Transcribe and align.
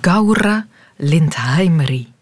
Gaura 0.00 0.66
Lindheimeri. 0.96 2.12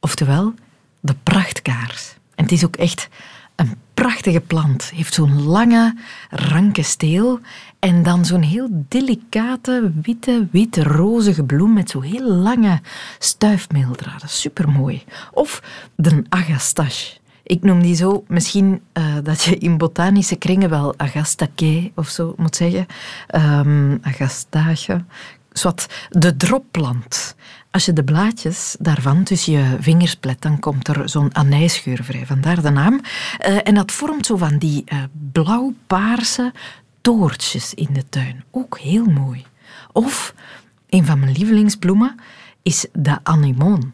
Oftewel, 0.00 0.54
de 1.00 1.14
prachtkaars. 1.22 2.14
En 2.34 2.42
het 2.42 2.52
is 2.52 2.64
ook 2.64 2.76
echt 2.76 3.08
een 3.56 3.76
prachtige 3.94 4.40
plant. 4.40 4.90
Heeft 4.94 5.14
zo'n 5.14 5.42
lange, 5.42 5.96
ranke 6.30 6.82
steel 6.82 7.40
en 7.78 8.02
dan 8.02 8.24
zo'n 8.24 8.42
heel 8.42 8.68
delicate, 8.88 9.92
witte, 10.02 10.48
witte, 10.50 10.82
rozige 10.82 11.44
bloem 11.44 11.72
met 11.72 11.90
zo 11.90 12.00
heel 12.00 12.32
lange 12.32 12.80
stuifmeeldraden. 13.18 14.28
Supermooi. 14.28 15.04
Of 15.32 15.62
de 15.96 16.24
agastache. 16.28 17.16
Ik 17.42 17.62
noem 17.62 17.82
die 17.82 17.94
zo, 17.94 18.24
misschien 18.28 18.80
uh, 18.92 19.04
dat 19.22 19.42
je 19.42 19.58
in 19.58 19.78
botanische 19.78 20.36
kringen 20.36 20.70
wel 20.70 20.94
agastache 20.96 21.92
of 21.94 22.08
zo 22.08 22.34
moet 22.36 22.56
zeggen. 22.56 22.86
Um, 23.34 23.98
agastache. 24.02 25.04
Zwat, 25.54 25.86
de 26.10 26.36
dropplant. 26.36 27.34
Als 27.70 27.84
je 27.84 27.92
de 27.92 28.04
blaadjes 28.04 28.76
daarvan 28.78 29.24
tussen 29.24 29.52
je 29.52 29.76
vingers 29.80 30.14
plet, 30.14 30.42
dan 30.42 30.58
komt 30.58 30.88
er 30.88 31.08
zo'n 31.08 31.34
anijsgeur 31.34 32.04
vrij. 32.04 32.26
Vandaar 32.26 32.62
de 32.62 32.70
naam. 32.70 32.94
Uh, 32.94 33.58
en 33.62 33.74
dat 33.74 33.92
vormt 33.92 34.26
zo 34.26 34.36
van 34.36 34.58
die 34.58 34.84
uh, 34.86 35.02
blauw-paarse 35.32 36.52
toortjes 37.00 37.74
in 37.74 37.88
de 37.92 38.08
tuin. 38.08 38.44
Ook 38.50 38.78
heel 38.78 39.04
mooi. 39.04 39.44
Of, 39.92 40.34
een 40.88 41.04
van 41.04 41.18
mijn 41.18 41.32
lievelingsbloemen 41.32 42.14
is 42.62 42.86
de 42.92 43.18
anemone 43.22 43.90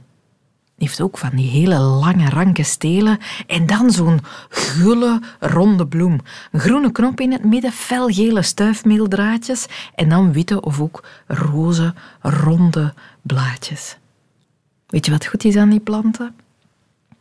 heeft 0.81 1.01
ook 1.01 1.19
van 1.19 1.31
die 1.35 1.51
hele 1.51 1.79
lange, 1.79 2.29
ranke 2.29 2.63
stelen. 2.63 3.19
En 3.47 3.67
dan 3.67 3.91
zo'n 3.91 4.21
gulle, 4.49 5.21
ronde 5.41 5.87
bloem. 5.87 6.21
Een 6.53 6.61
groene 6.61 6.93
knop 6.93 7.21
in 7.21 7.33
het 7.33 7.45
midden, 7.45 7.73
felgele 7.73 8.43
stuifmeeldraadjes. 8.43 9.67
En 9.95 10.09
dan 10.09 10.33
witte 10.33 10.61
of 10.61 10.81
ook 10.81 11.05
roze, 11.27 11.95
ronde 12.21 12.95
blaadjes. 13.23 13.97
Weet 14.87 15.05
je 15.05 15.11
wat 15.11 15.27
goed 15.27 15.45
is 15.45 15.57
aan 15.57 15.71
die 15.71 15.81
planten? 15.81 16.35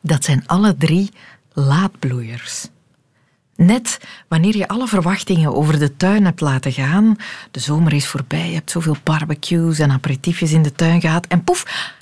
Dat 0.02 0.24
zijn 0.24 0.44
alle 0.48 0.78
drie 0.78 1.12
laadbloeiers. 1.54 2.68
Net 3.56 4.00
wanneer 4.28 4.58
je 4.58 4.68
alle 4.68 4.88
verwachtingen 4.88 5.56
over 5.56 5.80
de 5.80 5.98
tuin 5.98 6.26
hebt 6.26 6.42
laten 6.42 6.72
gaan, 6.72 7.16
de 7.52 7.60
zomer 7.60 7.94
is 7.94 8.08
voorbij, 8.08 8.48
je 8.48 8.54
hebt 8.54 8.72
zoveel 8.72 8.96
barbecues 9.04 9.80
en 9.80 9.92
aperitiefjes 9.92 10.52
in 10.52 10.62
de 10.64 10.72
tuin 10.72 11.02
gehad 11.02 11.28
en 11.28 11.44
poef, 11.44 11.94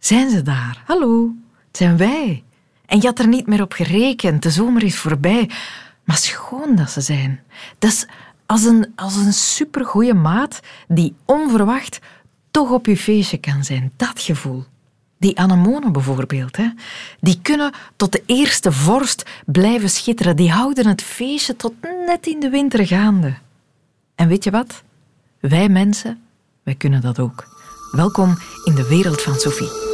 zijn 0.00 0.30
ze 0.30 0.42
daar? 0.42 0.82
Hallo, 0.86 1.34
het 1.66 1.76
zijn 1.76 1.96
wij. 1.96 2.42
En 2.86 3.00
je 3.00 3.06
had 3.06 3.18
er 3.18 3.28
niet 3.28 3.46
meer 3.46 3.62
op 3.62 3.72
gerekend. 3.72 4.42
De 4.42 4.50
zomer 4.50 4.82
is 4.82 4.98
voorbij. 4.98 5.50
Maar 6.04 6.16
schoon 6.16 6.74
dat 6.74 6.90
ze 6.90 7.00
zijn. 7.00 7.40
Dat 7.78 7.90
is 7.90 8.06
als 8.46 8.64
een, 8.64 8.92
als 8.96 9.16
een 9.16 9.32
supergoeie 9.32 10.14
maat 10.14 10.60
die 10.88 11.14
onverwacht 11.24 11.98
toch 12.50 12.70
op 12.70 12.86
je 12.86 12.96
feestje 12.96 13.38
kan 13.38 13.64
zijn. 13.64 13.92
Dat 13.96 14.20
gevoel. 14.20 14.64
Die 15.18 15.38
anemonen 15.38 15.92
bijvoorbeeld, 15.92 16.56
hè, 16.56 16.68
die 17.20 17.38
kunnen 17.42 17.72
tot 17.96 18.12
de 18.12 18.22
eerste 18.26 18.72
vorst 18.72 19.30
blijven 19.46 19.90
schitteren. 19.90 20.36
Die 20.36 20.50
houden 20.50 20.86
het 20.86 21.02
feestje 21.02 21.56
tot 21.56 21.72
net 22.06 22.26
in 22.26 22.40
de 22.40 22.48
winter 22.48 22.86
gaande. 22.86 23.34
En 24.14 24.28
weet 24.28 24.44
je 24.44 24.50
wat? 24.50 24.82
Wij 25.40 25.68
mensen, 25.68 26.20
wij 26.62 26.74
kunnen 26.74 27.00
dat 27.00 27.18
ook. 27.18 27.44
Welkom 27.90 28.38
in 28.64 28.74
de 28.74 28.88
wereld 28.88 29.22
van 29.22 29.34
Sophie. 29.34 29.89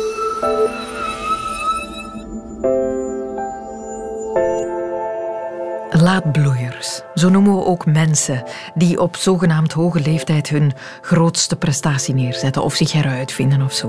Laadbloeiers, 5.91 7.01
zo 7.15 7.29
noemen 7.29 7.55
we 7.57 7.65
ook 7.65 7.87
mensen 7.87 8.43
die 8.75 9.01
op 9.01 9.17
zogenaamd 9.17 9.73
hoge 9.73 10.01
leeftijd 10.01 10.49
hun 10.49 10.73
grootste 11.01 11.57
prestatie 11.57 12.15
neerzetten 12.15 12.63
of 12.63 12.75
zich 12.75 12.95
eruit 12.95 13.33
vinden 13.33 13.63
of 13.63 13.73
zo. 13.73 13.89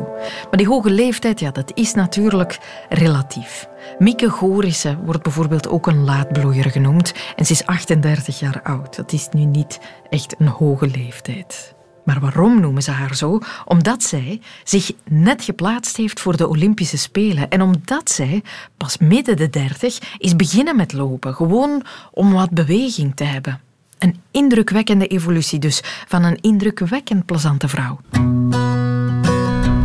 Maar 0.50 0.58
die 0.58 0.68
hoge 0.68 0.90
leeftijd, 0.90 1.40
ja, 1.40 1.52
dat 1.52 1.72
is 1.73 1.94
natuurlijk 1.94 2.59
relatief. 2.90 3.68
Mieke 4.00 4.30
Gorissen 4.30 5.06
wordt 5.06 5.23
bijvoorbeeld 5.23 5.70
ook 5.70 5.88
een 5.88 6.03
laadbloeier 6.03 6.72
genoemd 6.72 7.14
en 7.35 7.46
ze 7.46 7.52
is 7.52 7.66
38 7.66 8.40
jaar 8.40 8.62
oud. 8.64 8.96
Dat 8.96 9.12
is 9.12 9.28
nu 9.31 9.46
niet 9.46 9.79
echt 10.09 10.35
een 10.38 10.47
hoge 10.47 10.88
leeftijd. 10.88 11.75
Maar 12.07 12.19
waarom 12.19 12.59
noemen 12.59 12.84
ze 12.84 12.91
haar 12.91 13.16
zo? 13.16 13.40
Omdat 13.66 14.03
zij 14.03 14.41
zich 14.63 14.91
net 15.09 15.44
geplaatst 15.44 15.97
heeft 15.97 16.19
voor 16.19 16.38
de 16.38 16.47
Olympische 16.47 16.97
Spelen. 16.97 17.50
En 17.50 17.62
omdat 17.62 18.12
zij 18.12 18.44
pas 18.78 18.97
midden 18.97 19.38
de 19.38 19.50
dertig 19.50 19.97
is 20.17 20.35
beginnen 20.35 20.75
met 20.75 20.94
lopen. 20.94 21.35
Gewoon 21.35 21.84
om 22.12 22.34
wat 22.34 22.50
beweging 22.50 23.16
te 23.16 23.23
hebben. 23.23 23.62
Een 23.97 24.16
indrukwekkende 24.31 25.07
evolutie 25.07 25.59
dus 25.59 25.81
van 26.07 26.23
een 26.23 26.38
indrukwekkend 26.41 27.25
plezante 27.25 27.67
vrouw. 27.67 28.00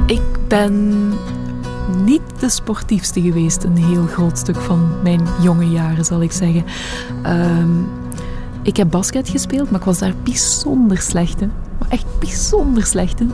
Ik 0.07 0.49
ben 0.49 1.09
niet 2.05 2.41
de 2.41 2.49
sportiefste 2.49 3.21
geweest 3.21 3.65
een 3.65 3.77
heel 3.77 4.07
groot 4.07 4.39
stuk 4.39 4.61
van 4.61 5.03
mijn 5.03 5.29
jonge 5.41 5.71
jaren, 5.71 6.05
zal 6.05 6.23
ik 6.23 6.33
zeggen. 6.33 6.65
Ehm, 7.23 7.71
ik 8.63 8.77
heb 8.77 8.91
basket 8.91 9.29
gespeeld, 9.29 9.71
maar 9.71 9.81
ik 9.81 9.87
was 9.87 9.99
daar 9.99 10.15
bijzonder 10.25 10.99
slecht 10.99 11.41
in 11.41 11.51
echt 11.93 12.19
bijzonder 12.19 12.87
slecht 12.87 13.21
in. 13.21 13.33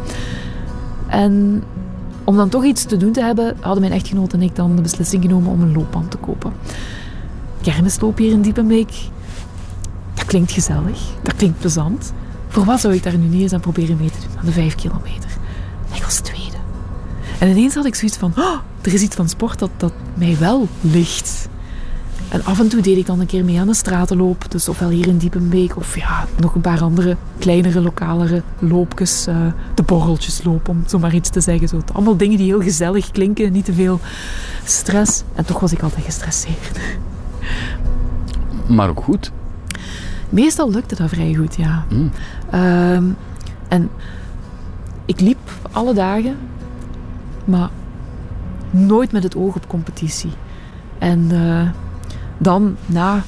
En 1.06 1.62
om 2.25 2.37
dan 2.37 2.49
toch 2.49 2.65
iets 2.65 2.84
te 2.84 2.97
doen 2.97 3.12
te 3.12 3.22
hebben, 3.22 3.56
hadden 3.61 3.81
mijn 3.81 3.93
echtgenoot 3.93 4.33
en 4.33 4.43
ik 4.43 4.56
dan 4.56 4.77
de 4.77 4.83
beslissing 4.83 5.22
genomen 5.22 5.50
om 5.50 5.62
een 5.62 5.72
loopband 5.72 6.11
te 6.11 6.16
kopen. 6.16 6.53
Kermisloop 7.61 8.19
hier 8.19 8.33
in 8.33 8.43
Diepenbeek, 8.43 8.93
dat 10.15 10.25
klinkt 10.25 10.53
gezellig, 10.53 11.00
dat 11.22 11.37
klinkt 11.37 11.59
plezant. 11.59 12.12
Voor 12.49 12.65
wat 12.65 12.81
zou 12.81 12.95
ik 12.95 13.03
daar 13.03 13.19
nu 13.19 13.27
niet 13.27 13.43
eens 13.43 13.53
aan 13.53 13.60
proberen 13.60 13.97
mee 13.97 14.10
te 14.10 14.19
doen, 14.28 14.39
aan 14.39 14.45
de 14.45 14.53
vijf 14.53 14.75
kilometer? 14.75 15.31
Ik 15.95 16.03
was 16.03 16.21
tweede. 16.21 16.56
En 17.39 17.49
ineens 17.49 17.75
had 17.75 17.84
ik 17.84 17.95
zoiets 17.95 18.16
van, 18.16 18.33
oh, 18.37 18.56
er 18.81 18.95
is 18.95 19.03
iets 19.03 19.16
van 19.16 19.28
sport 19.28 19.59
dat, 19.59 19.71
dat 19.77 19.93
mij 20.15 20.37
wel 20.39 20.69
ligt. 20.81 21.49
En 22.28 22.44
af 22.44 22.61
en 22.61 22.69
toe 22.69 22.81
deed 22.81 22.97
ik 22.97 23.06
dan 23.06 23.21
een 23.21 23.27
keer 23.27 23.44
mee 23.44 23.61
aan 23.61 23.66
de 23.66 23.75
stratenloop. 23.75 24.50
Dus 24.50 24.69
ofwel 24.69 24.89
hier 24.89 25.06
in 25.06 25.19
Diepenbeek 25.19 25.77
of 25.77 25.97
ja, 25.97 26.27
nog 26.41 26.55
een 26.55 26.61
paar 26.61 26.83
andere 26.83 27.16
kleinere, 27.39 27.81
lokalere 27.81 28.43
loopjes. 28.59 29.28
Uh, 29.28 29.37
de 29.75 29.83
borreltjesloop, 29.83 30.69
om 30.69 30.83
zo 30.87 30.99
maar 30.99 31.15
iets 31.15 31.31
te 31.31 31.41
zeggen. 31.41 31.69
Zo. 31.69 31.83
Allemaal 31.93 32.16
dingen 32.16 32.37
die 32.37 32.47
heel 32.47 32.62
gezellig 32.62 33.11
klinken, 33.11 33.53
niet 33.53 33.65
te 33.65 33.72
veel 33.72 34.00
stress. 34.65 35.22
En 35.34 35.44
toch 35.44 35.61
was 35.61 35.72
ik 35.72 35.83
altijd 35.83 36.05
gestresseerd. 36.05 36.78
Maar 38.66 38.89
ook 38.89 39.03
goed? 39.03 39.33
Meestal 40.28 40.71
lukte 40.71 40.95
dat 40.95 41.09
vrij 41.09 41.34
goed, 41.34 41.56
ja. 41.56 41.84
Mm. 41.91 42.10
Ehm, 42.50 43.05
en 43.69 43.91
ik 45.05 45.21
liep 45.21 45.39
alle 45.71 45.95
dagen, 45.95 46.37
maar 47.45 47.71
nooit 48.71 49.12
met 49.12 49.22
het 49.22 49.37
oog 49.37 49.55
op 49.55 49.69
competitie. 49.69 50.33
En... 50.99 51.28
Uh, 51.33 51.69
dan, 52.38 52.76
na 52.87 53.22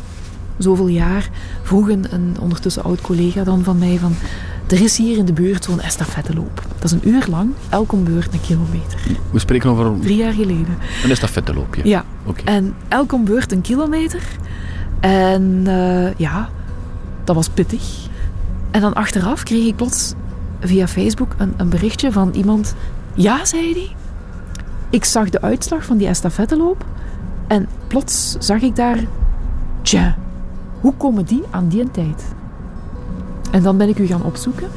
zoveel 0.58 0.88
jaar, 0.88 1.28
vroeg 1.62 1.88
een, 1.88 2.06
een 2.10 2.36
ondertussen 2.40 2.82
oud 2.82 3.00
collega 3.00 3.44
dan 3.44 3.64
van 3.64 3.78
mij 3.78 3.98
van... 3.98 4.14
Er 4.66 4.82
is 4.82 4.96
hier 4.96 5.16
in 5.16 5.24
de 5.24 5.32
buurt 5.32 5.64
zo'n 5.64 5.80
estafetteloop. 5.80 6.62
Dat 6.74 6.84
is 6.84 6.92
een 6.92 7.08
uur 7.08 7.26
lang, 7.30 7.52
elk 7.68 7.92
om 7.92 8.04
beurt 8.04 8.32
een 8.32 8.40
kilometer. 8.40 9.00
We 9.30 9.38
spreken 9.38 9.70
over... 9.70 10.00
Drie 10.00 10.16
jaar 10.16 10.32
geleden. 10.32 10.78
Een 11.04 11.10
estafetteloopje? 11.10 11.88
Ja. 11.88 12.04
Okay. 12.24 12.44
En 12.44 12.74
elk 12.88 13.12
om 13.12 13.24
beurt 13.24 13.52
een 13.52 13.60
kilometer. 13.60 14.22
En 15.00 15.64
uh, 15.66 16.14
ja, 16.14 16.48
dat 17.24 17.34
was 17.34 17.48
pittig. 17.48 18.08
En 18.70 18.80
dan 18.80 18.92
achteraf 18.92 19.42
kreeg 19.42 19.66
ik 19.66 19.76
plots 19.76 20.14
via 20.60 20.88
Facebook 20.88 21.34
een, 21.38 21.54
een 21.56 21.68
berichtje 21.68 22.12
van 22.12 22.30
iemand... 22.32 22.74
Ja, 23.14 23.44
zei 23.44 23.72
hij. 23.72 23.96
Ik 24.90 25.04
zag 25.04 25.30
de 25.30 25.40
uitslag 25.40 25.84
van 25.84 25.96
die 25.96 26.06
estafetteloop. 26.06 26.84
En 27.50 27.68
plots 27.86 28.36
zag 28.38 28.60
ik 28.60 28.76
daar, 28.76 28.98
tja, 29.82 30.16
hoe 30.80 30.94
komen 30.96 31.24
die 31.24 31.42
aan 31.50 31.68
die 31.68 31.90
tijd? 31.90 32.34
En 33.50 33.62
dan 33.62 33.76
ben 33.76 33.88
ik 33.88 33.98
u 33.98 34.06
gaan 34.06 34.22
opzoeken. 34.22 34.68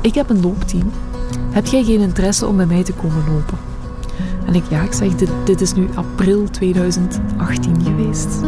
Ik 0.00 0.14
heb 0.14 0.30
een 0.30 0.40
loopteam. 0.40 0.90
Heb 1.50 1.66
jij 1.66 1.84
geen 1.84 2.00
interesse 2.00 2.46
om 2.46 2.56
bij 2.56 2.66
mij 2.66 2.82
te 2.82 2.92
komen 2.92 3.24
lopen? 3.32 3.58
En 4.46 4.54
ik, 4.54 4.64
ja, 4.70 4.82
ik 4.82 4.92
zeg, 4.92 5.14
dit, 5.44 5.60
is 5.60 5.74
nu 5.74 5.88
april 5.94 6.50
2018 6.50 7.82
geweest. 7.82 8.42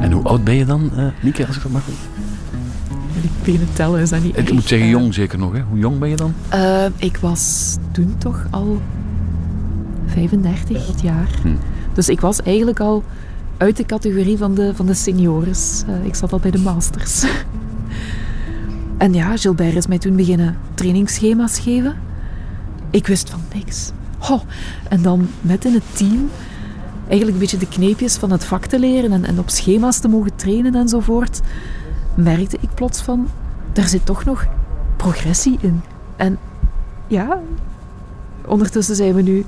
En 0.00 0.12
hoe 0.12 0.24
oud 0.24 0.44
ben 0.44 0.54
je 0.54 0.64
dan, 0.64 0.90
uh, 0.96 1.46
als 1.46 1.56
ik 1.56 1.62
dat 1.62 1.72
mag 1.72 1.82
beginnen 3.42 3.68
tellen, 3.72 4.00
is 4.00 4.10
dat 4.10 4.22
niet 4.22 4.38
Ik 4.38 4.52
moet 4.52 4.68
zeggen 4.68 4.88
jong 4.88 5.14
zeker 5.14 5.38
nog, 5.38 5.52
hè? 5.52 5.60
Hoe 5.60 5.78
jong 5.78 5.98
ben 5.98 6.08
je 6.08 6.16
dan? 6.16 6.34
Uh, 6.54 6.84
ik 6.96 7.16
was 7.16 7.76
toen 7.92 8.14
toch 8.18 8.46
al 8.50 8.80
35 10.06 11.02
jaar. 11.02 11.28
Hm. 11.42 11.48
Dus 11.92 12.08
ik 12.08 12.20
was 12.20 12.42
eigenlijk 12.42 12.80
al 12.80 13.04
uit 13.56 13.76
de 13.76 13.86
categorie 13.86 14.38
van 14.38 14.54
de, 14.54 14.74
van 14.74 14.86
de 14.86 14.94
seniors. 14.94 15.82
Uh, 15.88 16.04
ik 16.04 16.14
zat 16.14 16.32
al 16.32 16.38
bij 16.38 16.50
de 16.50 16.58
masters. 16.58 17.24
en 18.98 19.14
ja, 19.14 19.36
Gilbert 19.36 19.76
is 19.76 19.86
mij 19.86 19.98
toen 19.98 20.16
beginnen 20.16 20.56
trainingsschema's 20.74 21.58
geven. 21.58 21.96
Ik 22.90 23.06
wist 23.06 23.30
van 23.30 23.40
niks. 23.54 23.90
Oh, 24.30 24.40
en 24.88 25.02
dan 25.02 25.28
met 25.40 25.64
in 25.64 25.74
het 25.74 25.96
team 25.96 26.30
eigenlijk 27.08 27.32
een 27.32 27.38
beetje 27.38 27.58
de 27.58 27.68
kneepjes 27.68 28.16
van 28.16 28.30
het 28.30 28.44
vak 28.44 28.66
te 28.66 28.78
leren 28.78 29.12
en, 29.12 29.24
en 29.24 29.38
op 29.38 29.50
schema's 29.50 29.98
te 29.98 30.08
mogen 30.08 30.36
trainen 30.36 30.74
enzovoort, 30.74 31.40
merkte 32.14 32.56
ik 32.60 32.74
plots 32.74 33.02
van, 33.02 33.28
daar 33.72 33.88
zit 33.88 34.06
toch 34.06 34.24
nog 34.24 34.46
progressie 34.96 35.58
in. 35.60 35.82
En 36.16 36.38
ja, 37.06 37.40
ondertussen 38.46 38.96
zijn 38.96 39.14
we 39.14 39.22
nu 39.22 39.44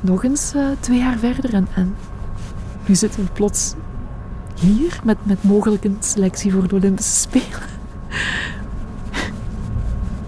nog 0.00 0.24
eens 0.24 0.52
uh, 0.56 0.66
twee 0.80 0.98
jaar 0.98 1.18
verder 1.18 1.54
en, 1.54 1.68
en 1.74 1.94
nu 2.86 2.94
zitten 2.94 3.24
we 3.24 3.30
plots 3.32 3.74
hier 4.60 5.00
met, 5.04 5.16
met 5.22 5.42
mogelijk 5.42 5.84
een 5.84 5.96
selectie 6.00 6.52
voor 6.52 6.68
de 6.68 6.74
Olympische 6.74 7.20
Spelen. 7.20 7.46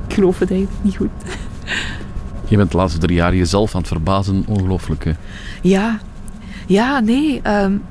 Ik 0.06 0.14
geloof 0.14 0.38
het 0.38 0.50
eigenlijk 0.50 0.84
niet 0.84 0.96
goed. 0.96 1.10
Je 2.48 2.56
bent 2.56 2.70
de 2.70 2.76
laatste 2.76 2.98
drie 2.98 3.16
jaar 3.16 3.34
jezelf 3.34 3.74
aan 3.74 3.80
het 3.80 3.88
verbazen, 3.88 4.44
ongelooflijk. 4.46 5.14
Ja, 5.62 6.00
ja, 6.66 7.00
nee. 7.00 7.40
Um, 7.48 7.82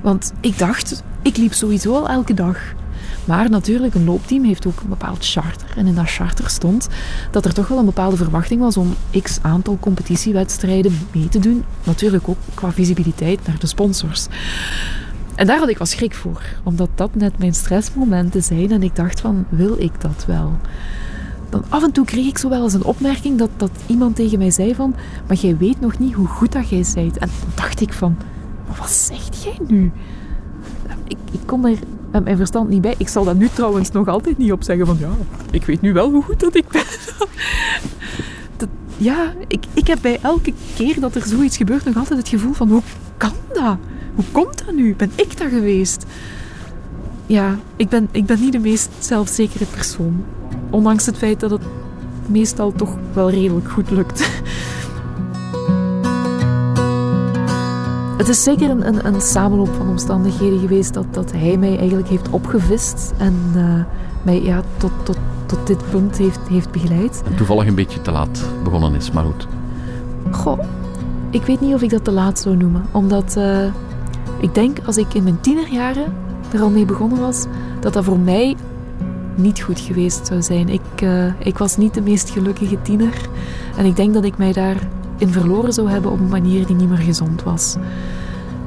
want 0.00 0.32
ik 0.40 0.58
dacht, 0.58 1.02
ik 1.22 1.36
liep 1.36 1.52
sowieso 1.52 1.94
al 1.94 2.08
elke 2.08 2.34
dag. 2.34 2.58
Maar 3.24 3.50
natuurlijk, 3.50 3.94
een 3.94 4.04
loopteam 4.04 4.44
heeft 4.44 4.66
ook 4.66 4.80
een 4.80 4.88
bepaald 4.88 5.26
charter. 5.26 5.68
En 5.76 5.86
in 5.86 5.94
dat 5.94 6.10
charter 6.10 6.50
stond 6.50 6.88
dat 7.30 7.44
er 7.44 7.54
toch 7.54 7.68
wel 7.68 7.78
een 7.78 7.84
bepaalde 7.84 8.16
verwachting 8.16 8.60
was 8.60 8.76
om 8.76 8.94
x 9.22 9.38
aantal 9.42 9.76
competitiewedstrijden 9.80 10.98
mee 11.12 11.28
te 11.28 11.38
doen. 11.38 11.64
Natuurlijk 11.84 12.28
ook 12.28 12.38
qua 12.54 12.72
visibiliteit 12.72 13.46
naar 13.46 13.58
de 13.58 13.66
sponsors. 13.66 14.26
En 15.34 15.46
daar 15.46 15.58
had 15.58 15.68
ik 15.68 15.78
wel 15.78 15.86
schrik 15.86 16.14
voor, 16.14 16.42
omdat 16.62 16.88
dat 16.94 17.14
net 17.14 17.38
mijn 17.38 17.54
stressmomenten 17.54 18.42
zijn. 18.42 18.70
En 18.70 18.82
ik 18.82 18.96
dacht 18.96 19.20
van, 19.20 19.44
wil 19.48 19.76
ik 19.78 20.00
dat 20.00 20.24
wel? 20.26 20.58
Dan 21.48 21.64
af 21.68 21.82
en 21.82 21.92
toe 21.92 22.04
kreeg 22.04 22.26
ik 22.26 22.38
zo 22.38 22.48
wel 22.48 22.62
eens 22.62 22.72
een 22.72 22.84
opmerking 22.84 23.38
dat, 23.38 23.50
dat 23.56 23.70
iemand 23.86 24.16
tegen 24.16 24.38
mij 24.38 24.50
zei 24.50 24.74
van, 24.74 24.94
maar 25.26 25.36
jij 25.36 25.56
weet 25.56 25.80
nog 25.80 25.98
niet 25.98 26.14
hoe 26.14 26.26
goed 26.26 26.52
dat 26.52 26.68
jij 26.68 26.84
bent. 26.94 27.18
En 27.18 27.28
dan 27.40 27.50
dacht 27.54 27.80
ik 27.80 27.92
van, 27.92 28.16
wat 28.78 28.90
zegt 28.90 29.42
jij 29.42 29.58
nu? 29.66 29.92
Ik, 31.04 31.16
ik 31.32 31.52
er 31.64 31.78
met 32.12 32.24
mijn 32.24 32.36
verstand 32.36 32.68
niet 32.68 32.80
bij. 32.80 32.94
Ik 32.98 33.08
zal 33.08 33.24
dat 33.24 33.36
nu 33.36 33.48
trouwens 33.48 33.90
nog 33.90 34.08
altijd 34.08 34.38
niet 34.38 34.52
op 34.52 34.62
zeggen 34.62 34.86
van, 34.86 34.96
ja, 34.98 35.10
ik 35.50 35.64
weet 35.64 35.80
nu 35.80 35.92
wel 35.92 36.10
hoe 36.10 36.22
goed 36.22 36.40
dat 36.40 36.56
ik 36.56 36.68
ben. 36.68 36.82
Dat, 38.56 38.68
ja, 38.96 39.34
ik, 39.48 39.64
ik 39.74 39.86
heb 39.86 39.98
bij 40.02 40.18
elke 40.22 40.52
keer 40.74 41.00
dat 41.00 41.14
er 41.14 41.26
zoiets 41.26 41.56
gebeurt 41.56 41.84
nog 41.84 41.96
altijd 41.96 42.18
het 42.18 42.28
gevoel 42.28 42.52
van, 42.52 42.68
hoe 42.68 42.82
kan 43.16 43.32
dat? 43.52 43.76
Hoe 44.14 44.24
komt 44.32 44.62
dat 44.66 44.74
nu? 44.74 44.94
Ben 44.94 45.10
ik 45.14 45.38
dat 45.38 45.48
geweest? 45.48 46.06
Ja, 47.26 47.58
ik 47.76 47.88
ben, 47.88 48.08
ik 48.10 48.26
ben 48.26 48.40
niet 48.40 48.52
de 48.52 48.58
meest 48.58 48.90
zelfzekere 48.98 49.64
persoon. 49.64 50.24
Ondanks 50.70 51.06
het 51.06 51.16
feit 51.16 51.40
dat 51.40 51.50
het 51.50 51.62
meestal 52.26 52.72
toch 52.72 52.96
wel 53.12 53.30
redelijk 53.30 53.70
goed 53.70 53.90
lukt. 53.90 54.28
Het 58.22 58.30
is 58.30 58.42
zeker 58.42 58.70
een, 58.70 58.86
een, 58.86 59.06
een, 59.06 59.20
samenloop 59.20 59.74
van 59.76 59.88
omstandigheden 59.88 60.58
geweest 60.58 60.94
dat, 60.94 61.04
dat 61.10 61.32
hij 61.32 61.56
mij 61.56 61.78
eigenlijk 61.78 62.08
heeft 62.08 62.30
opgevist 62.30 63.12
en 63.18 63.34
uh, 63.56 63.64
mij 64.22 64.42
ja, 64.42 64.62
tot, 64.76 64.90
tot, 65.02 65.16
tot 65.46 65.66
dit 65.66 65.90
punt 65.90 66.18
heeft, 66.18 66.38
heeft 66.48 66.70
begeleid. 66.70 67.22
En 67.26 67.34
toevallig 67.34 67.66
een 67.66 67.74
beetje 67.74 68.02
te 68.02 68.10
laat 68.10 68.44
begonnen 68.64 68.94
is, 68.94 69.10
maar 69.10 69.24
goed. 69.24 69.46
Goh, 70.30 70.58
ik 71.30 71.42
weet 71.42 71.60
niet 71.60 71.74
of 71.74 71.82
ik 71.82 71.90
dat 71.90 72.04
te 72.04 72.12
laat 72.12 72.38
zou 72.38 72.56
noemen. 72.56 72.86
Omdat 72.92 73.34
uh, 73.38 73.64
ik 74.40 74.54
denk 74.54 74.78
als 74.86 74.96
ik 74.96 75.14
in 75.14 75.22
mijn 75.22 75.40
tienerjaren 75.40 76.14
er 76.52 76.60
al 76.60 76.70
mee 76.70 76.84
begonnen 76.84 77.20
was, 77.20 77.44
dat 77.80 77.92
dat 77.92 78.04
voor 78.04 78.18
mij 78.18 78.56
niet 79.34 79.60
goed 79.60 79.80
geweest 79.80 80.26
zou 80.26 80.42
zijn. 80.42 80.68
Ik, 80.68 81.00
uh, 81.02 81.24
ik 81.38 81.58
was 81.58 81.76
niet 81.76 81.94
de 81.94 82.02
meest 82.02 82.30
gelukkige 82.30 82.82
tiener. 82.82 83.28
En 83.76 83.84
ik 83.84 83.96
denk 83.96 84.14
dat 84.14 84.24
ik 84.24 84.36
mij 84.38 84.52
daarin 85.22 85.40
verloren 85.40 85.72
zou 85.72 85.90
hebben 85.90 86.10
op 86.10 86.18
een 86.18 86.28
manier 86.28 86.66
die 86.66 86.76
niet 86.76 86.88
meer 86.88 86.98
gezond 86.98 87.42
was. 87.42 87.76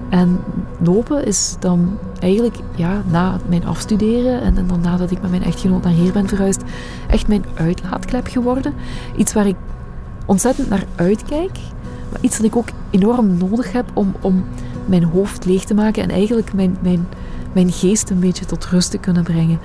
En 0.10 0.40
lopen 0.84 1.26
is 1.26 1.56
dan 1.60 1.98
eigenlijk 2.20 2.56
ja, 2.76 3.02
na 3.12 3.38
mijn 3.48 3.66
afstuderen 3.66 4.42
en, 4.42 4.58
en 4.58 4.68
dan 4.68 4.82
nadat 4.82 5.12
ik 5.12 5.22
met 5.22 5.30
mijn 5.30 5.44
echtgenoot 5.44 5.84
naar 5.84 5.94
hier 5.94 6.12
ben 6.12 6.28
verhuisd, 6.28 6.62
echt 7.08 7.28
mijn 7.28 7.46
uitlaatklep 7.54 8.28
geworden. 8.28 8.74
Iets 9.16 9.34
waar 9.34 9.48
ik 9.48 9.56
ontzettend 10.26 10.70
naar 10.70 10.84
uitkijk, 10.96 11.58
maar 12.12 12.22
iets 12.22 12.38
dat 12.38 12.46
ik 12.46 12.56
ook 12.56 12.70
enorm 12.90 13.38
nodig 13.38 13.72
heb 13.72 13.86
om, 13.94 14.14
om 14.22 14.46
mijn 14.86 15.04
hoofd 15.04 15.46
leeg 15.46 15.64
te 15.64 15.74
maken 15.74 16.04
en 16.04 16.10
eigenlijk 16.10 16.54
mijn, 16.54 16.78
mijn, 16.82 17.08
mijn 17.54 17.72
geest 17.72 18.10
een 18.10 18.20
beetje 18.20 18.46
tot 18.46 18.66
rust 18.66 18.92
te 18.92 18.98
kunnen 18.98 19.24
brengen. 19.24 19.60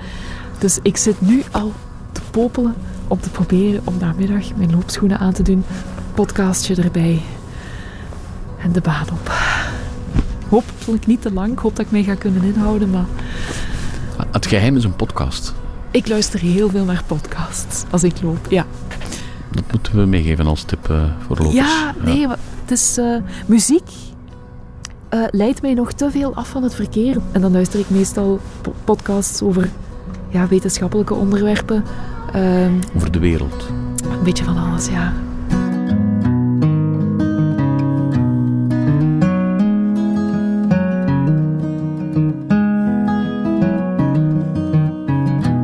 Dus 0.59 0.79
ik 0.81 0.97
zit 0.97 1.21
nu 1.21 1.43
al 1.51 1.71
te 2.11 2.21
popelen 2.31 2.73
om 3.07 3.19
te 3.19 3.29
proberen 3.29 3.81
om 3.83 3.93
namiddag 3.99 4.55
mijn 4.55 4.71
loopschoenen 4.71 5.19
aan 5.19 5.33
te 5.33 5.43
doen, 5.43 5.63
podcastje 6.13 6.75
erbij 6.75 7.21
en 8.57 8.71
de 8.71 8.81
baan 8.81 9.07
op. 9.11 9.31
Hopelijk 10.49 11.07
niet 11.07 11.21
te 11.21 11.33
lang, 11.33 11.51
ik 11.51 11.59
hoop 11.59 11.75
dat 11.75 11.85
ik 11.85 11.91
mij 11.91 12.03
ga 12.03 12.15
kunnen 12.15 12.43
inhouden, 12.43 12.89
maar... 12.89 13.05
Het 14.31 14.45
geheim 14.45 14.75
is 14.75 14.83
een 14.83 14.95
podcast. 14.95 15.53
Ik 15.91 16.07
luister 16.07 16.39
heel 16.39 16.69
veel 16.69 16.85
naar 16.85 17.03
podcasts 17.07 17.83
als 17.89 18.03
ik 18.03 18.21
loop, 18.21 18.45
ja. 18.49 18.65
Dat 19.51 19.63
moeten 19.71 19.95
we 19.95 20.05
meegeven 20.05 20.47
als 20.47 20.63
tip 20.63 20.89
uh, 20.91 21.03
voor 21.27 21.37
lopers. 21.37 21.55
Ja, 21.55 21.93
nee, 22.03 22.19
ja. 22.19 22.37
het 22.61 22.71
is 22.71 22.97
uh, 22.97 23.17
muziek 23.45 23.89
uh, 25.13 25.23
leidt 25.31 25.61
mij 25.61 25.73
nog 25.73 25.91
te 25.91 26.11
veel 26.11 26.35
af 26.35 26.49
van 26.49 26.63
het 26.63 26.75
verkeer. 26.75 27.17
En 27.31 27.41
dan 27.41 27.51
luister 27.51 27.79
ik 27.79 27.89
meestal 27.89 28.39
podcasts 28.83 29.41
over 29.41 29.69
ja, 30.29 30.47
wetenschappelijke 30.47 31.13
onderwerpen. 31.13 31.83
Uh, 32.35 32.67
over 32.95 33.11
de 33.11 33.19
wereld. 33.19 33.67
Een 34.03 34.23
beetje 34.23 34.43
van 34.43 34.57
alles, 34.57 34.87
ja. 34.87 35.13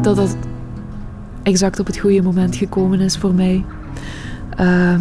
Dat 0.08 0.16
dat 0.16 0.38
exact 1.44 1.80
op 1.80 1.86
het 1.86 1.98
goede 1.98 2.22
moment 2.22 2.56
gekomen 2.56 3.00
is 3.00 3.18
voor 3.18 3.34
mij. 3.34 3.66
Uh, 4.60 5.00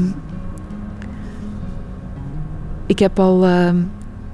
ik 2.87 2.99
heb 2.99 3.19
al 3.19 3.47
ehm, 3.47 3.77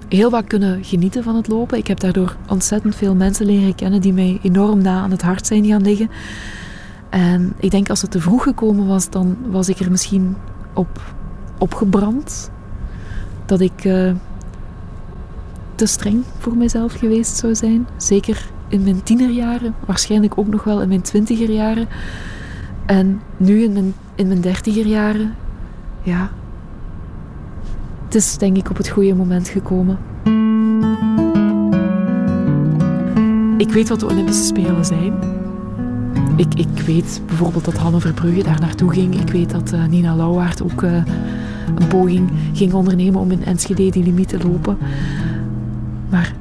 heel 0.09 0.31
wat 0.31 0.47
kunnen 0.47 0.85
genieten 0.85 1.23
van 1.23 1.37
het 1.37 1.49
lopen. 1.49 1.79
Ik 1.79 1.87
heb 1.87 2.01
daardoor 2.01 2.37
ontzettend 2.49 2.97
veel 2.97 3.15
mensen 3.15 3.47
leren 3.47 3.75
kennen 3.75 4.01
die 4.01 4.13
mij 4.13 4.39
enorm 4.43 4.83
na 4.83 5.01
aan 5.01 5.11
het 5.11 5.23
hart 5.23 5.47
zijn 5.47 5.65
gaan 5.65 5.83
liggen. 5.83 6.11
En 7.09 7.53
ik 7.59 7.71
denk 7.71 7.91
als 7.91 8.03
het 8.03 8.11
te 8.11 8.21
vroeg 8.21 8.43
gekomen 8.43 8.87
was, 8.87 9.11
dan 9.11 9.37
was 9.51 9.69
ik 9.69 9.79
er 9.79 9.91
misschien 9.91 10.37
op 10.75 11.15
opgebrand. 11.59 12.51
Dat 13.47 13.61
ik 13.61 13.85
uh, 13.85 14.13
te 15.75 15.87
streng 15.87 16.25
voor 16.39 16.57
mezelf 16.57 16.93
geweest 16.93 17.37
zou 17.37 17.55
zijn. 17.55 17.87
Zeker 17.97 18.51
in 18.73 18.83
mijn 18.83 19.03
tienerjaren, 19.03 19.75
waarschijnlijk 19.87 20.39
ook 20.39 20.49
nog 20.49 20.65
wel 20.65 20.83
in 20.83 20.89
mijn 20.89 21.03
twintigerjaren. 21.03 21.89
En 22.87 23.21
nu 23.37 23.63
in 23.63 23.73
mijn, 23.73 23.95
in 24.15 24.27
mijn 24.27 24.41
dertigerjaren, 24.41 25.35
ja, 26.03 26.31
het 28.05 28.15
is 28.15 28.39
denk 28.39 28.57
ik 28.57 28.71
op 28.71 28.77
het 28.77 28.89
goede 28.89 29.15
moment 29.15 29.49
gekomen. 29.49 29.99
Ik 33.57 33.73
weet 33.73 33.89
wat 33.89 34.01
de 34.01 34.07
Olympische 34.07 34.45
Spelen 34.45 34.85
zijn. 34.85 35.15
Ik, 36.37 36.55
ik 36.55 36.81
weet 36.87 37.23
bijvoorbeeld 37.27 37.65
dat 37.65 37.77
Hanne 37.77 38.01
Verbrugge 38.01 38.43
daar 38.43 38.61
naartoe 38.61 38.93
ging. 38.93 39.21
Ik 39.21 39.31
weet 39.31 39.51
dat 39.51 39.73
uh, 39.73 39.85
Nina 39.87 40.17
Lauwaard 40.17 40.63
ook 40.63 40.83
uh, 40.83 40.93
een 41.75 41.87
poging 41.89 42.31
ging 42.53 42.73
ondernemen 42.73 43.21
om 43.21 43.31
in 43.31 43.45
Enschede 43.45 43.91
die 43.91 44.05
limiet 44.05 44.29
te 44.29 44.39
lopen. 44.49 44.79
Maar 46.11 46.35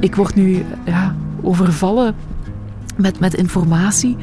ik 0.00 0.14
word 0.14 0.34
nu 0.34 0.64
ja, 0.84 1.14
overvallen 1.44 2.14
met, 2.96 3.20
met 3.20 3.34
informatie. 3.34 4.16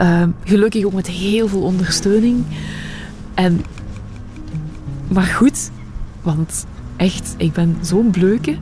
Uh, 0.00 0.22
gelukkig 0.44 0.84
ook 0.84 0.92
met 0.92 1.06
heel 1.06 1.48
veel 1.48 1.62
ondersteuning. 1.62 2.44
En, 3.34 3.60
maar 5.08 5.22
goed, 5.26 5.70
want 6.22 6.66
echt, 6.96 7.34
ik 7.36 7.52
ben 7.52 7.76
zo'n 7.80 8.10
bleuke. 8.10 8.56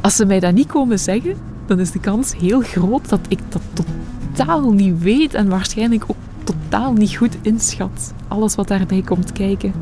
Als 0.00 0.16
ze 0.16 0.24
mij 0.24 0.40
dat 0.40 0.54
niet 0.54 0.66
komen 0.66 0.98
zeggen, 0.98 1.34
dan 1.66 1.80
is 1.80 1.90
de 1.90 2.00
kans 2.00 2.36
heel 2.36 2.60
groot 2.60 3.08
dat 3.08 3.20
ik 3.28 3.38
dat 3.48 3.62
totaal 3.72 4.72
niet 4.72 5.02
weet 5.02 5.34
en 5.34 5.48
waarschijnlijk 5.48 6.04
ook 6.06 6.16
totaal 6.44 6.92
niet 6.92 7.16
goed 7.16 7.36
inschat. 7.42 8.14
Alles 8.28 8.54
wat 8.54 8.68
daarbij 8.68 9.02
komt 9.02 9.32
kijken. 9.32 9.72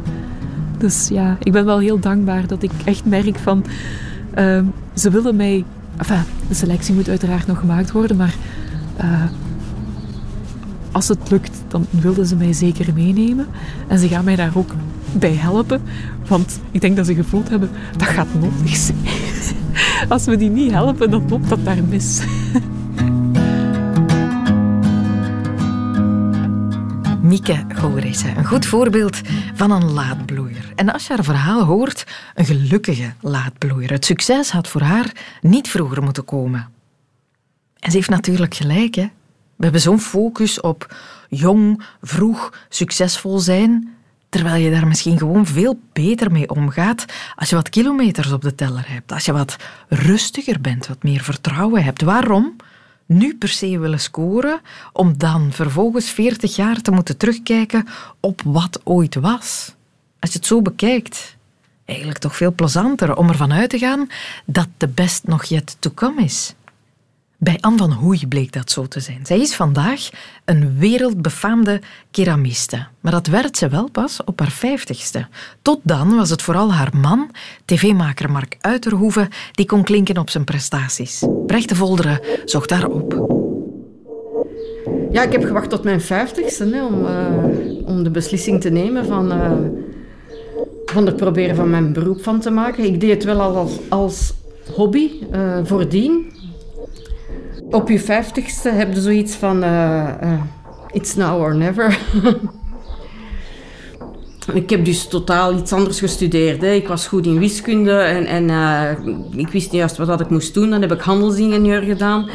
Dus 0.78 1.08
ja, 1.08 1.36
ik 1.42 1.52
ben 1.52 1.64
wel 1.64 1.78
heel 1.78 1.98
dankbaar 1.98 2.46
dat 2.46 2.62
ik 2.62 2.70
echt 2.84 3.04
merk 3.04 3.38
van... 3.38 3.64
Uh, 4.38 4.60
ze 4.94 5.10
willen 5.10 5.36
mij... 5.36 5.64
De 6.48 6.54
selectie 6.54 6.94
moet 6.94 7.08
uiteraard 7.08 7.46
nog 7.46 7.58
gemaakt 7.58 7.92
worden, 7.92 8.16
maar... 8.16 8.34
Uh, 9.00 9.22
als 10.92 11.08
het 11.08 11.30
lukt, 11.30 11.62
dan 11.68 11.86
wilden 11.90 12.26
ze 12.26 12.36
mij 12.36 12.52
zeker 12.52 12.94
meenemen. 12.94 13.46
En 13.88 13.98
ze 13.98 14.08
gaan 14.08 14.24
mij 14.24 14.36
daar 14.36 14.52
ook 14.54 14.74
bij 15.12 15.34
helpen. 15.34 15.82
Want 16.28 16.60
ik 16.70 16.80
denk 16.80 16.96
dat 16.96 17.06
ze 17.06 17.14
gevoeld 17.14 17.48
hebben, 17.48 17.70
dat 17.96 18.08
gaat 18.08 18.26
nodig 18.40 18.76
zijn. 18.76 18.98
Als 20.08 20.24
we 20.24 20.36
die 20.36 20.50
niet 20.50 20.70
helpen, 20.70 21.10
dan 21.10 21.28
loopt 21.28 21.48
dat 21.48 21.64
daar 21.64 21.84
mis. 21.88 22.20
Mieke 27.32 27.64
Gorissen. 27.74 28.36
Een 28.36 28.44
goed 28.44 28.66
voorbeeld 28.66 29.20
van 29.54 29.70
een 29.70 29.92
laadbloeier. 29.92 30.72
En 30.74 30.92
als 30.92 31.06
je 31.06 31.14
haar 31.14 31.24
verhaal 31.24 31.64
hoort, 31.64 32.06
een 32.34 32.44
gelukkige 32.44 33.12
laadbloeier. 33.20 33.90
Het 33.90 34.04
succes 34.04 34.50
had 34.50 34.68
voor 34.68 34.80
haar 34.80 35.12
niet 35.40 35.68
vroeger 35.68 36.02
moeten 36.02 36.24
komen. 36.24 36.68
En 37.78 37.90
ze 37.90 37.96
heeft 37.96 38.10
natuurlijk 38.10 38.54
gelijk, 38.54 38.94
hè. 38.94 39.10
We 39.56 39.64
hebben 39.64 39.80
zo'n 39.80 40.00
focus 40.00 40.60
op 40.60 40.96
jong, 41.28 41.82
vroeg, 42.02 42.66
succesvol 42.68 43.38
zijn, 43.38 43.94
terwijl 44.28 44.62
je 44.62 44.70
daar 44.70 44.86
misschien 44.86 45.18
gewoon 45.18 45.46
veel 45.46 45.80
beter 45.92 46.32
mee 46.32 46.48
omgaat 46.48 47.04
als 47.34 47.48
je 47.48 47.54
wat 47.54 47.68
kilometers 47.68 48.32
op 48.32 48.42
de 48.42 48.54
teller 48.54 48.84
hebt, 48.88 49.12
als 49.12 49.24
je 49.24 49.32
wat 49.32 49.56
rustiger 49.88 50.60
bent, 50.60 50.86
wat 50.86 51.02
meer 51.02 51.20
vertrouwen 51.20 51.84
hebt. 51.84 52.02
Waarom? 52.02 52.56
Nu 53.16 53.36
per 53.36 53.48
se 53.48 53.78
willen 53.78 54.00
scoren, 54.00 54.60
om 54.92 55.18
dan 55.18 55.52
vervolgens 55.52 56.10
40 56.10 56.56
jaar 56.56 56.80
te 56.80 56.90
moeten 56.90 57.16
terugkijken 57.16 57.86
op 58.20 58.42
wat 58.44 58.80
ooit 58.84 59.14
was. 59.14 59.74
Als 60.20 60.32
je 60.32 60.38
het 60.38 60.46
zo 60.46 60.62
bekijkt, 60.62 61.36
eigenlijk 61.84 62.18
toch 62.18 62.36
veel 62.36 62.52
plezanter 62.52 63.16
om 63.16 63.28
ervan 63.28 63.52
uit 63.52 63.70
te 63.70 63.78
gaan 63.78 64.08
dat 64.44 64.68
de 64.76 64.88
best 64.88 65.26
nog 65.26 65.44
yet 65.44 65.76
to 65.78 65.90
come 65.94 66.22
is. 66.22 66.54
Bij 67.44 67.58
Anne 67.60 67.78
van 67.78 67.92
Hoei 67.92 68.26
bleek 68.28 68.52
dat 68.52 68.70
zo 68.70 68.86
te 68.86 69.00
zijn. 69.00 69.26
Zij 69.26 69.40
is 69.40 69.54
vandaag 69.54 70.10
een 70.44 70.78
wereldbefaamde 70.78 71.80
keramiste. 72.10 72.86
Maar 73.00 73.12
dat 73.12 73.26
werd 73.26 73.56
ze 73.56 73.68
wel 73.68 73.90
pas 73.90 74.24
op 74.24 74.38
haar 74.38 74.50
vijftigste. 74.50 75.26
Tot 75.62 75.80
dan 75.82 76.16
was 76.16 76.30
het 76.30 76.42
vooral 76.42 76.72
haar 76.72 76.96
man, 76.96 77.30
tv-maker 77.64 78.30
Mark 78.30 78.56
Uiterhoeven, 78.60 79.28
die 79.52 79.66
kon 79.66 79.82
klinken 79.82 80.18
op 80.18 80.30
zijn 80.30 80.44
prestaties. 80.44 81.26
Brecht 81.46 81.68
de 81.68 81.74
Volderen 81.74 82.20
zocht 82.44 82.68
daarop. 82.68 83.28
Ja, 85.10 85.22
ik 85.22 85.32
heb 85.32 85.44
gewacht 85.44 85.70
tot 85.70 85.84
mijn 85.84 86.00
vijftigste 86.00 86.88
om, 86.90 87.04
uh, 87.04 87.86
om 87.88 88.02
de 88.02 88.10
beslissing 88.10 88.60
te 88.60 88.70
nemen 88.70 89.06
van, 89.06 89.32
uh, 89.32 89.52
van 90.84 91.06
er 91.06 91.14
proberen 91.14 91.56
van 91.56 91.70
mijn 91.70 91.92
beroep 91.92 92.22
van 92.22 92.40
te 92.40 92.50
maken. 92.50 92.84
Ik 92.84 93.00
deed 93.00 93.10
het 93.10 93.24
wel 93.24 93.40
al 93.40 93.56
als, 93.56 93.78
als 93.88 94.34
hobby 94.74 95.10
uh, 95.32 95.58
voordien. 95.62 96.40
Op 97.72 97.88
je 97.88 98.00
vijftigste 98.00 98.68
heb 98.68 98.94
je 98.94 99.00
zoiets 99.00 99.34
van 99.34 99.64
uh, 99.64 100.08
uh, 100.22 100.40
it's 100.90 101.14
now 101.14 101.40
or 101.40 101.56
never. 101.56 101.98
ik 104.62 104.70
heb 104.70 104.84
dus 104.84 105.08
totaal 105.08 105.56
iets 105.56 105.72
anders 105.72 105.98
gestudeerd. 105.98 106.60
Hè. 106.60 106.72
Ik 106.72 106.88
was 106.88 107.06
goed 107.06 107.26
in 107.26 107.38
wiskunde 107.38 107.92
en, 107.92 108.26
en 108.26 108.48
uh, 108.48 109.38
ik 109.40 109.48
wist 109.48 109.70
niet 109.70 109.80
juist 109.80 109.96
wat 109.96 110.20
ik 110.20 110.30
moest 110.30 110.54
doen. 110.54 110.70
Dan 110.70 110.80
heb 110.80 110.92
ik 110.92 111.00
handelsingenieur 111.00 111.82
gedaan. 111.82 112.30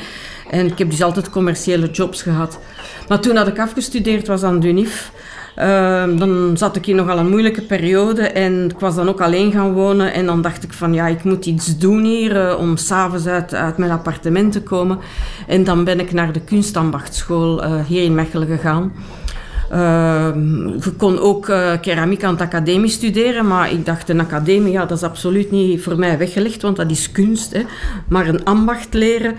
En 0.49 0.65
ik 0.65 0.77
heb 0.77 0.89
dus 0.89 1.01
altijd 1.01 1.29
commerciële 1.29 1.89
jobs 1.89 2.21
gehad. 2.21 2.59
Maar 3.07 3.19
toen 3.19 3.35
dat 3.35 3.47
ik 3.47 3.59
afgestudeerd 3.59 4.27
was 4.27 4.43
aan 4.43 4.59
de 4.59 4.67
UNIF, 4.67 5.11
uh, 5.59 6.17
dan 6.17 6.51
zat 6.57 6.75
ik 6.75 6.87
in 6.87 6.95
nogal 6.95 7.17
een 7.17 7.29
moeilijke 7.29 7.61
periode 7.61 8.21
en 8.21 8.69
ik 8.69 8.79
was 8.79 8.95
dan 8.95 9.09
ook 9.09 9.21
alleen 9.21 9.51
gaan 9.51 9.73
wonen. 9.73 10.13
En 10.13 10.25
dan 10.25 10.41
dacht 10.41 10.63
ik 10.63 10.73
van 10.73 10.93
ja, 10.93 11.07
ik 11.07 11.23
moet 11.23 11.45
iets 11.45 11.77
doen 11.77 12.03
hier 12.03 12.35
uh, 12.35 12.59
om 12.59 12.77
s'avonds 12.77 13.27
uit, 13.27 13.53
uit 13.53 13.77
mijn 13.77 13.91
appartement 13.91 14.51
te 14.51 14.61
komen. 14.61 14.99
En 15.47 15.63
dan 15.63 15.83
ben 15.83 15.99
ik 15.99 16.11
naar 16.11 16.31
de 16.31 16.41
kunstambachtschool 16.41 17.63
uh, 17.63 17.85
hier 17.85 18.03
in 18.03 18.15
Mechelen 18.15 18.47
gegaan. 18.47 18.93
Uh, 19.71 20.29
je 20.83 20.91
kon 20.97 21.19
ook 21.19 21.49
uh, 21.49 21.71
keramiek 21.81 22.23
aan 22.23 22.33
het 22.33 22.41
academie 22.41 22.89
studeren, 22.89 23.47
maar 23.47 23.71
ik 23.71 23.85
dacht 23.85 24.09
een 24.09 24.19
academie, 24.19 24.71
ja, 24.71 24.85
dat 24.85 24.97
is 24.97 25.03
absoluut 25.03 25.51
niet 25.51 25.83
voor 25.83 25.97
mij 25.97 26.17
weggelegd, 26.17 26.61
want 26.61 26.75
dat 26.75 26.91
is 26.91 27.11
kunst. 27.11 27.53
Hè. 27.53 27.61
Maar 28.07 28.27
een 28.27 28.45
ambacht 28.45 28.93
leren, 28.93 29.35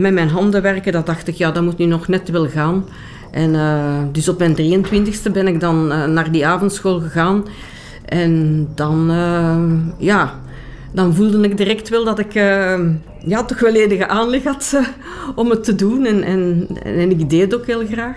met 0.00 0.12
mijn 0.12 0.28
handen 0.28 0.62
werken, 0.62 0.92
dat 0.92 1.06
dacht 1.06 1.28
ik, 1.28 1.34
ja, 1.34 1.50
dat 1.50 1.62
moet 1.62 1.78
nu 1.78 1.84
nog 1.84 2.08
net 2.08 2.30
wel 2.30 2.48
gaan. 2.48 2.84
En 3.30 3.54
uh, 3.54 3.98
dus 4.12 4.28
op 4.28 4.38
mijn 4.38 4.56
23e 4.56 5.32
ben 5.32 5.46
ik 5.46 5.60
dan 5.60 5.92
uh, 5.92 6.04
naar 6.04 6.32
die 6.32 6.46
avondschool 6.46 7.00
gegaan. 7.00 7.44
En 8.04 8.66
dan, 8.74 9.10
uh, 9.10 10.06
ja, 10.06 10.40
dan 10.92 11.14
voelde 11.14 11.40
ik 11.40 11.56
direct 11.56 11.88
wel 11.88 12.04
dat 12.04 12.18
ik 12.18 12.32
ja, 13.24 13.44
toch 13.46 13.60
wel 13.60 13.74
enige 13.74 14.08
aanleg 14.08 14.44
had 14.44 14.80
om 15.34 15.50
het 15.50 15.64
te 15.64 15.74
doen. 15.74 16.04
En, 16.04 16.22
en, 16.22 16.68
en 16.84 17.10
ik 17.10 17.30
deed 17.30 17.40
het 17.40 17.54
ook 17.54 17.66
heel 17.66 17.86
graag. 17.86 18.16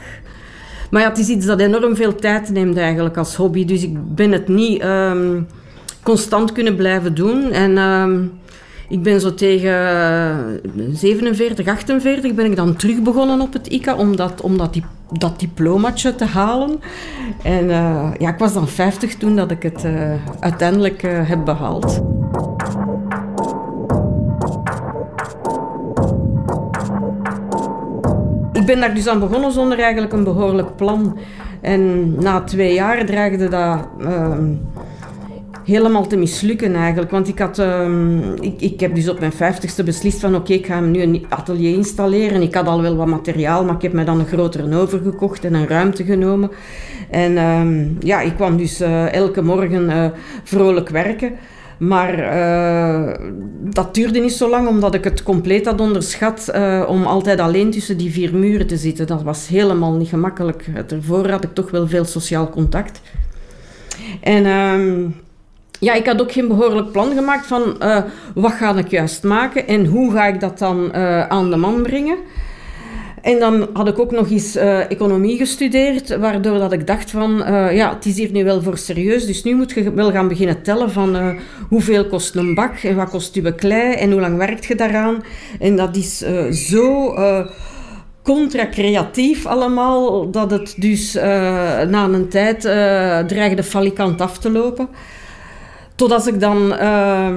Maar 0.94 1.02
ja, 1.02 1.10
het 1.10 1.18
is 1.18 1.28
iets 1.28 1.46
dat 1.46 1.60
enorm 1.60 1.96
veel 1.96 2.16
tijd 2.16 2.50
neemt 2.50 2.78
eigenlijk 2.78 3.18
als 3.18 3.36
hobby. 3.36 3.66
Dus 3.66 3.84
ik 3.84 4.16
ben 4.16 4.32
het 4.32 4.48
niet 4.48 4.84
um, 4.84 5.48
constant 6.04 6.52
kunnen 6.52 6.76
blijven 6.76 7.16
doen. 7.16 7.52
En 7.52 7.78
um, 7.78 8.32
ik 8.94 9.04
ben 9.04 9.22
zo 9.22 9.34
tegen 9.34 10.62
47, 10.92 11.68
48 11.68 12.34
ben 12.34 12.46
ik 12.46 12.56
dan 12.56 12.76
terug 12.76 13.02
begonnen 13.02 13.42
op 13.42 13.54
het 13.54 13.68
ICA 13.68 13.96
om 13.96 14.58
dat, 14.58 14.74
die, 14.74 14.84
dat 15.12 15.40
diplomaatje 15.40 16.16
te 16.16 16.26
halen. 16.26 16.80
En 17.44 17.66
uh, 17.66 18.12
ja, 18.18 18.30
ik 18.30 18.38
was 18.38 18.54
dan 18.54 18.68
50 18.68 19.16
toen 19.16 19.36
dat 19.36 19.52
ik 19.52 19.64
het 19.64 19.84
uh, 19.86 20.14
uiteindelijk 20.40 21.02
heb 21.02 21.46
behaald. 21.46 22.02
Ik 28.54 28.66
ben 28.66 28.80
daar 28.80 28.94
dus 28.94 29.08
aan 29.08 29.20
begonnen 29.20 29.52
zonder 29.52 29.80
eigenlijk 29.80 30.14
een 30.14 30.24
behoorlijk 30.24 30.76
plan. 30.76 31.18
En 31.62 32.14
na 32.22 32.42
twee 32.42 32.74
jaar 32.74 33.06
dreigde 33.06 33.48
dat 33.48 33.88
helemaal 35.66 36.08
te 36.08 36.18
mislukken 36.18 36.76
eigenlijk. 36.76 37.12
Want 37.12 37.28
ik, 37.28 37.40
had, 37.40 37.58
um, 37.58 38.34
ik, 38.42 38.62
ik 38.62 38.80
heb 38.80 38.96
dus 38.96 39.10
op 39.10 39.20
mijn 39.20 39.32
vijftigste 39.32 39.84
beslist 39.84 40.20
van 40.20 40.36
oké, 40.36 40.54
ik 40.54 40.66
ga 40.66 40.80
nu 40.80 41.02
een 41.02 41.26
atelier 41.30 41.76
installeren. 41.76 42.42
Ik 42.42 42.54
had 42.54 42.68
al 42.68 42.82
wel 42.82 42.96
wat 42.96 43.08
materiaal, 43.08 43.66
maar 43.66 43.76
ik 43.76 43.82
heb 43.82 43.94
mij 43.94 44.06
dan 44.06 44.20
een 44.20 44.26
grotere 44.26 44.78
overgekocht 44.78 45.46
en 45.46 45.54
een 45.54 45.68
ruimte 45.68 46.04
genomen. 46.04 46.52
En 47.10 47.38
um, 47.38 47.98
ja, 48.00 48.22
ik 48.22 48.36
kwam 48.36 48.58
dus 48.58 48.82
uh, 48.82 49.14
elke 49.14 49.42
morgen 49.42 49.90
uh, 49.90 50.06
vrolijk 50.44 50.90
werken. 50.90 51.32
Maar 51.78 52.20
uh, 52.20 53.14
dat 53.74 53.94
duurde 53.94 54.20
niet 54.20 54.34
zo 54.34 54.50
lang, 54.50 54.68
omdat 54.68 54.94
ik 54.94 55.04
het 55.04 55.24
compleet 55.24 55.66
had 55.66 55.82
onderschat 55.82 56.52
om 56.88 57.04
altijd 57.04 57.40
alleen 57.40 57.72
tussen 57.72 57.98
die 57.98 58.12
vier 58.12 58.36
muren 58.36 58.68
te 58.68 58.78
zitten. 58.78 59.08
Dat 59.08 59.24
was 59.24 59.48
helemaal 59.48 59.94
niet 59.94 60.08
gemakkelijk. 60.08 60.90
Daarvoor 60.90 61.30
had 61.30 61.44
ik 61.44 61.54
toch 61.54 61.72
wel 61.72 61.88
veel 61.88 62.06
sociaal 62.06 62.50
contact. 62.50 63.02
En 64.22 64.46
um, 64.46 65.16
ja, 65.84 65.94
ik 65.94 66.06
had 66.06 66.22
ook 66.22 66.32
geen 66.32 66.48
behoorlijk 66.48 66.92
plan 66.92 67.14
gemaakt 67.16 67.48
van 67.48 67.76
uh, 67.80 67.98
wat 68.36 68.52
ga 68.52 68.78
ik 68.78 68.88
juist 68.88 69.24
maken 69.24 69.68
en 69.68 69.86
hoe 69.86 70.12
ga 70.12 70.26
ik 70.26 70.40
dat 70.40 70.60
dan 70.60 70.92
uh, 70.96 71.28
aan 71.28 71.50
de 71.50 71.56
man 71.56 71.82
brengen. 71.82 72.18
En 73.22 73.40
dan 73.40 73.68
had 73.74 73.88
ik 73.88 74.00
ook 74.00 74.12
nog 74.12 74.30
eens 74.30 74.56
uh, 74.56 74.92
economie 74.92 75.38
gestudeerd, 75.38 76.18
waardoor 76.18 76.58
dat 76.58 76.72
ik 76.72 76.88
dacht 76.88 77.12
van, 77.12 77.44
ja, 77.72 77.94
het 77.94 78.06
is 78.06 78.18
hier 78.18 78.32
nu 78.32 78.44
wel 78.44 78.62
voor 78.62 78.78
serieus, 78.78 79.26
dus 79.26 79.44
nu 79.44 79.56
moet 79.56 79.72
je 79.72 79.94
wel 79.94 80.12
gaan 80.12 80.28
beginnen 80.28 80.62
tellen 80.62 80.92
van 80.92 81.40
hoeveel 81.70 82.08
kost 82.08 82.36
een 82.36 82.56
bak 82.56 82.76
en 82.76 82.96
wat 82.96 83.10
kost 83.10 83.36
je 83.36 83.56
klei 83.56 83.94
en 83.94 84.12
hoe 84.12 84.22
lang 84.22 84.38
werkt 84.38 84.66
je 84.66 84.76
daaraan. 84.76 85.24
En 85.60 85.76
dat 85.76 85.96
is 85.96 86.24
zo 86.68 87.16
contra-creatief 88.24 89.46
allemaal, 89.46 90.32
dat 90.32 90.52
het 90.52 90.76
dus 90.78 91.14
na 91.14 92.04
een 92.04 92.30
tijd 92.30 92.62
dreigde 93.28 93.64
falikant 93.64 94.22
af 94.22 94.38
te 94.38 94.52
lopen. 94.52 94.88
Totdat 95.96 96.28
ik 96.28 96.40
dan 96.40 96.72
uh, 96.72 97.30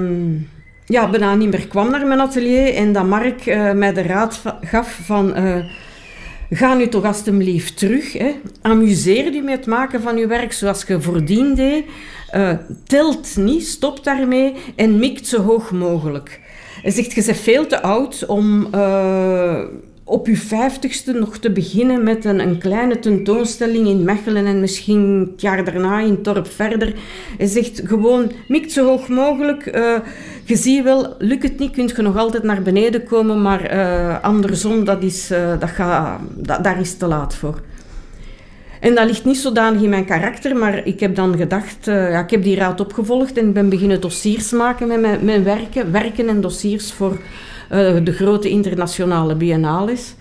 ja, 0.87 1.11
bijna 1.11 1.35
niet 1.35 1.51
meer 1.51 1.67
kwam 1.67 1.91
naar 1.91 2.07
mijn 2.07 2.21
atelier 2.21 2.75
en 2.75 2.93
dat 2.93 3.07
Mark 3.07 3.47
uh, 3.47 3.73
mij 3.73 3.93
de 3.93 4.03
raad 4.03 4.43
gaf 4.61 4.99
van... 5.05 5.39
Uh, 5.39 5.65
ga 6.51 6.75
nu 6.75 6.89
toch 6.89 7.05
alstublieft 7.05 7.79
terug. 7.79 8.13
Hè. 8.13 8.35
Amuseer 8.63 9.33
je 9.33 9.43
met 9.43 9.57
het 9.57 9.67
maken 9.67 10.01
van 10.01 10.17
je 10.17 10.27
werk 10.27 10.53
zoals 10.53 10.85
je 10.87 11.01
voordien 11.01 11.55
deed. 11.55 11.85
Uh, 12.35 12.53
telt 12.87 13.37
niet, 13.37 13.67
stop 13.67 14.05
daarmee 14.05 14.55
en 14.77 14.99
mikt 14.99 15.27
zo 15.27 15.43
hoog 15.43 15.71
mogelijk. 15.71 16.41
Hij 16.83 16.91
zegt, 16.91 17.13
je 17.13 17.25
bent 17.25 17.37
veel 17.37 17.67
te 17.67 17.83
oud 17.83 18.27
om 18.27 18.69
op 20.09 20.27
je 20.27 20.37
vijftigste 20.37 21.13
nog 21.13 21.39
te 21.39 21.51
beginnen 21.51 22.03
met 22.03 22.25
een, 22.25 22.41
een, 22.41 22.59
kleine 22.59 22.99
tentoonstelling 22.99 23.87
in 23.87 24.05
Mechelen 24.05 24.47
en 24.47 24.61
misschien 24.61 25.29
het 25.31 25.41
jaar 25.41 25.65
daarna 25.65 26.01
in 26.01 26.23
Torp 26.23 26.47
verder. 26.47 26.95
Hij 27.39 27.47
zegt 27.47 27.83
gewoon, 27.85 28.33
mikt 28.49 28.73
zo 28.73 28.87
hoog 28.87 29.09
mogelijk. 29.09 29.77
Uh, 29.77 29.97
je 30.45 30.57
ziet 30.57 30.83
wel, 30.83 31.15
lukt 31.19 31.43
het 31.43 31.59
niet, 31.59 31.73
kun 31.73 31.91
je 31.97 32.03
nog 32.03 32.17
altijd 32.17 32.43
naar 32.43 32.63
beneden 32.63 33.05
komen, 33.05 33.43
maar 33.43 33.75
uh, 33.75 34.23
andersom, 34.23 34.85
dat 34.85 35.03
is, 35.03 35.31
uh, 35.31 35.61
dat 35.61 35.71
dat, 36.35 36.65
daar 36.65 36.81
is 36.81 36.97
te 36.97 37.07
laat 37.07 37.35
voor. 37.35 37.61
En 38.81 38.95
dat 38.95 39.07
ligt 39.07 39.25
niet 39.25 39.37
zodanig 39.37 39.83
in 39.83 39.89
mijn 39.89 40.05
karakter, 40.05 40.57
maar 40.57 40.87
ik 40.87 41.01
heb 41.01 41.15
dan 41.15 41.37
gedacht, 41.37 41.85
ja, 41.85 42.21
ik 42.21 42.31
heb 42.31 42.43
die 42.43 42.57
raad 42.57 42.81
opgevolgd 42.81 43.39
en 43.39 43.53
ben 43.53 43.69
beginnen 43.69 44.01
dossiers 44.01 44.51
maken 44.51 44.89
met 44.89 45.01
mijn, 45.01 45.25
mijn 45.25 45.45
werken, 45.45 45.93
werken 45.93 46.29
en 46.29 46.41
dossiers 46.41 46.93
voor 46.93 47.19
uh, 47.73 48.05
de 48.05 48.13
grote 48.13 48.49
internationale 48.49 49.35
biennales. 49.35 50.15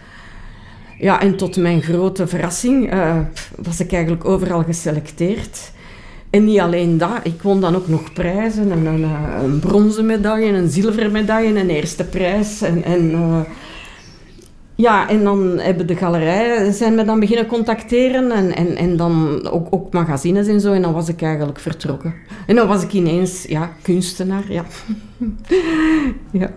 Ja, 1.00 1.22
en 1.22 1.36
tot 1.36 1.58
mijn 1.58 1.82
grote 1.82 2.28
verrassing 2.28 2.94
uh, 2.94 3.18
was 3.56 3.80
ik 3.80 3.92
eigenlijk 3.92 4.26
overal 4.26 4.64
geselecteerd. 4.64 5.72
En 6.30 6.46
niet 6.46 6.60
alleen 6.60 6.98
dat, 6.98 7.20
ik 7.24 7.42
won 7.42 7.62
dan 7.62 7.76
ook 7.76 7.88
nog 7.88 8.14
prijzen. 8.14 8.72
Een, 8.72 8.86
een, 8.86 9.04
een 9.44 9.60
bronzen 9.60 10.06
medaille, 10.06 10.52
een 10.52 10.70
zilveren 10.70 11.12
medaille, 11.12 11.60
een 11.60 11.70
eerste 11.70 12.04
prijs. 12.04 12.62
En, 12.62 12.84
en 12.84 13.16
ja, 14.76 15.10
en 15.10 15.24
dan 15.24 15.60
hebben 15.60 15.88
de 15.88 15.96
galerijen 15.96 16.74
zijn 16.74 16.96
me 16.96 17.04
dan 17.04 17.20
beginnen 17.20 17.46
contacteren 17.46 18.32
en, 18.32 18.56
en, 18.56 18.76
en 18.76 18.98
dan 18.98 19.48
ook, 19.50 19.68
ook 19.70 19.94
magazines 19.94 20.48
en 20.48 20.60
zo. 20.60 20.74
En 20.74 20.82
dan 20.82 20.94
was 20.94 21.10
ik 21.10 21.22
eigenlijk 21.22 21.60
vertrokken. 21.60 22.14
En 22.48 22.56
dan 22.56 22.68
was 22.68 22.84
ik 22.84 22.94
ineens, 22.94 23.44
ja, 23.44 23.72
kunstenaar, 23.82 24.44
ja. 24.52 24.64
ja. 26.32 26.50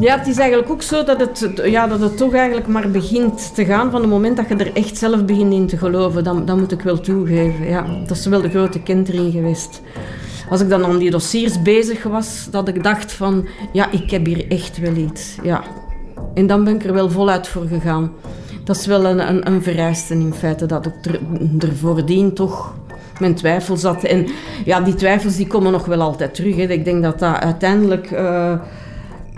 Ja, 0.00 0.18
het 0.18 0.26
is 0.26 0.38
eigenlijk 0.38 0.70
ook 0.70 0.82
zo 0.82 1.04
dat 1.04 1.20
het, 1.20 1.50
ja, 1.64 1.86
dat 1.86 2.00
het 2.00 2.16
toch 2.16 2.34
eigenlijk 2.34 2.66
maar 2.66 2.90
begint 2.90 3.54
te 3.54 3.64
gaan 3.64 3.90
van 3.90 4.00
het 4.00 4.10
moment 4.10 4.36
dat 4.36 4.48
je 4.48 4.54
er 4.54 4.76
echt 4.76 4.96
zelf 4.96 5.24
begint 5.24 5.52
in 5.52 5.66
te 5.66 5.76
geloven. 5.76 6.24
Dan, 6.24 6.44
dan 6.44 6.58
moet 6.58 6.72
ik 6.72 6.80
wel 6.80 7.00
toegeven. 7.00 7.68
Ja, 7.68 7.86
dat 8.06 8.16
is 8.16 8.26
wel 8.26 8.40
de 8.40 8.50
grote 8.50 8.82
kentering 8.82 9.32
geweest. 9.32 9.82
Als 10.50 10.60
ik 10.60 10.68
dan 10.68 10.84
aan 10.84 10.98
die 10.98 11.10
dossiers 11.10 11.62
bezig 11.62 12.02
was, 12.02 12.48
dat 12.50 12.68
ik 12.68 12.82
dacht 12.82 13.12
van, 13.12 13.48
ja, 13.72 13.90
ik 13.90 14.10
heb 14.10 14.26
hier 14.26 14.50
echt 14.50 14.78
wel 14.78 14.94
iets. 14.94 15.36
Ja. 15.42 15.62
En 16.34 16.46
dan 16.46 16.64
ben 16.64 16.74
ik 16.74 16.84
er 16.84 16.92
wel 16.92 17.10
voluit 17.10 17.48
voor 17.48 17.66
gegaan. 17.66 18.12
Dat 18.64 18.76
is 18.76 18.86
wel 18.86 19.04
een, 19.04 19.28
een, 19.28 19.46
een 19.46 19.62
vereiste 19.62 20.14
in 20.14 20.34
feite, 20.34 20.66
dat 20.66 20.86
ik 20.86 20.94
er, 21.02 21.20
er 21.58 21.76
voordien 21.76 22.34
toch 22.34 22.74
mijn 23.20 23.34
twijfels 23.34 23.82
had. 23.82 24.04
En 24.04 24.26
ja, 24.64 24.80
die 24.80 24.94
twijfels 24.94 25.36
die 25.36 25.46
komen 25.46 25.72
nog 25.72 25.86
wel 25.86 26.00
altijd 26.00 26.34
terug. 26.34 26.56
Hè. 26.56 26.62
Ik 26.62 26.84
denk 26.84 27.02
dat 27.02 27.18
dat 27.18 27.36
uiteindelijk... 27.36 28.10
Uh, 28.10 28.52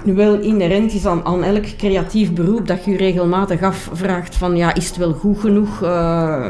wel 0.04 0.40
inherent 0.40 0.92
is 0.92 1.06
aan, 1.06 1.24
aan 1.24 1.44
elk 1.44 1.64
creatief 1.76 2.32
beroep 2.32 2.66
dat 2.66 2.84
je 2.84 2.96
regelmatig 2.96 3.62
afvraagt 3.62 4.36
van 4.36 4.56
ja, 4.56 4.74
is 4.74 4.86
het 4.86 4.96
wel 4.96 5.12
goed 5.12 5.38
genoeg? 5.38 5.82
Uh, 5.82 6.46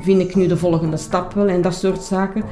vind 0.00 0.20
ik 0.20 0.34
nu 0.34 0.46
de 0.46 0.56
volgende 0.56 0.96
stap 0.96 1.32
wel 1.32 1.48
en 1.48 1.62
dat 1.62 1.74
soort 1.74 2.02
zaken. 2.02 2.42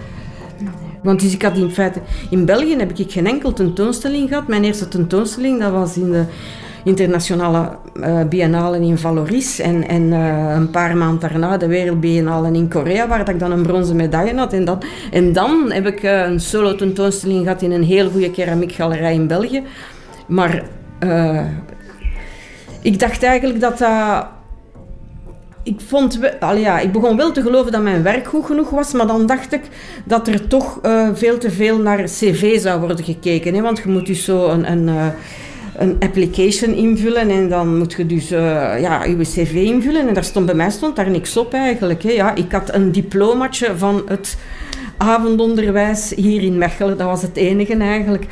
Want 1.03 1.21
dus 1.21 1.33
ik 1.33 1.43
had 1.43 1.57
in 1.57 1.71
feite... 1.71 2.01
In 2.31 2.45
België 2.45 2.77
heb 2.77 2.99
ik 2.99 3.13
geen 3.13 3.27
enkel 3.27 3.53
tentoonstelling 3.53 4.29
gehad. 4.29 4.47
Mijn 4.47 4.65
eerste 4.65 4.89
tentoonstelling 4.89 5.61
dat 5.61 5.73
was 5.73 5.97
in 5.97 6.11
de 6.11 6.25
internationale 6.85 7.77
uh, 7.97 8.21
biennale 8.29 8.81
in 8.81 8.99
Valoris. 8.99 9.59
En, 9.59 9.89
en 9.89 10.03
uh, 10.03 10.55
een 10.55 10.71
paar 10.71 10.97
maanden 10.97 11.31
daarna 11.31 11.57
de 11.57 11.67
wereldbiennale 11.67 12.53
in 12.53 12.69
Korea, 12.69 13.09
waar 13.09 13.29
ik 13.29 13.39
dan 13.39 13.53
een 13.53 13.63
bronzen 13.63 13.97
medaille 13.97 14.37
had. 14.37 14.53
En, 14.53 14.65
dat, 14.65 14.85
en 15.11 15.33
dan 15.33 15.71
heb 15.73 15.87
ik 15.87 16.03
een 16.03 16.41
solo 16.41 16.75
tentoonstelling 16.75 17.43
gehad 17.43 17.63
in 17.63 17.73
een 17.73 17.85
heel 17.85 18.11
goede 18.11 18.31
keramiekgalerij 18.31 19.15
in 19.15 19.27
België. 19.27 19.63
Maar 20.27 20.63
uh, 21.05 21.47
ik 22.83 22.99
dacht 22.99 23.23
eigenlijk 23.23 23.61
dat 23.61 23.79
dat. 23.79 24.27
Ik, 25.65 25.81
vond, 25.87 26.21
allee, 26.41 26.63
ja, 26.63 26.79
ik 26.79 26.93
begon 26.93 27.17
wel 27.17 27.33
te 27.33 27.43
geloven 27.43 27.73
dat 27.73 27.83
mijn 27.83 28.03
werk 28.03 28.27
goed 28.27 28.47
genoeg 28.47 28.71
was, 28.71 28.93
maar 28.93 29.07
dan 29.07 29.27
dacht 29.27 29.53
ik 29.53 29.63
dat 30.05 30.29
er 30.29 30.49
toch 30.49 30.79
uh, 30.83 31.09
veel 31.13 31.39
te 31.39 31.51
veel 31.51 31.79
naar 31.79 32.03
cv 32.03 32.61
zou 32.61 32.81
worden 32.81 33.05
gekeken. 33.05 33.55
Hè? 33.55 33.61
Want 33.61 33.79
je 33.79 33.89
moet 33.89 34.07
dus 34.07 34.25
zo 34.25 34.49
een, 34.49 34.71
een, 34.71 34.89
uh, 34.89 35.07
een 35.77 35.97
application 36.01 36.75
invullen 36.75 37.31
en 37.31 37.49
dan 37.49 37.79
moet 37.79 37.93
je 37.93 38.07
dus 38.07 38.29
ja, 38.29 39.05
je 39.05 39.17
cv 39.17 39.53
invullen. 39.55 40.09
En 40.09 40.15
daar 40.15 40.25
stond, 40.25 40.47
bij 40.47 40.55
mij 40.55 40.71
stond 40.71 40.97
daar 40.97 41.11
niks 41.11 41.37
op 41.37 41.53
eigenlijk. 41.53 42.03
Hè? 42.03 42.11
Ja, 42.11 42.35
ik 42.35 42.53
had 42.53 42.75
een 42.75 42.93
diplomaatje 42.93 43.77
van 43.77 44.03
het 44.07 44.37
avondonderwijs 44.97 46.13
hier 46.17 46.43
in 46.43 46.59
Mechelen. 46.59 46.99
Dat 46.99 47.07
was 47.07 47.23
het 47.23 47.37
enige 47.37 47.77
eigenlijk. 47.77 48.27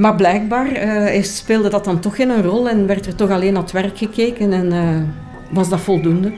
Maar 0.00 0.14
blijkbaar 0.14 0.72
uh, 1.12 1.22
speelde 1.22 1.68
dat 1.68 1.84
dan 1.84 2.00
toch 2.00 2.16
geen 2.16 2.42
rol 2.42 2.68
en 2.68 2.86
werd 2.86 3.06
er 3.06 3.14
toch 3.14 3.30
alleen 3.30 3.52
naar 3.52 3.62
het 3.62 3.72
werk 3.72 3.98
gekeken 3.98 4.52
en 4.52 4.72
uh, 4.72 5.02
was 5.50 5.68
dat 5.68 5.80
voldoende. 5.80 6.32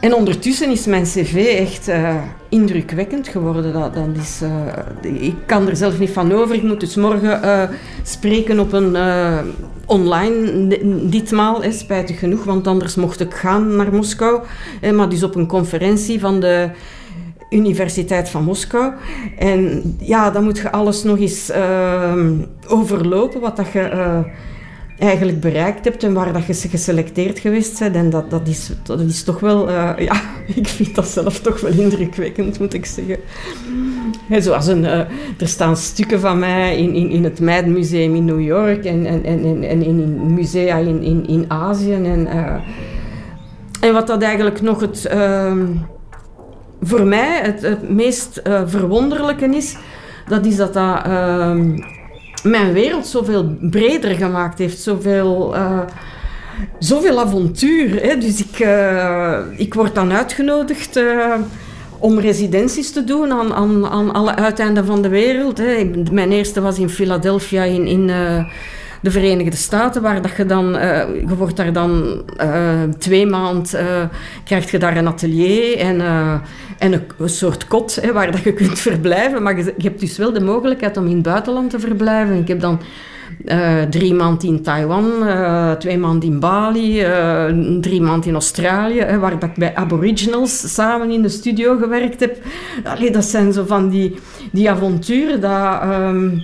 En 0.00 0.14
ondertussen 0.14 0.70
is 0.70 0.86
mijn 0.86 1.02
cv 1.02 1.56
echt 1.58 1.88
uh, 1.88 2.14
indrukwekkend 2.48 3.28
geworden. 3.28 3.72
Dat, 3.72 3.96
is, 4.16 4.42
ik 5.02 5.34
kan 5.46 5.68
er 5.68 5.76
zelf 5.76 5.98
niet 5.98 6.10
van 6.10 6.32
over. 6.32 6.54
Ik 6.54 6.62
moet 6.62 6.80
dus 6.80 6.96
morgen 6.96 7.70
spreken 8.02 8.60
op 8.60 8.72
een 8.72 8.96
online, 9.86 10.78
ditmaal, 11.08 11.62
hè, 11.62 11.72
spijtig 11.72 12.18
genoeg, 12.18 12.44
want 12.44 12.66
anders 12.66 12.94
mocht 12.94 13.20
ik 13.20 13.34
gaan 13.34 13.76
naar 13.76 13.94
Moskou. 13.94 14.42
maar 14.94 15.08
dus 15.08 15.22
op 15.22 15.34
een 15.34 15.46
conferentie 15.46 16.20
van 16.20 16.40
de 16.40 16.70
Universiteit 17.50 18.28
van 18.28 18.44
Moskou. 18.44 18.92
En 19.38 19.82
ja, 20.00 20.30
dan 20.30 20.44
moet 20.44 20.58
je 20.58 20.72
alles 20.72 21.02
nog 21.02 21.18
eens 21.18 21.50
uh, 21.50 22.12
overlopen, 22.66 23.40
wat 23.40 23.56
dat 23.56 23.72
je 23.72 23.90
uh, 23.92 24.18
eigenlijk 24.98 25.40
bereikt 25.40 25.84
hebt 25.84 26.04
en 26.04 26.12
waar 26.12 26.32
dat 26.32 26.46
je 26.46 26.68
geselecteerd 26.68 27.38
geweest 27.38 27.78
bent. 27.78 27.94
En 27.94 28.10
dat, 28.10 28.30
dat, 28.30 28.48
is, 28.48 28.70
dat 28.82 29.00
is 29.00 29.22
toch 29.22 29.40
wel, 29.40 29.68
uh, 29.68 29.92
ja, 29.98 30.20
ik 30.54 30.68
vind 30.68 30.94
dat 30.94 31.08
zelf 31.08 31.40
toch 31.40 31.60
wel 31.60 31.72
indrukwekkend, 31.72 32.58
moet 32.58 32.74
ik 32.74 32.86
zeggen. 32.86 33.16
En 34.28 34.42
zoals 34.42 34.66
een, 34.66 34.84
er 34.84 35.08
staan 35.38 35.76
stukken 35.76 36.20
van 36.20 36.38
mij 36.38 36.76
in, 36.76 36.94
in, 36.94 37.10
in 37.10 37.24
het 37.24 37.66
Museum 37.66 38.14
in 38.14 38.24
New 38.24 38.40
York 38.40 38.84
en, 38.84 39.06
en, 39.06 39.24
en, 39.24 39.62
en 39.62 39.82
in 39.82 40.34
musea 40.34 40.76
in, 40.76 41.02
in, 41.02 41.26
in 41.26 41.44
Azië. 41.48 41.92
En, 41.92 42.28
en 43.80 43.92
wat 43.92 44.06
dat 44.06 44.22
eigenlijk 44.22 44.60
nog 44.60 44.80
het 44.80 45.06
ehm, 45.06 45.66
voor 46.80 47.06
mij 47.06 47.40
het, 47.42 47.90
meest 47.90 48.40
uh, 48.46 48.62
verwonderlijke 48.66 49.56
is, 49.56 49.76
dat 50.28 50.46
is 50.46 50.56
dat 50.56 50.74
dat 50.74 51.06
uh, 51.06 51.54
mijn 52.42 52.72
wereld 52.72 53.06
zoveel 53.06 53.56
breder 53.60 54.14
gemaakt 54.14 54.58
heeft, 54.58 54.80
zoveel, 54.80 55.54
uh, 55.54 55.80
zoveel 56.78 57.20
avontuur. 57.20 58.02
Hè? 58.02 58.18
Dus 58.18 58.44
ik, 58.44 58.58
uh, 58.58 59.38
ik 59.56 59.74
word 59.74 59.94
dan 59.94 60.12
uitgenodigd 60.12 61.00
om 61.98 62.18
residenties 62.18 62.92
te 62.92 63.04
doen 63.04 63.32
aan, 63.32 63.54
aan, 63.54 63.88
aan 63.88 64.12
alle 64.12 64.34
uiteinden 64.34 64.86
van 64.86 65.02
de 65.02 65.08
wereld. 65.08 65.58
Hè. 65.58 65.90
Mijn 66.12 66.32
eerste 66.32 66.60
was 66.60 66.78
in 66.78 66.88
Philadelphia 66.88 67.62
in... 67.62 67.86
in 67.86 68.10
de 69.00 69.10
Verenigde 69.10 69.56
Staten, 69.56 70.02
waar 70.02 70.22
dat 70.22 70.36
je 70.36 70.46
dan, 70.46 70.74
uh, 70.74 71.02
je 71.28 71.36
wordt 71.36 71.56
daar 71.56 71.72
dan 71.72 72.22
uh, 72.40 72.82
twee 72.98 73.26
maanden, 73.26 73.66
uh, 73.74 74.02
krijg 74.44 74.70
je 74.70 74.78
daar 74.78 74.96
een 74.96 75.06
atelier 75.06 75.78
en, 75.78 76.00
en 76.78 76.92
een, 77.18 77.28
soort 77.28 77.66
kot 77.66 77.98
hè, 78.00 78.12
waar 78.12 78.30
dat 78.30 78.42
je 78.42 78.52
kunt 78.52 78.78
verblijven. 78.88 79.42
Maar 79.42 79.56
je, 79.56 79.74
hebt 79.76 80.00
dus 80.00 80.16
wel 80.16 80.32
de 80.32 80.40
mogelijkheid 80.40 80.96
om 80.96 81.06
in 81.06 81.14
het 81.14 81.22
buitenland 81.22 81.70
te 81.70 81.80
verblijven. 81.80 82.38
Ik 82.38 82.48
heb 82.48 82.60
dan 82.60 82.80
drie 83.90 84.14
maanden 84.14 84.48
in 84.48 84.62
Taiwan, 84.62 85.10
twee 85.78 85.98
maanden 85.98 86.28
in 86.28 86.40
Bali, 86.40 87.04
drie 87.80 88.00
maanden 88.00 88.28
in 88.28 88.34
Australië, 88.34 89.00
hè, 89.00 89.18
waar 89.18 89.38
dat 89.38 89.48
ik 89.48 89.54
bij 89.54 89.74
Aboriginals 89.74 90.74
samen 90.74 91.10
in 91.10 91.22
de 91.22 91.28
studio 91.28 91.76
gewerkt 91.76 92.20
heb. 92.20 92.36
Allee, 92.84 93.10
dat 93.10 93.24
zijn 93.24 93.52
zo 93.52 93.64
van 93.66 93.88
die, 93.88 94.18
die 94.52 94.70
avonturen 94.70 95.40
dat... 95.40 95.82
Um, 95.82 96.42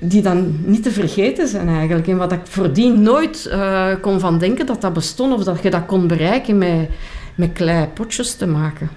die 0.00 0.22
dan 0.22 0.56
niet 0.64 0.82
te 0.82 0.90
vergeten 0.90 1.48
zijn 1.48 1.68
eigenlijk. 1.68 2.08
En 2.08 2.16
wat 2.16 2.32
ik 2.32 2.40
voordien 2.44 3.02
nooit 3.02 3.48
uh, 3.52 3.86
kon 4.00 4.20
van 4.20 4.38
denken 4.38 4.66
dat 4.66 4.80
dat 4.80 4.92
bestond 4.92 5.32
of 5.32 5.44
dat 5.44 5.62
je 5.62 5.70
dat 5.70 5.86
kon 5.86 6.06
bereiken 6.06 6.58
met, 6.58 6.88
met 7.34 7.52
klei 7.52 7.86
potjes 7.86 8.34
te 8.34 8.46
maken. 8.46 8.90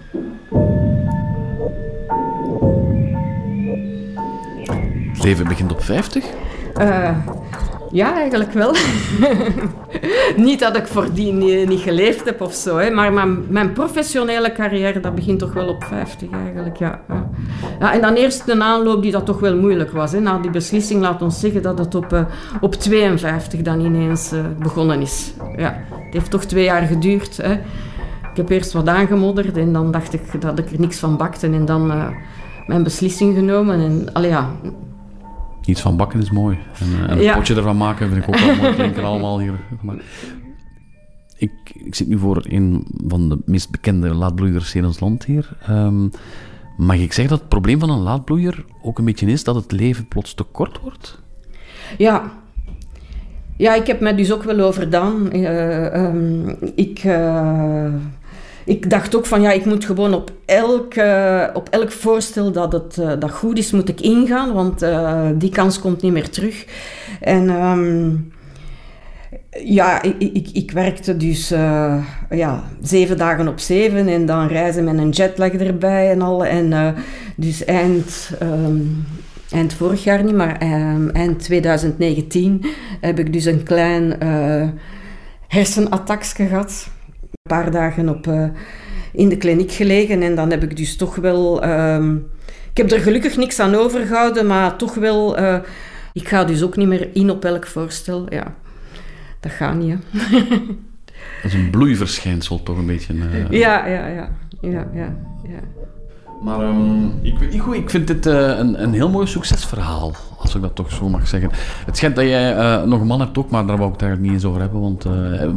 Het 5.13 5.23
leven 5.23 5.47
begint 5.47 5.71
op 5.71 5.83
50? 5.83 6.25
Uh, 6.77 7.17
ja, 7.93 8.15
eigenlijk 8.15 8.51
wel. 8.51 8.75
niet 10.45 10.59
dat 10.59 10.77
ik 10.77 10.87
voordien 10.87 11.37
niet, 11.67 11.79
geleefd 11.79 12.25
heb 12.25 12.41
of 12.41 12.53
zo, 12.53 12.77
hè, 12.77 12.89
maar 12.89 13.27
mijn, 13.49 13.73
professionele 13.73 14.51
carrière 14.51 14.99
dat 14.99 15.15
begint 15.15 15.39
toch 15.39 15.53
wel 15.53 15.67
op 15.67 15.83
50 15.83 16.29
eigenlijk. 16.31 16.77
Ja. 16.77 17.01
ja. 17.79 17.93
en 17.93 18.01
dan 18.01 18.13
eerst 18.13 18.47
een 18.47 18.61
aanloop 18.61 19.01
die 19.01 19.11
dat 19.11 19.25
toch 19.25 19.39
wel 19.39 19.57
moeilijk 19.57 19.91
was. 19.91 20.11
Hè. 20.11 20.19
Na 20.19 20.37
die 20.37 20.51
beslissing, 20.51 21.01
laat 21.01 21.21
ons 21.21 21.39
zeggen 21.39 21.61
dat 21.61 21.77
het 21.77 21.95
op, 21.95 22.13
uh, 22.13 22.21
op 22.61 22.73
52 22.73 23.61
dan 23.61 23.79
ineens 23.79 24.33
uh, 24.33 24.39
begonnen 24.59 25.01
is. 25.01 25.33
Ja, 25.57 25.83
het 25.89 26.13
heeft 26.13 26.31
toch 26.31 26.45
twee 26.45 26.63
jaar 26.63 26.81
geduurd. 26.81 27.37
Hè. 27.37 27.53
Ik 28.31 28.39
heb 28.39 28.49
eerst 28.49 28.73
wat 28.73 28.87
aangemodderd 28.87 29.57
en 29.57 29.73
dan 29.73 29.91
dacht 29.91 30.13
ik 30.13 30.41
dat 30.41 30.59
ik 30.59 30.71
er 30.71 30.79
niks 30.79 30.97
van 30.97 31.17
bakte 31.17 31.47
en 31.47 31.65
dan 31.65 31.91
uh, 31.91 32.07
mijn 32.67 32.83
beslissing 32.83 33.35
genomen. 33.35 33.79
En, 33.79 34.13
allee, 34.13 34.29
ja, 34.29 34.49
Iets 35.65 35.81
van 35.81 35.97
bakken 35.97 36.21
is 36.21 36.31
mooi. 36.31 36.57
En, 36.79 37.09
en 37.09 37.17
een 37.17 37.23
ja. 37.23 37.35
potje 37.35 37.55
ervan 37.55 37.77
maken 37.77 38.09
vind 38.09 38.23
ik 38.23 38.29
ook 38.29 38.39
wel 38.39 38.55
mooi. 38.55 38.73
Klinken 38.75 39.03
allemaal 39.03 39.39
hier. 39.39 39.59
Ik, 41.37 41.51
ik 41.73 41.95
zit 41.95 42.07
nu 42.07 42.17
voor 42.17 42.45
een 42.49 42.87
van 43.07 43.29
de 43.29 43.39
meest 43.45 43.71
bekende 43.71 44.13
laadbloeiers 44.13 44.75
in 44.75 44.85
ons 44.85 44.99
land 44.99 45.25
hier. 45.25 45.57
Um, 45.69 46.11
mag 46.77 46.95
ik 46.97 47.13
zeggen 47.13 47.27
dat 47.29 47.39
het 47.39 47.49
probleem 47.49 47.79
van 47.79 47.89
een 47.89 47.99
laadbloeier 47.99 48.65
ook 48.81 48.99
een 48.99 49.05
beetje 49.05 49.25
is 49.25 49.43
dat 49.43 49.55
het 49.55 49.71
leven 49.71 50.07
plots 50.07 50.33
te 50.33 50.43
kort 50.43 50.79
wordt? 50.81 51.21
Ja. 51.97 52.31
Ja, 53.57 53.75
ik 53.75 53.87
heb 53.87 53.99
mij 53.99 54.15
dus 54.15 54.31
ook 54.31 54.43
wel 54.43 54.59
overdaan. 54.59 55.35
Uh, 55.35 56.05
um, 56.05 56.57
ik... 56.75 57.03
Uh 57.03 57.93
ik 58.65 58.89
dacht 58.89 59.15
ook 59.15 59.25
van 59.25 59.41
ja, 59.41 59.51
ik 59.51 59.65
moet 59.65 59.85
gewoon 59.85 60.13
op 60.13 60.31
elk, 60.45 60.95
uh, 60.95 61.47
op 61.53 61.69
elk 61.69 61.91
voorstel 61.91 62.51
dat 62.51 62.71
het 62.71 62.97
uh, 62.99 63.11
dat 63.19 63.31
goed 63.31 63.57
is, 63.57 63.71
moet 63.71 63.89
ik 63.89 64.01
ingaan, 64.01 64.53
want 64.53 64.83
uh, 64.83 65.29
die 65.35 65.49
kans 65.49 65.79
komt 65.79 66.01
niet 66.01 66.11
meer 66.11 66.29
terug. 66.29 66.65
En, 67.21 67.49
um, 67.49 68.31
Ja, 69.63 70.01
ik, 70.01 70.15
ik, 70.19 70.49
ik 70.53 70.71
werkte 70.71 71.17
dus 71.17 71.49
ja, 72.29 72.63
zeven 72.81 73.17
dagen 73.17 73.47
op 73.47 73.59
zeven 73.59 74.07
en 74.07 74.25
dan 74.25 74.47
reizen 74.47 74.83
met 74.83 74.97
een 74.97 75.09
jetlag 75.09 75.51
erbij 75.51 76.11
en 76.11 76.21
al. 76.21 76.45
En 76.45 76.95
dus 77.35 77.65
eind, 77.65 78.31
um, 78.41 79.05
eind 79.51 79.73
vorig 79.73 80.03
jaar 80.03 80.23
niet, 80.23 80.35
maar 80.35 80.61
um, 80.63 81.09
eind 81.09 81.39
2019 81.39 82.65
heb 83.01 83.19
ik 83.19 83.33
dus 83.33 83.45
een 83.45 83.63
klein 83.63 84.17
hersenattackje 85.47 86.45
gehad. 86.45 86.89
Een 87.43 87.61
paar 87.61 87.71
dagen 87.71 88.09
op, 88.09 88.27
in 89.13 89.29
de 89.29 89.37
kliniek 89.37 89.71
gelegen 89.71 90.21
en 90.21 90.35
dan 90.35 90.49
heb 90.49 90.63
ik 90.63 90.77
dus 90.77 90.95
toch 90.95 91.15
wel... 91.15 91.65
Um, 91.65 92.31
ik 92.71 92.77
heb 92.77 92.91
er 92.91 92.99
gelukkig 92.99 93.37
niks 93.37 93.59
aan 93.59 93.75
overgehouden, 93.75 94.47
maar 94.47 94.75
toch 94.77 94.93
wel... 94.93 95.37
ik 96.13 96.27
ga 96.27 96.43
dus 96.43 96.63
ook 96.63 96.75
niet 96.75 96.87
meer 96.87 97.09
in 97.13 97.29
op 97.29 97.45
elk 97.45 97.67
voorstel, 97.67 98.33
ja 98.33 98.55
dat 99.43 99.51
gaat 99.51 99.75
niet. 99.75 99.97
Hè. 100.11 100.29
dat 101.41 101.51
is 101.51 101.53
een 101.53 101.69
bloeiverschijnsel 101.69 102.63
toch 102.63 102.77
een 102.77 102.85
beetje. 102.85 103.13
Uh... 103.13 103.51
Ja, 103.51 103.87
ja, 103.87 104.07
ja, 104.07 104.37
ja, 104.61 104.87
ja, 104.93 105.15
ja. 105.43 105.59
Maar 106.43 106.59
um, 106.59 107.13
ik 107.21 107.39
weet 107.39 107.51
niet 107.51 107.61
goed, 107.61 107.75
ik 107.75 107.89
vind 107.89 108.07
dit 108.07 108.25
uh, 108.25 108.57
een, 108.57 108.83
een 108.83 108.93
heel 108.93 109.09
mooi 109.09 109.27
succesverhaal, 109.27 110.11
als 110.37 110.55
ik 110.55 110.61
dat 110.61 110.75
toch 110.75 110.91
zo 110.91 111.09
mag 111.09 111.27
zeggen. 111.27 111.49
Het 111.85 111.97
schijnt 111.97 112.15
dat 112.15 112.25
jij 112.25 112.55
uh, 112.55 112.83
nog 112.83 113.01
een 113.01 113.07
man 113.07 113.19
hebt 113.19 113.37
ook, 113.37 113.49
maar 113.49 113.65
daar 113.65 113.77
wou 113.77 113.87
ik 113.87 113.93
het 113.93 114.01
eigenlijk 114.01 114.31
niet 114.31 114.41
eens 114.41 114.49
over 114.49 114.61
hebben, 114.61 114.81
want 114.81 115.05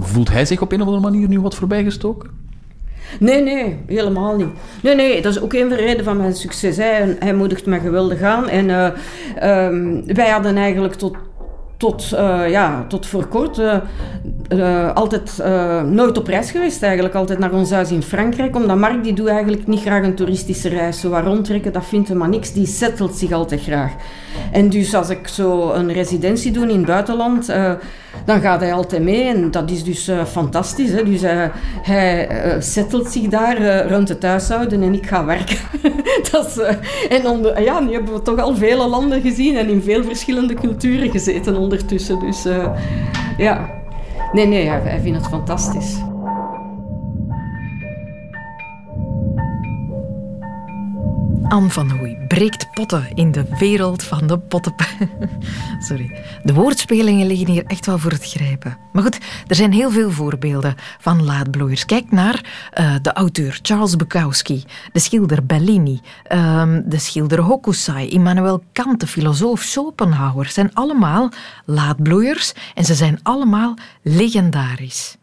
voelt 0.01 0.31
hij 0.31 0.45
zich 0.45 0.61
op 0.61 0.73
een 0.73 0.81
of 0.81 0.87
andere 0.87 1.11
manier 1.11 1.29
nu 1.29 1.41
wat 1.41 1.55
voorbijgestoken? 1.55 2.31
Nee, 3.21 3.43
nee, 3.43 3.79
helemaal 3.87 4.37
niet. 4.37 4.49
Nee, 4.83 4.95
nee, 4.95 5.23
dat 5.23 5.33
is 5.33 5.41
ook 5.41 5.53
een 5.53 5.61
van 5.61 5.69
de 5.69 5.75
redenen 5.77 6.05
van 6.05 6.17
mijn 6.17 6.35
succes. 6.35 6.77
Hij, 6.77 7.17
hij 7.19 7.35
moedigt 7.35 7.67
me 7.67 7.81
geweldig 7.81 8.23
aan. 8.23 8.49
En 8.49 8.95
um, 9.49 10.15
wij 10.15 10.31
hadden 10.31 10.57
eigenlijk 10.57 10.95
tot 10.95 11.17
tot, 11.77 12.11
uh, 12.15 12.51
ja, 12.51 12.85
tot 12.89 13.07
voor 13.07 13.27
kort 13.27 13.59
uh, 13.59 13.77
uh, 14.49 14.93
altijd 14.93 15.43
nooit 15.91 16.19
op 16.19 16.27
reis 16.27 16.51
geweest 16.51 16.83
eigenlijk. 16.83 17.15
Altijd 17.15 17.39
naar 17.39 17.53
ons 17.53 17.71
huis 17.71 17.91
in 17.91 18.03
Frankrijk. 18.03 18.57
Omdat 18.57 18.77
Mark 18.77 19.05
die 19.05 19.13
doet 19.13 19.29
eigenlijk 19.29 19.67
niet 19.67 19.81
graag 19.81 20.03
een 20.03 20.15
toeristische 20.15 20.69
reis. 20.69 21.01
Zo 21.01 21.09
wat 21.09 21.25
rondtrekken, 21.25 21.73
dat 21.73 21.85
vindt 21.85 22.09
hem 22.09 22.17
maar 22.17 22.29
niks. 22.29 22.53
Die 22.53 22.67
settelt 22.67 23.15
zich 23.15 23.33
altijd 23.33 23.63
graag. 23.63 23.93
En 24.53 24.69
dus 24.71 24.95
als 24.95 25.09
ik 25.09 25.29
zo 25.29 25.73
een 25.73 25.93
residentie 25.93 26.53
doe 26.53 26.69
in 26.69 26.77
het 26.77 26.87
buitenland, 26.87 27.47
dan 28.25 28.41
gaat 28.41 28.61
hij 28.61 28.73
altijd 28.73 29.03
mee. 29.03 29.23
En 29.23 29.51
dat 29.51 29.71
is 29.71 29.85
dus 29.85 30.11
fantastisch. 30.27 30.91
Hè? 30.91 31.05
Dus 31.05 31.23
hij 31.83 32.29
settelt 32.59 33.09
zich 33.09 33.29
daar 33.29 33.87
rond 33.89 34.09
het 34.09 34.23
huishouden 34.23 34.83
en 34.83 34.95
ik 34.95 35.07
ga 35.07 35.25
werken. 35.25 35.59
dat 36.31 36.47
is, 36.47 36.59
en 37.09 37.63
ja, 37.63 37.81
nu 37.81 37.93
hebben 37.93 38.15
we 38.15 38.23
toch 38.23 38.39
al 38.39 38.55
vele 38.55 38.89
landen 38.89 39.21
gezien 39.21 39.57
en 39.57 39.69
in 39.69 39.83
veel 39.83 40.05
verschillende 40.05 40.55
culturen 40.55 41.11
gezeten 41.11 41.57
ondertussen. 41.57 42.19
Dus 42.19 42.47
uh, 42.47 42.69
ja, 43.37 43.71
nee, 44.33 44.47
nee, 44.47 44.69
hij, 44.69 44.81
hij 44.81 45.01
vindt 45.01 45.19
het 45.19 45.29
fantastisch. 45.29 45.97
Anne 51.49 51.71
van 51.71 51.91
Hoei 51.91 52.17
breekt 52.29 52.71
potten 52.73 53.09
in 53.15 53.33
de 53.33 53.45
wereld 53.59 54.03
van 54.03 54.27
de 54.27 54.39
potten. 54.39 54.75
Sorry. 55.89 56.11
De 56.43 56.55
woordspelingen 56.55 57.27
liggen 57.27 57.49
hier 57.49 57.65
echt 57.67 57.87
wel 57.87 57.99
voor 57.99 58.11
het 58.11 58.25
grijpen. 58.25 58.79
Maar 58.93 59.03
goed, 59.03 59.19
er 59.47 59.55
zijn 59.55 59.73
heel 59.73 59.91
veel 59.91 60.11
voorbeelden 60.11 60.75
van 60.99 61.25
laadbloeiers. 61.25 61.85
Kijk 61.85 62.11
naar 62.11 62.45
uh, 62.79 62.95
de 63.03 63.13
auteur 63.13 63.59
Charles 63.63 63.97
Bukowski, 63.97 64.65
de 64.93 65.01
schilder 65.01 65.47
Bellini, 65.47 66.01
um, 66.33 66.83
de 66.87 66.99
schilder 66.99 67.41
Hokusai, 67.41 68.09
Immanuel 68.09 68.63
Kant, 68.73 69.01
de 69.01 69.07
filosoof 69.07 69.61
Schopenhauer. 69.61 70.47
zijn 70.47 70.75
allemaal 70.75 71.33
laadbloeiers 71.65 72.53
en 72.75 72.85
ze 72.85 72.95
zijn 72.95 73.21
allemaal 73.23 73.75
legendarisch. 74.03 75.17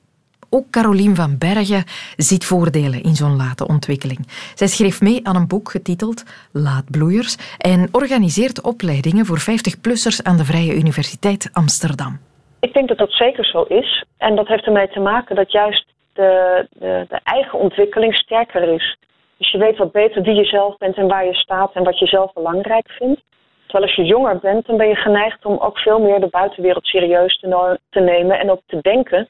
Ook 0.55 0.69
Carolien 0.69 1.15
van 1.15 1.37
Bergen 1.37 1.83
ziet 2.29 2.45
voordelen 2.45 3.03
in 3.09 3.15
zo'n 3.21 3.35
late 3.43 3.67
ontwikkeling. 3.67 4.21
Zij 4.59 4.67
schreef 4.67 5.01
mee 5.01 5.19
aan 5.27 5.35
een 5.35 5.47
boek 5.47 5.67
getiteld 5.69 6.19
Laatbloeiers 6.51 7.33
en 7.57 7.89
organiseert 7.91 8.61
opleidingen 8.61 9.25
voor 9.25 9.39
50-plussers 9.49 10.19
aan 10.27 10.37
de 10.37 10.45
Vrije 10.51 10.73
Universiteit 10.81 11.49
Amsterdam. 11.53 12.13
Ik 12.59 12.73
denk 12.73 12.87
dat 12.87 12.97
dat 12.97 13.11
zeker 13.11 13.45
zo 13.45 13.61
is. 13.61 14.03
En 14.17 14.35
dat 14.35 14.47
heeft 14.47 14.65
ermee 14.65 14.87
te 14.87 14.99
maken 14.99 15.35
dat 15.35 15.51
juist 15.51 15.85
de, 16.13 16.31
de, 16.71 17.05
de 17.09 17.19
eigen 17.23 17.59
ontwikkeling 17.59 18.15
sterker 18.15 18.63
is. 18.73 18.97
Dus 19.37 19.51
je 19.51 19.57
weet 19.57 19.77
wat 19.77 19.91
beter 19.91 20.21
wie 20.21 20.35
je 20.35 20.45
zelf 20.45 20.77
bent 20.77 20.95
en 20.95 21.07
waar 21.07 21.25
je 21.25 21.33
staat 21.33 21.73
en 21.73 21.83
wat 21.83 21.99
je 21.99 22.05
zelf 22.05 22.33
belangrijk 22.33 22.89
vindt. 22.89 23.21
Terwijl 23.67 23.85
als 23.85 23.95
je 23.95 24.13
jonger 24.13 24.37
bent, 24.39 24.65
dan 24.65 24.77
ben 24.77 24.87
je 24.87 24.95
geneigd 24.95 25.45
om 25.45 25.57
ook 25.57 25.77
veel 25.77 25.99
meer 25.99 26.19
de 26.19 26.27
buitenwereld 26.39 26.85
serieus 26.85 27.39
te, 27.39 27.79
te 27.89 27.99
nemen 27.99 28.39
en 28.39 28.51
ook 28.51 28.61
te 28.65 28.79
denken 28.81 29.29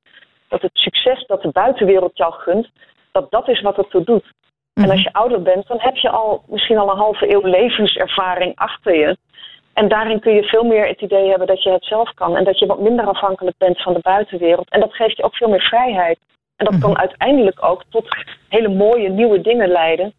dat 0.54 0.62
het 0.62 0.78
succes 0.78 1.26
dat 1.28 1.42
de 1.42 1.52
buitenwereld 1.52 2.18
jou 2.18 2.34
gunt, 2.34 2.70
dat 3.12 3.32
dat 3.32 3.48
is 3.48 3.62
wat 3.62 3.76
het 3.76 3.89
toe 3.89 4.04
doet. 4.04 4.26
En 4.74 4.89
als 4.89 5.04
mhm. 5.04 5.04
je 5.04 5.13
ouder 5.13 5.42
bent, 5.42 5.68
dan 5.68 5.78
heb 5.80 5.96
je 5.96 6.10
al 6.10 6.44
misschien 6.48 6.78
al 6.78 6.92
een 6.92 6.98
halve 6.98 7.32
eeuw 7.34 7.46
levenservaring 7.46 8.52
achter 8.56 8.96
je. 8.96 9.18
En 9.74 9.88
daarin 9.88 10.20
kun 10.20 10.34
je 10.34 10.44
veel 10.44 10.63
meer 10.63 10.88
het 10.88 11.02
idee 11.02 11.30
hebben 11.30 11.48
dat 11.48 11.63
je 11.63 11.72
het 11.72 11.86
zelf 11.86 12.13
kan. 12.13 12.36
En 12.38 12.44
dat 12.44 12.60
je 12.60 12.66
wat 12.66 12.80
minder 12.80 13.06
afhankelijk 13.06 13.58
bent 13.58 13.82
van 13.82 13.94
de 13.94 14.00
buitenwereld. 14.02 14.70
En 14.70 14.80
dat 14.80 14.94
geeft 14.94 15.18
je 15.18 15.24
ook 15.24 15.36
veel 15.36 15.50
meer 15.50 15.62
vrijheid. 15.62 16.20
En 16.56 16.66
dat 16.66 16.80
kan 16.80 16.89
mhm. 16.89 17.00
uiteindelijk 17.00 17.63
ook 17.63 17.84
tot 17.89 18.08
hele 18.50 18.70
mooie 18.70 19.10
nieuwe 19.10 19.42
dingen 19.42 19.68
leiden. 19.68 20.13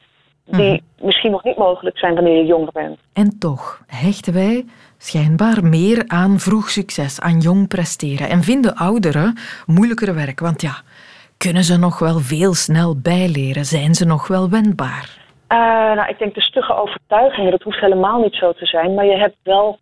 Die 0.44 0.72
mhm. 0.72 1.06
misschien 1.06 1.30
nog 1.30 1.44
niet 1.44 1.56
mogelijk 1.56 1.98
zijn 1.98 2.14
wanneer 2.14 2.36
je 2.36 2.46
jonger 2.46 2.72
bent. 2.72 2.98
En 3.12 3.38
toch 3.38 3.82
hechten 3.86 4.32
wij 4.32 4.64
schijnbaar 5.06 5.64
meer 5.64 6.04
aan 6.06 6.38
vroeg 6.38 6.68
succes, 6.70 7.20
aan 7.20 7.38
jong 7.40 7.68
presteren. 7.68 8.28
En 8.28 8.42
vinden 8.42 8.74
ouderen 8.74 9.38
moeilijker 9.66 10.14
werk. 10.14 10.40
Want 10.40 10.62
ja, 10.62 10.74
kunnen 11.36 11.64
ze 11.64 11.78
nog 11.78 11.98
wel 11.98 12.18
veel 12.18 12.54
snel 12.54 12.96
bijleren? 13.02 13.64
Zijn 13.64 13.94
ze 13.94 14.04
nog 14.06 14.28
wel 14.28 14.50
wendbaar? 14.50 15.08
Uh, 15.48 15.58
nou, 15.96 16.08
ik 16.08 16.18
denk 16.18 16.34
de 16.34 16.40
stugge 16.40 16.74
overtuigingen, 16.74 17.50
dat 17.50 17.62
hoeft 17.62 17.80
helemaal 17.80 18.20
niet 18.20 18.34
zo 18.34 18.52
te 18.52 18.66
zijn. 18.66 18.94
Maar 18.94 19.04
je 19.04 19.16
hebt 19.16 19.36
wel 19.42 19.78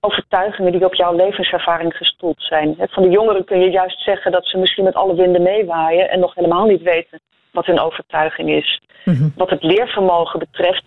overtuigingen 0.00 0.72
die 0.72 0.84
op 0.84 0.94
jouw 0.94 1.14
levenservaring 1.16 1.94
gestoeld 1.96 2.42
zijn. 2.42 2.76
Van 2.78 3.02
de 3.02 3.08
jongeren 3.08 3.44
kun 3.44 3.60
je 3.60 3.70
juist 3.70 4.02
zeggen 4.02 4.32
dat 4.32 4.46
ze 4.46 4.58
misschien 4.58 4.84
met 4.84 4.94
alle 4.94 5.14
winden 5.14 5.42
meewaaien 5.42 6.10
en 6.10 6.20
nog 6.20 6.34
helemaal 6.34 6.66
niet 6.66 6.82
weten 6.82 7.20
wat 7.50 7.66
hun 7.66 7.80
overtuiging 7.80 8.50
is. 8.50 8.80
Mhm. 9.04 9.28
Wat 9.36 9.50
het 9.50 9.62
leervermogen 9.62 10.38
betreft, 10.38 10.84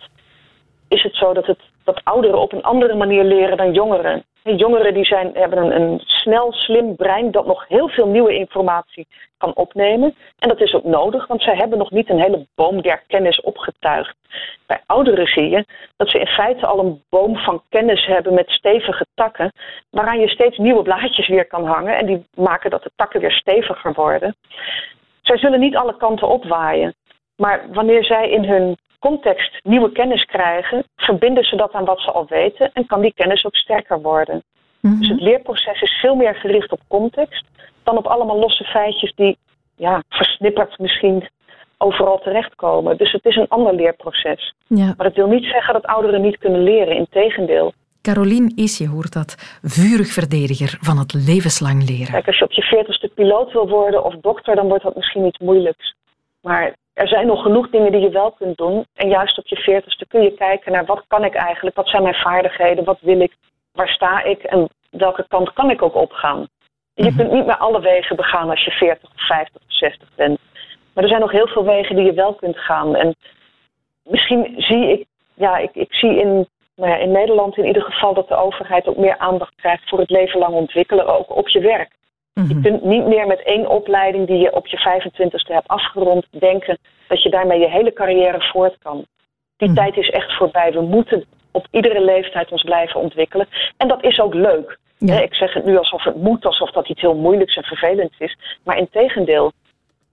is 0.88 1.02
het 1.02 1.14
zo 1.14 1.32
dat, 1.32 1.46
het, 1.46 1.60
dat 1.88 2.04
ouderen 2.04 2.40
op 2.40 2.52
een 2.52 2.62
andere 2.62 2.94
manier 2.94 3.24
leren 3.24 3.56
dan 3.56 3.72
jongeren. 3.72 4.24
jongeren 4.42 4.94
die 4.94 5.04
zijn, 5.04 5.30
hebben 5.34 5.58
een, 5.58 5.80
een 5.80 6.00
snel, 6.04 6.52
slim 6.52 6.96
brein 6.96 7.30
dat 7.30 7.46
nog 7.46 7.68
heel 7.68 7.88
veel 7.88 8.06
nieuwe 8.06 8.34
informatie 8.34 9.06
kan 9.38 9.54
opnemen. 9.54 10.14
En 10.38 10.48
dat 10.48 10.60
is 10.60 10.74
ook 10.74 10.84
nodig, 10.84 11.26
want 11.26 11.42
zij 11.42 11.56
hebben 11.56 11.78
nog 11.78 11.90
niet 11.90 12.10
een 12.10 12.20
hele 12.20 12.46
boom 12.54 12.82
der 12.82 13.02
kennis 13.06 13.40
opgetuigd. 13.40 14.16
Bij 14.66 14.80
ouderen 14.86 15.26
zie 15.26 15.48
je 15.48 15.64
dat 15.96 16.10
ze 16.10 16.18
in 16.18 16.26
feite 16.26 16.66
al 16.66 16.78
een 16.78 17.02
boom 17.08 17.36
van 17.36 17.62
kennis 17.68 18.06
hebben 18.06 18.34
met 18.34 18.50
stevige 18.50 19.06
takken, 19.14 19.52
waaraan 19.90 20.20
je 20.20 20.28
steeds 20.28 20.58
nieuwe 20.58 20.82
blaadjes 20.82 21.28
weer 21.28 21.46
kan 21.46 21.64
hangen. 21.64 21.96
En 21.96 22.06
die 22.06 22.26
maken 22.34 22.70
dat 22.70 22.82
de 22.82 22.90
takken 22.96 23.20
weer 23.20 23.32
steviger 23.32 23.92
worden. 23.92 24.36
Zij 25.22 25.38
zullen 25.38 25.60
niet 25.60 25.76
alle 25.76 25.96
kanten 25.96 26.28
opwaaien. 26.28 26.94
Maar 27.36 27.66
wanneer 27.72 28.04
zij 28.04 28.30
in 28.30 28.44
hun 28.44 28.76
context 28.98 29.60
nieuwe 29.62 29.92
kennis 29.92 30.24
krijgen, 30.24 30.84
verbinden 30.96 31.44
ze 31.44 31.56
dat 31.56 31.72
aan 31.72 31.84
wat 31.84 32.00
ze 32.00 32.10
al 32.10 32.26
weten 32.28 32.70
en 32.72 32.86
kan 32.86 33.00
die 33.00 33.14
kennis 33.14 33.44
ook 33.44 33.56
sterker 33.56 34.00
worden. 34.00 34.42
Mhm. 34.80 34.98
Dus 34.98 35.08
het 35.08 35.20
leerproces 35.20 35.80
is 35.80 35.98
veel 36.00 36.14
meer 36.14 36.34
gericht 36.34 36.72
op 36.72 36.80
context 36.88 37.44
dan 37.82 37.96
op 37.96 38.06
allemaal 38.06 38.38
losse 38.38 38.64
feitjes 38.64 39.12
die 39.14 39.38
ja, 39.76 40.02
versnipperd 40.08 40.78
misschien 40.78 41.28
overal 41.78 42.18
terechtkomen. 42.18 42.96
Dus 42.96 43.12
het 43.12 43.24
is 43.24 43.36
een 43.36 43.48
ander 43.48 43.74
leerproces. 43.74 44.54
Ja. 44.66 44.84
Maar 44.84 45.06
dat 45.06 45.14
wil 45.14 45.26
niet 45.26 45.44
zeggen 45.44 45.74
dat 45.74 45.86
ouderen 45.86 46.22
niet 46.22 46.38
kunnen 46.38 46.62
leren, 46.62 46.96
integendeel. 46.96 47.72
Carolien 48.02 48.52
is, 48.56 48.78
je 48.78 48.88
hoort 48.88 49.12
dat, 49.12 49.58
vurig 49.62 50.08
verdediger 50.08 50.76
van 50.80 50.98
het 50.98 51.12
levenslang 51.14 51.88
leren. 51.88 52.12
Kijk, 52.12 52.26
als 52.26 52.38
je 52.38 52.44
op 52.44 52.52
je 52.52 52.62
veertigste 52.62 53.08
piloot 53.14 53.52
wil 53.52 53.68
worden 53.68 54.04
of 54.04 54.14
dokter, 54.14 54.54
dan 54.54 54.68
wordt 54.68 54.84
dat 54.84 54.96
misschien 54.96 55.26
iets 55.26 55.38
moeilijks. 55.38 55.94
Maar 56.40 56.74
er 56.92 57.08
zijn 57.08 57.26
nog 57.26 57.42
genoeg 57.42 57.70
dingen 57.70 57.92
die 57.92 58.00
je 58.00 58.10
wel 58.10 58.30
kunt 58.30 58.56
doen. 58.56 58.86
En 58.94 59.08
juist 59.08 59.38
op 59.38 59.46
je 59.46 59.56
veertigste 59.56 60.06
kun 60.06 60.22
je 60.22 60.34
kijken 60.34 60.72
naar 60.72 60.84
wat 60.84 61.04
kan 61.06 61.24
ik 61.24 61.34
eigenlijk, 61.34 61.76
wat 61.76 61.88
zijn 61.88 62.02
mijn 62.02 62.14
vaardigheden, 62.14 62.84
wat 62.84 62.98
wil 63.00 63.20
ik, 63.20 63.36
waar 63.72 63.88
sta 63.88 64.22
ik 64.22 64.42
en 64.42 64.68
welke 64.90 65.24
kant 65.28 65.52
kan 65.52 65.70
ik 65.70 65.82
ook 65.82 65.94
opgaan. 65.94 66.48
Je 66.94 67.04
mhm. 67.04 67.16
kunt 67.16 67.32
niet 67.32 67.46
meer 67.46 67.56
alle 67.56 67.80
wegen 67.80 68.16
begaan 68.16 68.50
als 68.50 68.64
je 68.64 68.70
40 68.70 69.08
of 69.14 69.26
50 69.26 69.62
of 69.62 69.72
60 69.72 70.08
bent. 70.14 70.38
Maar 70.92 71.04
er 71.04 71.10
zijn 71.10 71.20
nog 71.20 71.32
heel 71.32 71.48
veel 71.48 71.64
wegen 71.64 71.96
die 71.96 72.04
je 72.04 72.12
wel 72.12 72.34
kunt 72.34 72.58
gaan. 72.58 72.96
En 72.96 73.14
misschien 74.02 74.54
zie 74.56 74.92
ik, 74.92 75.06
ja, 75.34 75.56
ik, 75.56 75.70
ik 75.74 75.92
zie 75.94 76.20
in, 76.20 76.48
nou 76.76 76.90
ja, 76.90 76.96
in 76.96 77.12
Nederland 77.12 77.56
in 77.56 77.66
ieder 77.66 77.82
geval 77.82 78.14
dat 78.14 78.28
de 78.28 78.36
overheid 78.36 78.86
ook 78.86 78.96
meer 78.96 79.18
aandacht 79.18 79.54
krijgt 79.54 79.88
voor 79.88 79.98
het 79.98 80.10
leven 80.10 80.38
lang 80.38 80.54
ontwikkelen, 80.54 81.06
ook 81.06 81.36
op 81.36 81.48
je 81.48 81.60
werk. 81.60 81.90
Je 82.46 82.54
mhm. 82.54 82.62
kunt 82.62 82.84
niet 82.84 83.06
meer 83.06 83.26
met 83.26 83.42
één 83.42 83.68
opleiding 83.68 84.26
die 84.26 84.38
je 84.38 84.52
op 84.52 84.66
je 84.66 85.00
25ste 85.00 85.52
hebt 85.52 85.68
afgerond 85.68 86.26
denken 86.30 86.78
dat 87.08 87.22
je 87.22 87.30
daarmee 87.30 87.60
je 87.60 87.68
hele 87.68 87.92
carrière 87.92 88.40
voort 88.40 88.78
kan. 88.82 89.06
Die 89.56 89.68
mhm. 89.68 89.76
tijd 89.76 89.96
is 89.96 90.10
echt 90.10 90.36
voorbij. 90.36 90.72
We 90.72 90.80
moeten 90.80 91.24
op 91.50 91.66
iedere 91.70 92.00
leeftijd 92.00 92.52
ons 92.52 92.62
blijven 92.62 93.00
ontwikkelen. 93.00 93.48
En 93.76 93.88
dat 93.88 94.04
is 94.04 94.20
ook 94.20 94.34
leuk. 94.34 94.78
Ik 94.98 95.34
zeg 95.34 95.54
het 95.54 95.64
nu 95.64 95.76
alsof 95.76 96.04
het 96.04 96.16
moet, 96.16 96.44
alsof 96.44 96.70
dat 96.70 96.88
iets 96.88 97.00
heel 97.00 97.14
moeilijks 97.14 97.56
en 97.56 97.62
vervelends 97.64 98.18
is. 98.18 98.38
Maar 98.64 98.78
in 98.78 98.88
tegendeel, 98.90 99.52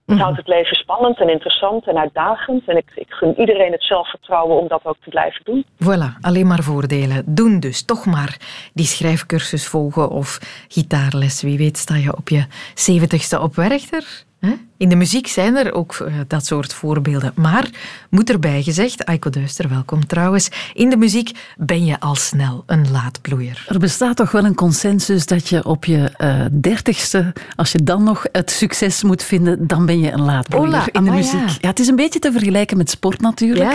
het 0.06 0.20
houdt 0.20 0.38
het 0.38 0.48
leven 0.48 0.76
spannend 0.76 1.20
en 1.20 1.30
interessant 1.30 1.88
en 1.88 1.98
uitdagend. 1.98 2.68
En 2.68 2.78
ik, 2.78 2.92
ik 2.96 3.10
gun 3.10 3.40
iedereen 3.40 3.72
het 3.72 3.84
zelfvertrouwen 3.84 4.60
om 4.60 4.68
dat 4.68 4.86
ook 4.86 4.98
te 5.04 5.10
blijven 5.10 5.42
doen. 5.44 5.66
Voilà, 5.84 6.20
alleen 6.22 6.48
maar 6.48 6.64
voordelen. 6.64 7.24
Doen 7.26 7.60
dus 7.60 7.86
toch 7.86 8.06
maar 8.06 8.38
die 8.74 8.86
schrijfcursus 8.86 9.68
volgen 9.68 10.10
of 10.10 10.40
gitaarles. 10.68 11.42
Wie 11.42 11.58
weet 11.58 11.78
sta 11.78 11.96
je 11.96 12.18
op 12.18 12.30
je 12.30 12.46
zeventigste 12.74 13.42
op 13.42 13.56
Werchter. 13.56 14.24
In 14.78 14.90
de 14.90 14.96
muziek 14.96 15.28
zijn 15.28 15.56
er 15.56 15.74
ook 15.74 15.94
eh, 15.94 16.14
dat 16.28 16.46
soort 16.46 16.74
voorbeelden. 16.74 17.32
Maar, 17.36 17.70
moet 18.10 18.30
erbij 18.30 18.64
gezegd, 18.64 19.06
Aiko 19.06 19.30
Duister, 19.30 19.70
welkom 19.70 20.08
trouwens. 20.08 20.50
In 20.74 20.90
de 20.90 20.98
muziek 20.98 21.32
ben 21.58 21.86
je 21.86 22.00
al 22.00 22.16
snel 22.16 22.64
een 22.66 22.92
laadbloeier. 22.92 23.66
Er 23.68 23.80
bestaat 23.80 24.16
toch 24.16 24.32
wel 24.32 24.46
een 24.46 24.56
consensus 24.56 25.26
dat 25.26 25.50
je 25.50 25.66
op 25.66 25.86
je 25.86 26.12
uh, 26.18 26.46
dertigste, 26.52 27.34
als 27.56 27.72
je 27.72 27.84
dan 27.84 28.04
nog 28.04 28.26
het 28.32 28.52
succes 28.52 29.04
moet 29.04 29.24
vinden, 29.24 29.68
dan 29.68 29.86
ben 29.86 30.00
je 30.00 30.12
een 30.12 30.22
laadbloeier 30.22 30.84
in 30.92 31.04
de 31.04 31.12
muziek. 31.12 31.50
Ja. 31.62 31.68
het 31.68 31.80
is 31.80 31.88
een 31.88 31.96
beetje 31.96 32.20
te 32.20 32.32
vergelijken 32.32 32.78
met 32.78 32.90
sport 32.90 33.22
natuurlijk. 33.22 33.74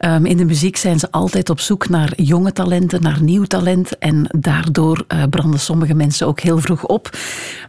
Ja, 0.00 0.14
um, 0.14 0.26
in 0.26 0.36
de 0.36 0.44
muziek 0.44 0.76
zijn 0.76 0.98
ze 0.98 1.10
altijd 1.10 1.50
op 1.50 1.60
zoek 1.60 1.88
naar 1.88 2.12
jonge 2.16 2.52
talenten, 2.52 3.02
naar 3.02 3.22
nieuw 3.22 3.44
talent. 3.44 3.98
En 3.98 4.26
daardoor 4.38 5.04
uh, 5.08 5.22
branden 5.30 5.60
sommige 5.60 5.94
mensen 5.94 6.26
ook 6.26 6.40
heel 6.40 6.58
vroeg 6.58 6.84
op. 6.84 7.10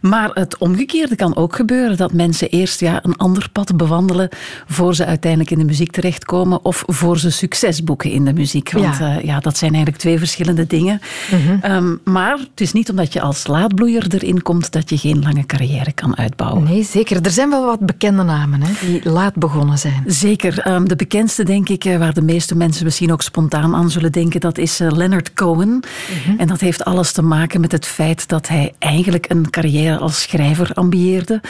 Maar 0.00 0.30
het 0.32 0.58
omgekeerde 0.58 1.16
kan 1.16 1.36
ook 1.36 1.56
gebeuren, 1.56 1.96
dat 1.96 2.12
mensen 2.12 2.54
eerst 2.58 2.80
ja, 2.80 3.00
een 3.02 3.16
ander 3.16 3.48
pad 3.52 3.76
bewandelen 3.76 4.28
voor 4.66 4.94
ze 4.94 5.06
uiteindelijk 5.06 5.50
in 5.50 5.58
de 5.58 5.64
muziek 5.64 5.90
terechtkomen 5.90 6.64
of 6.64 6.84
voor 6.86 7.18
ze 7.18 7.30
succes 7.30 7.84
boeken 7.84 8.10
in 8.10 8.24
de 8.24 8.32
muziek. 8.32 8.72
Want 8.72 8.98
ja, 8.98 9.16
uh, 9.16 9.22
ja 9.22 9.40
dat 9.40 9.56
zijn 9.56 9.74
eigenlijk 9.74 10.02
twee 10.02 10.18
verschillende 10.18 10.66
dingen. 10.66 11.00
Mhm. 11.30 11.72
um, 11.72 12.00
maar 12.04 12.38
het 12.38 12.60
is 12.60 12.72
niet 12.72 12.90
omdat 12.90 13.12
je 13.12 13.20
als 13.20 13.46
laadbloeier 13.46 14.06
erin 14.14 14.42
komt 14.42 14.72
dat 14.72 14.90
je 14.90 14.98
geen 14.98 15.22
lange 15.22 15.46
carrière 15.46 15.92
kan 15.92 16.16
uitbouwen. 16.16 16.64
Nee, 16.64 16.82
zeker. 16.82 17.20
Er 17.22 17.30
zijn 17.30 17.50
wel 17.50 17.64
wat 17.64 17.80
bekende 17.80 18.22
namen 18.22 18.62
hè, 18.62 18.72
die 18.86 19.10
laat 19.10 19.34
begonnen 19.34 19.78
zijn. 19.78 20.04
Zeker. 20.06 20.68
Um, 20.68 20.88
de 20.88 20.96
bekendste, 20.96 21.44
denk 21.44 21.68
ik, 21.68 21.84
eh, 21.84 21.98
waar 21.98 22.14
de 22.14 22.22
meeste 22.22 22.56
mensen 22.56 22.84
misschien 22.84 23.12
ook 23.12 23.22
spontaan 23.22 23.74
aan 23.74 23.90
zullen 23.90 24.12
denken, 24.12 24.40
dat 24.40 24.58
is 24.58 24.80
uh, 24.80 24.90
Leonard 24.90 25.32
Cohen. 25.32 25.68
Mhm. 25.68 26.38
En 26.38 26.46
dat 26.46 26.60
heeft 26.60 26.84
alles 26.84 27.12
te 27.12 27.22
maken 27.22 27.60
met 27.60 27.72
het 27.72 27.86
feit 27.86 28.28
dat 28.28 28.48
hij 28.48 28.72
eigenlijk 28.78 29.24
een 29.28 29.50
carrière 29.50 29.98
als 29.98 30.22
schrijver 30.22 30.70
ambieerde. 30.74 31.40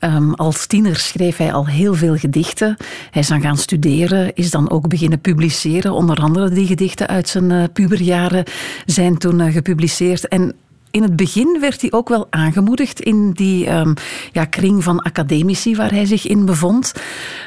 Um, 0.00 0.34
als 0.50 0.66
tiener 0.66 0.96
schreef 0.96 1.36
hij 1.36 1.52
al 1.52 1.66
heel 1.66 1.94
veel 1.94 2.16
gedichten. 2.16 2.76
Hij 3.10 3.22
is 3.22 3.28
dan 3.28 3.40
gaan 3.40 3.56
studeren, 3.56 4.34
is 4.34 4.50
dan 4.50 4.70
ook 4.70 4.88
beginnen 4.88 5.20
publiceren. 5.20 5.92
Onder 5.92 6.16
andere 6.16 6.50
die 6.50 6.66
gedichten 6.66 7.06
uit 7.06 7.28
zijn 7.28 7.50
uh, 7.50 7.64
puberjaren 7.72 8.44
zijn 8.86 9.18
toen 9.18 9.40
uh, 9.40 9.52
gepubliceerd. 9.52 10.28
En 10.28 10.54
in 10.90 11.02
het 11.02 11.16
begin 11.16 11.58
werd 11.60 11.80
hij 11.80 11.92
ook 11.92 12.08
wel 12.08 12.26
aangemoedigd 12.30 13.00
in 13.00 13.30
die 13.30 13.70
um, 13.70 13.94
ja, 14.32 14.44
kring 14.44 14.84
van 14.84 15.02
academici 15.02 15.76
waar 15.76 15.90
hij 15.90 16.04
zich 16.04 16.26
in 16.26 16.44
bevond. 16.44 16.92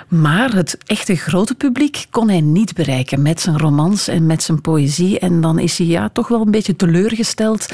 Maar 0.08 0.54
het 0.56 0.78
echte 0.86 1.16
grote 1.16 1.56
publiek 1.56 2.06
kon 2.10 2.30
hij 2.30 2.42
niet 2.42 2.74
bereiken 2.74 3.22
met 3.22 3.42
zijn 3.42 3.58
romans 3.58 4.08
en 4.08 4.26
met 4.26 4.44
zijn 4.44 4.62
poëzie. 4.62 5.20
En 5.20 5.42
dan 5.42 5.60
is 5.60 5.78
hij 5.78 5.88
ja, 5.88 6.10
toch 6.10 6.28
wel 6.28 6.42
een 6.42 6.52
beetje 6.52 6.76
teleurgesteld 6.76 7.68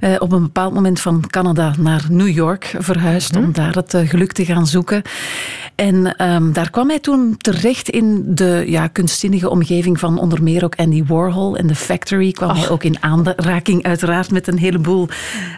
uh, 0.00 0.16
op 0.18 0.32
een 0.32 0.42
bepaald 0.42 0.74
moment 0.74 1.00
van 1.00 1.24
Canada 1.30 1.74
naar 1.78 2.04
New 2.08 2.28
York 2.28 2.74
verhuisd 2.78 3.36
om 3.36 3.52
daar 3.52 3.74
het 3.74 3.94
uh, 3.94 4.08
geluk 4.08 4.32
te 4.32 4.44
gaan 4.44 4.66
zoeken. 4.66 5.02
En 5.74 6.22
um, 6.32 6.52
daar 6.52 6.70
kwam 6.70 6.88
hij 6.88 6.98
toen 6.98 7.36
terecht 7.38 7.88
in 7.88 8.22
de 8.34 8.64
ja, 8.66 8.86
kunstzinnige 8.86 9.50
omgeving 9.50 9.98
van 9.98 10.18
onder 10.18 10.42
meer 10.42 10.64
ook 10.64 10.76
Andy 10.76 11.04
Warhol 11.06 11.56
en 11.56 11.66
The 11.66 11.74
Factory. 11.74 12.32
Kwam 12.32 12.56
hij 12.56 12.68
ook 12.68 12.84
in 12.84 13.02
aanraking 13.02 13.82
uiteraard 13.82 14.30
met 14.30 14.46
een 14.46 14.58
heleboel 14.58 15.08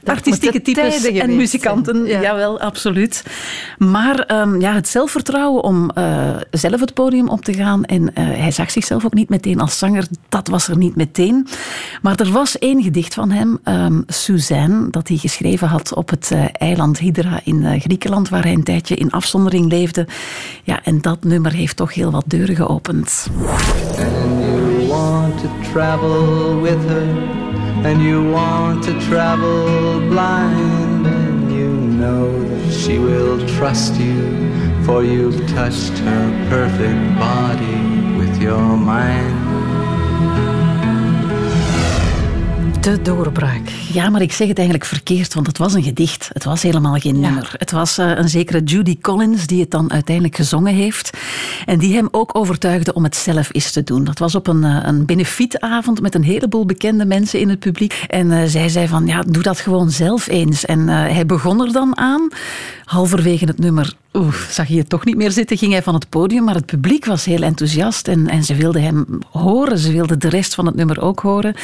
artistieke 0.05 0.63
types 0.63 1.05
en 1.05 1.37
muzikanten. 1.37 2.05
Ja. 2.05 2.21
Jawel, 2.21 2.61
absoluut. 2.61 3.25
Maar 3.79 4.41
um, 4.41 4.61
ja, 4.61 4.75
het 4.75 4.89
zelfvertrouwen 4.89 5.63
om 5.63 5.91
uh, 5.99 6.37
zelf 6.51 6.81
het 6.81 6.95
podium 6.95 7.29
op 7.29 7.45
te 7.45 7.55
gaan. 7.55 7.85
En 7.85 8.03
uh, 8.03 8.09
hij 8.15 8.51
zag 8.51 8.71
zichzelf 8.71 9.05
ook 9.05 9.15
niet 9.15 9.29
meteen 9.29 9.61
als 9.61 9.79
zanger. 9.79 10.07
Dat 10.29 10.49
was 10.49 10.69
er 10.69 10.77
niet 10.77 10.97
meteen. 10.97 11.47
Maar 12.03 12.17
er 12.17 12.31
was 12.31 12.59
één 12.59 12.83
gedicht 12.83 13.15
van 13.15 13.31
hem, 13.31 13.59
um, 13.65 14.05
Suzanne, 14.07 14.91
dat 14.91 15.09
hij 15.09 15.17
geschreven 15.17 15.69
had 15.69 15.95
op 15.95 16.11
het 16.11 16.31
uh, 16.33 16.45
eiland 16.53 16.99
Hydra 16.99 17.41
in 17.45 17.81
Griekenland, 17.81 18.29
waar 18.29 18.43
hij 18.43 18.53
een 18.53 18.65
tijdje 18.65 18.95
in 18.95 19.11
afzondering 19.11 19.71
leefde. 19.71 20.07
Ja, 20.63 20.81
en 20.85 21.01
dat 21.01 21.25
nummer 21.25 21.53
heeft 21.53 21.77
toch 21.77 21.95
heel 21.95 22.11
wat 22.11 22.25
deuren 22.27 22.57
geopend. 22.57 23.27
And 23.99 24.43
you 24.43 24.87
want 24.89 25.39
to 25.41 25.49
travel 25.73 26.61
with 26.61 26.85
her 26.87 27.46
and 27.87 28.03
you 28.03 28.33
want 28.33 28.83
to 28.83 28.93
travel 29.03 30.01
blind, 30.09 31.07
and 31.07 31.53
you 31.53 31.69
know 31.69 32.33
that 32.49 32.73
she 32.73 32.99
will 32.99 33.39
trust 33.57 33.95
you, 33.95 34.25
for 34.85 35.05
you've 35.05 35.39
touched 35.51 35.97
her 35.99 36.49
perfect 36.51 37.17
body 37.17 38.19
with 38.19 38.43
your 38.43 38.77
mind. 38.77 39.46
De 42.87 43.03
doorbraak. 43.03 43.69
Ja, 43.93 44.11
maar 44.11 44.23
ik 44.23 44.33
zeg 44.33 44.49
het 44.49 44.57
eigenlijk 44.57 44.89
verkeerd, 44.89 45.35
want 45.35 45.47
het 45.47 45.59
was 45.59 45.75
een 45.75 45.83
gedicht. 45.83 46.31
Het 46.33 46.45
was 46.45 46.63
helemaal 46.63 46.95
geen 46.95 47.21
ja. 47.21 47.21
nummer. 47.21 47.55
Het 47.57 47.71
was 47.71 47.99
uh, 47.99 48.17
een 48.17 48.29
zekere 48.29 48.63
Judy 48.63 48.99
Collins 49.01 49.47
die 49.47 49.61
het 49.61 49.71
dan 49.71 49.93
uiteindelijk 49.93 50.37
gezongen 50.37 50.75
heeft. 50.75 51.11
En 51.65 51.79
die 51.79 51.95
hem 51.95 52.09
ook 52.11 52.37
overtuigde 52.37 52.95
om 52.95 53.05
het 53.05 53.17
zelf 53.17 53.49
eens 53.53 53.73
te 53.73 53.85
doen. 53.85 54.05
Dat 54.05 54.19
was 54.19 54.35
op 54.35 54.47
een, 54.47 54.63
uh, 54.63 54.83
een 54.83 55.07
benefietavond 55.07 56.01
met 56.01 56.15
een 56.15 56.23
heleboel 56.23 56.67
bekende 56.67 57.05
mensen 57.07 57.41
in 57.41 57.49
het 57.49 57.59
publiek. 57.59 58.05
En 58.07 58.31
uh, 58.31 58.43
zij 58.47 58.69
zei 58.69 58.89
van, 58.89 59.07
ja, 59.07 59.23
doe 59.29 59.43
dat 59.43 59.61
gewoon 59.61 59.91
zelf 59.91 60.29
eens. 60.29 60.65
En 60.65 60.89
hij 60.89 61.27
begon 61.27 61.67
er 61.67 61.73
dan 61.73 61.97
aan. 61.99 62.29
Halverwege 62.85 63.45
het 63.45 63.59
nummer 63.59 63.95
zag 64.51 64.69
hij 64.69 64.77
het 64.77 64.89
toch 64.89 65.05
niet 65.05 65.17
meer 65.17 65.31
zitten, 65.31 65.57
ging 65.57 65.73
hij 65.73 65.83
van 65.83 65.95
het 65.95 66.09
podium. 66.09 66.45
Maar 66.45 66.55
het 66.55 66.67
publiek 66.67 67.05
was 67.05 67.25
heel 67.25 67.43
enthousiast 67.43 68.09
en, 68.09 68.29
en 68.29 68.45
ze 68.45 68.55
wilden 68.55 68.83
hem 68.83 69.19
horen. 69.31 69.79
Ze 69.79 69.93
wilden 69.93 70.19
de 70.19 70.29
rest 70.29 70.55
van 70.55 70.67
het 70.67 70.75
nummer 70.75 71.01
ook 71.01 71.21
horen. 71.21 71.55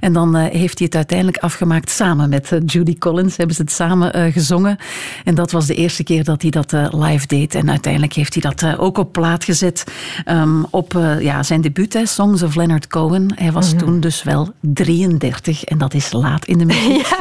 En 0.00 0.12
dan 0.12 0.36
uh, 0.36 0.44
heeft 0.44 0.78
hij 0.78 0.86
het 0.86 0.96
uiteindelijk 0.96 1.38
afgemaakt 1.38 1.90
samen 1.90 2.28
met 2.28 2.50
uh, 2.50 2.58
Judy 2.66 2.98
Collins. 2.98 3.36
Hebben 3.36 3.56
ze 3.56 3.62
het 3.62 3.72
samen 3.72 4.16
uh, 4.16 4.32
gezongen. 4.32 4.76
En 5.24 5.34
dat 5.34 5.50
was 5.50 5.66
de 5.66 5.74
eerste 5.74 6.04
keer 6.04 6.24
dat 6.24 6.42
hij 6.42 6.50
dat 6.50 6.72
live 6.92 7.26
deed. 7.26 7.54
En 7.54 7.70
uiteindelijk 7.70 8.12
heeft 8.12 8.34
hij 8.34 8.52
dat 8.52 8.78
ook 8.78 8.98
op 8.98 9.12
plaat 9.12 9.44
gezet. 9.44 9.84
Um, 10.28 10.66
op 10.70 10.92
ja, 11.20 11.42
zijn 11.42 11.60
debuut, 11.60 11.92
hè, 11.92 12.06
Songs 12.06 12.42
of 12.42 12.54
Leonard 12.54 12.86
Cohen. 12.86 13.32
Hij 13.34 13.52
was 13.52 13.72
mm 13.72 13.78
-hmm. 13.78 13.86
toen 13.86 14.00
dus 14.00 14.22
wel 14.22 14.52
33 14.60 15.64
en 15.64 15.78
dat 15.78 15.94
is 15.94 16.12
laat 16.12 16.44
in 16.44 16.58
de. 16.58 16.72
Ja. 16.84 17.18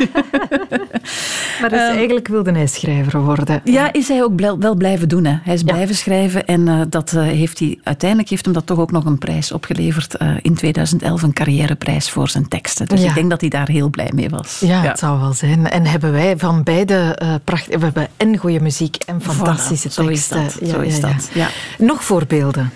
maar 1.62 1.70
dus 1.70 1.80
um, 1.80 1.96
eigenlijk 1.96 2.28
wilde 2.28 2.52
hij 2.52 2.68
schrijver 2.68 3.22
worden. 3.22 3.62
Ja, 3.64 3.94
is 3.94 4.08
hij 4.08 4.24
ook 4.24 4.40
wel 4.60 4.73
blijven 4.78 5.10
doen. 5.10 5.26
Hè. 5.26 5.38
Hij 5.44 5.54
is 5.54 5.60
ja. 5.60 5.66
blijven 5.66 5.96
schrijven 5.96 6.46
en 6.46 6.68
uh, 6.68 6.82
dat 6.90 7.14
uh, 7.14 7.22
heeft 7.22 7.60
hij, 7.60 7.80
uiteindelijk 7.84 8.30
heeft 8.30 8.46
hem 8.46 8.54
dat 8.54 8.66
toch 8.66 8.80
ook 8.80 8.92
nog 8.92 9.06
een 9.06 9.18
prijs 9.18 9.52
opgeleverd. 9.52 10.22
Uh, 10.22 10.36
in 10.42 10.56
2011 10.56 11.22
een 11.22 11.34
carrièreprijs 11.34 12.10
voor 12.10 12.30
zijn 12.30 12.48
teksten. 12.48 12.88
Dus 12.88 13.02
ja. 13.02 13.08
ik 13.08 13.16
denk 13.16 13.30
dat 13.30 13.42
hij 13.42 13.50
daar 13.50 13.68
heel 13.68 13.90
blij 13.90 14.12
mee 14.16 14.30
was. 14.30 14.60
Ja, 14.60 14.84
ja. 14.84 14.90
het 14.90 15.00
zou 15.00 15.20
wel 15.20 15.34
zijn. 15.34 15.70
En 15.70 15.86
hebben 15.86 16.12
wij 16.12 16.38
van 16.38 16.64
beide 16.64 17.18
pracht... 17.44 17.68
We 17.68 17.78
hebben 17.80 18.08
en 18.18 18.38
goede 18.38 18.60
muziek 18.60 18.96
en 19.06 19.22
fantastische 19.22 19.92
voilà, 19.92 20.06
teksten. 20.06 20.50
Zo 20.50 20.50
is 20.50 20.60
dat. 20.60 20.70
Zo 20.70 20.80
is 20.80 21.00
dat. 21.00 21.30
Nog 21.78 22.04
voorbeelden? 22.04 22.72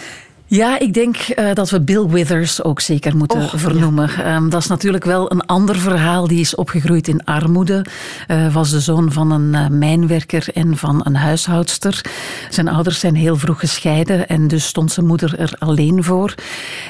Ja, 0.50 0.80
ik 0.80 0.94
denk 0.94 1.18
uh, 1.18 1.54
dat 1.54 1.70
we 1.70 1.82
Bill 1.82 2.06
Withers 2.06 2.64
ook 2.64 2.80
zeker 2.80 3.18
moeten 3.18 3.50
vernoemen. 3.60 4.10
Ja. 4.18 4.36
Um, 4.36 4.50
dat 4.50 4.62
is 4.62 4.68
natuurlijk 4.68 5.04
wel 5.04 5.32
een 5.32 5.46
ander 5.46 5.80
verhaal. 5.80 6.28
Die 6.28 6.40
is 6.40 6.56
opgegroeid 6.56 7.08
in 7.08 7.24
armoede. 7.24 7.86
Uh, 8.28 8.54
was 8.54 8.70
de 8.70 8.80
zoon 8.80 9.12
van 9.12 9.32
een 9.32 9.54
uh, 9.54 9.68
mijnwerker 9.68 10.48
en 10.54 10.78
van 10.78 11.02
een 11.04 11.16
huishoudster. 11.16 12.02
Zijn 12.50 12.68
ouders 12.68 13.00
zijn 13.00 13.16
heel 13.16 13.36
vroeg 13.36 13.60
gescheiden 13.60 14.28
en 14.28 14.48
dus 14.48 14.66
stond 14.66 14.92
zijn 14.92 15.06
moeder 15.06 15.40
er 15.40 15.56
alleen 15.60 16.04
voor. 16.04 16.34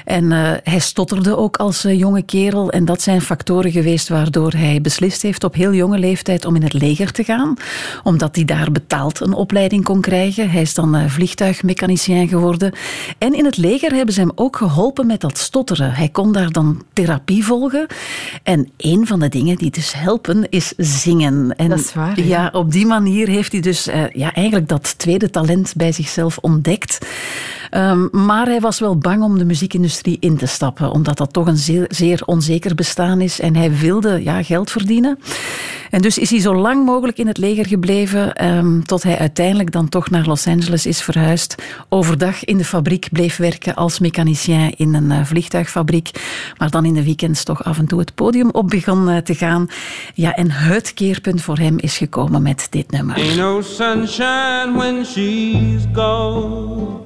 En 0.05 0.31
hij 0.63 0.79
stotterde 0.79 1.37
ook 1.37 1.57
als 1.57 1.81
jonge 1.81 2.21
kerel. 2.21 2.71
En 2.71 2.85
dat 2.85 3.01
zijn 3.01 3.21
factoren 3.21 3.71
geweest 3.71 4.09
waardoor 4.09 4.51
hij 4.51 4.81
beslist 4.81 5.21
heeft 5.21 5.43
op 5.43 5.53
heel 5.53 5.73
jonge 5.73 5.97
leeftijd 5.97 6.45
om 6.45 6.55
in 6.55 6.63
het 6.63 6.73
leger 6.73 7.11
te 7.11 7.23
gaan. 7.23 7.53
Omdat 8.03 8.35
hij 8.35 8.45
daar 8.45 8.71
betaald 8.71 9.19
een 9.19 9.33
opleiding 9.33 9.83
kon 9.83 10.01
krijgen. 10.01 10.49
Hij 10.49 10.61
is 10.61 10.73
dan 10.73 11.09
vliegtuigmechanicien 11.09 12.27
geworden. 12.27 12.73
En 13.17 13.33
in 13.33 13.45
het 13.47 13.57
leger 13.57 13.93
hebben 13.93 14.13
ze 14.13 14.19
hem 14.19 14.31
ook 14.35 14.55
geholpen 14.55 15.07
met 15.07 15.21
dat 15.21 15.37
stotteren. 15.37 15.93
Hij 15.93 16.09
kon 16.09 16.31
daar 16.31 16.51
dan 16.51 16.83
therapie 16.93 17.45
volgen. 17.45 17.87
En 18.43 18.69
een 18.77 19.07
van 19.07 19.19
de 19.19 19.29
dingen 19.29 19.55
die 19.55 19.71
dus 19.71 19.93
helpen 19.93 20.49
is 20.49 20.73
zingen. 20.77 21.55
En 21.55 21.69
dat 21.69 21.79
is 21.79 21.93
waar. 21.93 22.21
Ja, 22.21 22.49
op 22.53 22.71
die 22.71 22.85
manier 22.85 23.27
heeft 23.27 23.51
hij 23.51 23.61
dus 23.61 23.87
uh, 23.87 24.09
ja, 24.09 24.33
eigenlijk 24.33 24.67
dat 24.67 24.97
tweede 24.97 25.29
talent 25.29 25.73
bij 25.75 25.91
zichzelf 25.91 26.37
ontdekt. 26.37 27.07
Um, 27.71 28.09
maar 28.11 28.45
hij 28.45 28.59
was 28.59 28.79
wel 28.79 28.97
bang 28.97 29.23
om 29.23 29.37
de 29.37 29.45
muziekindustrie 29.45 30.17
in 30.19 30.37
te 30.37 30.45
stappen, 30.45 30.91
omdat 30.91 31.17
dat 31.17 31.33
toch 31.33 31.47
een 31.47 31.87
zeer, 31.89 32.21
onzeker 32.25 32.75
bestaan 32.75 33.21
is. 33.21 33.39
En 33.39 33.55
hij 33.55 33.71
wilde 33.77 34.23
ja, 34.23 34.43
geld 34.43 34.71
verdienen. 34.71 35.19
En 35.89 36.01
dus 36.01 36.17
is 36.17 36.29
hij 36.29 36.39
zo 36.39 36.55
lang 36.55 36.85
mogelijk 36.85 37.17
in 37.17 37.27
het 37.27 37.37
leger 37.37 37.67
gebleven, 37.67 38.45
um, 38.45 38.85
tot 38.85 39.03
hij 39.03 39.17
uiteindelijk 39.17 39.71
dan 39.71 39.89
toch 39.89 40.09
naar 40.09 40.25
Los 40.25 40.47
Angeles 40.47 40.85
is 40.85 41.01
verhuisd. 41.01 41.55
Overdag 41.89 42.43
in 42.43 42.57
de 42.57 42.65
fabriek 42.65 43.07
bleef 43.11 43.37
werken 43.37 43.75
als 43.75 43.99
mechanicien 43.99 44.73
in 44.77 44.93
een 44.93 45.11
uh, 45.11 45.23
vliegtuigfabriek. 45.23 46.11
Maar 46.57 46.69
dan 46.69 46.85
in 46.85 46.93
de 46.93 47.03
weekends 47.03 47.43
toch 47.43 47.63
af 47.63 47.77
en 47.77 47.87
toe 47.87 47.99
het 47.99 48.15
podium 48.15 48.49
op 48.51 48.69
begon 48.69 49.09
uh, 49.09 49.17
te 49.17 49.35
gaan. 49.35 49.67
Ja, 50.13 50.35
en 50.35 50.51
het 50.51 50.93
keerpunt 50.93 51.41
voor 51.41 51.57
hem 51.57 51.79
is 51.79 51.97
gekomen 51.97 52.41
met 52.41 52.67
dit 52.69 52.91
nummer. 52.91 53.15
Ain't 53.15 53.35
no 53.35 53.61
sunshine 53.61 54.73
when 54.75 55.05
she's 55.05 55.85
gone. 55.93 57.05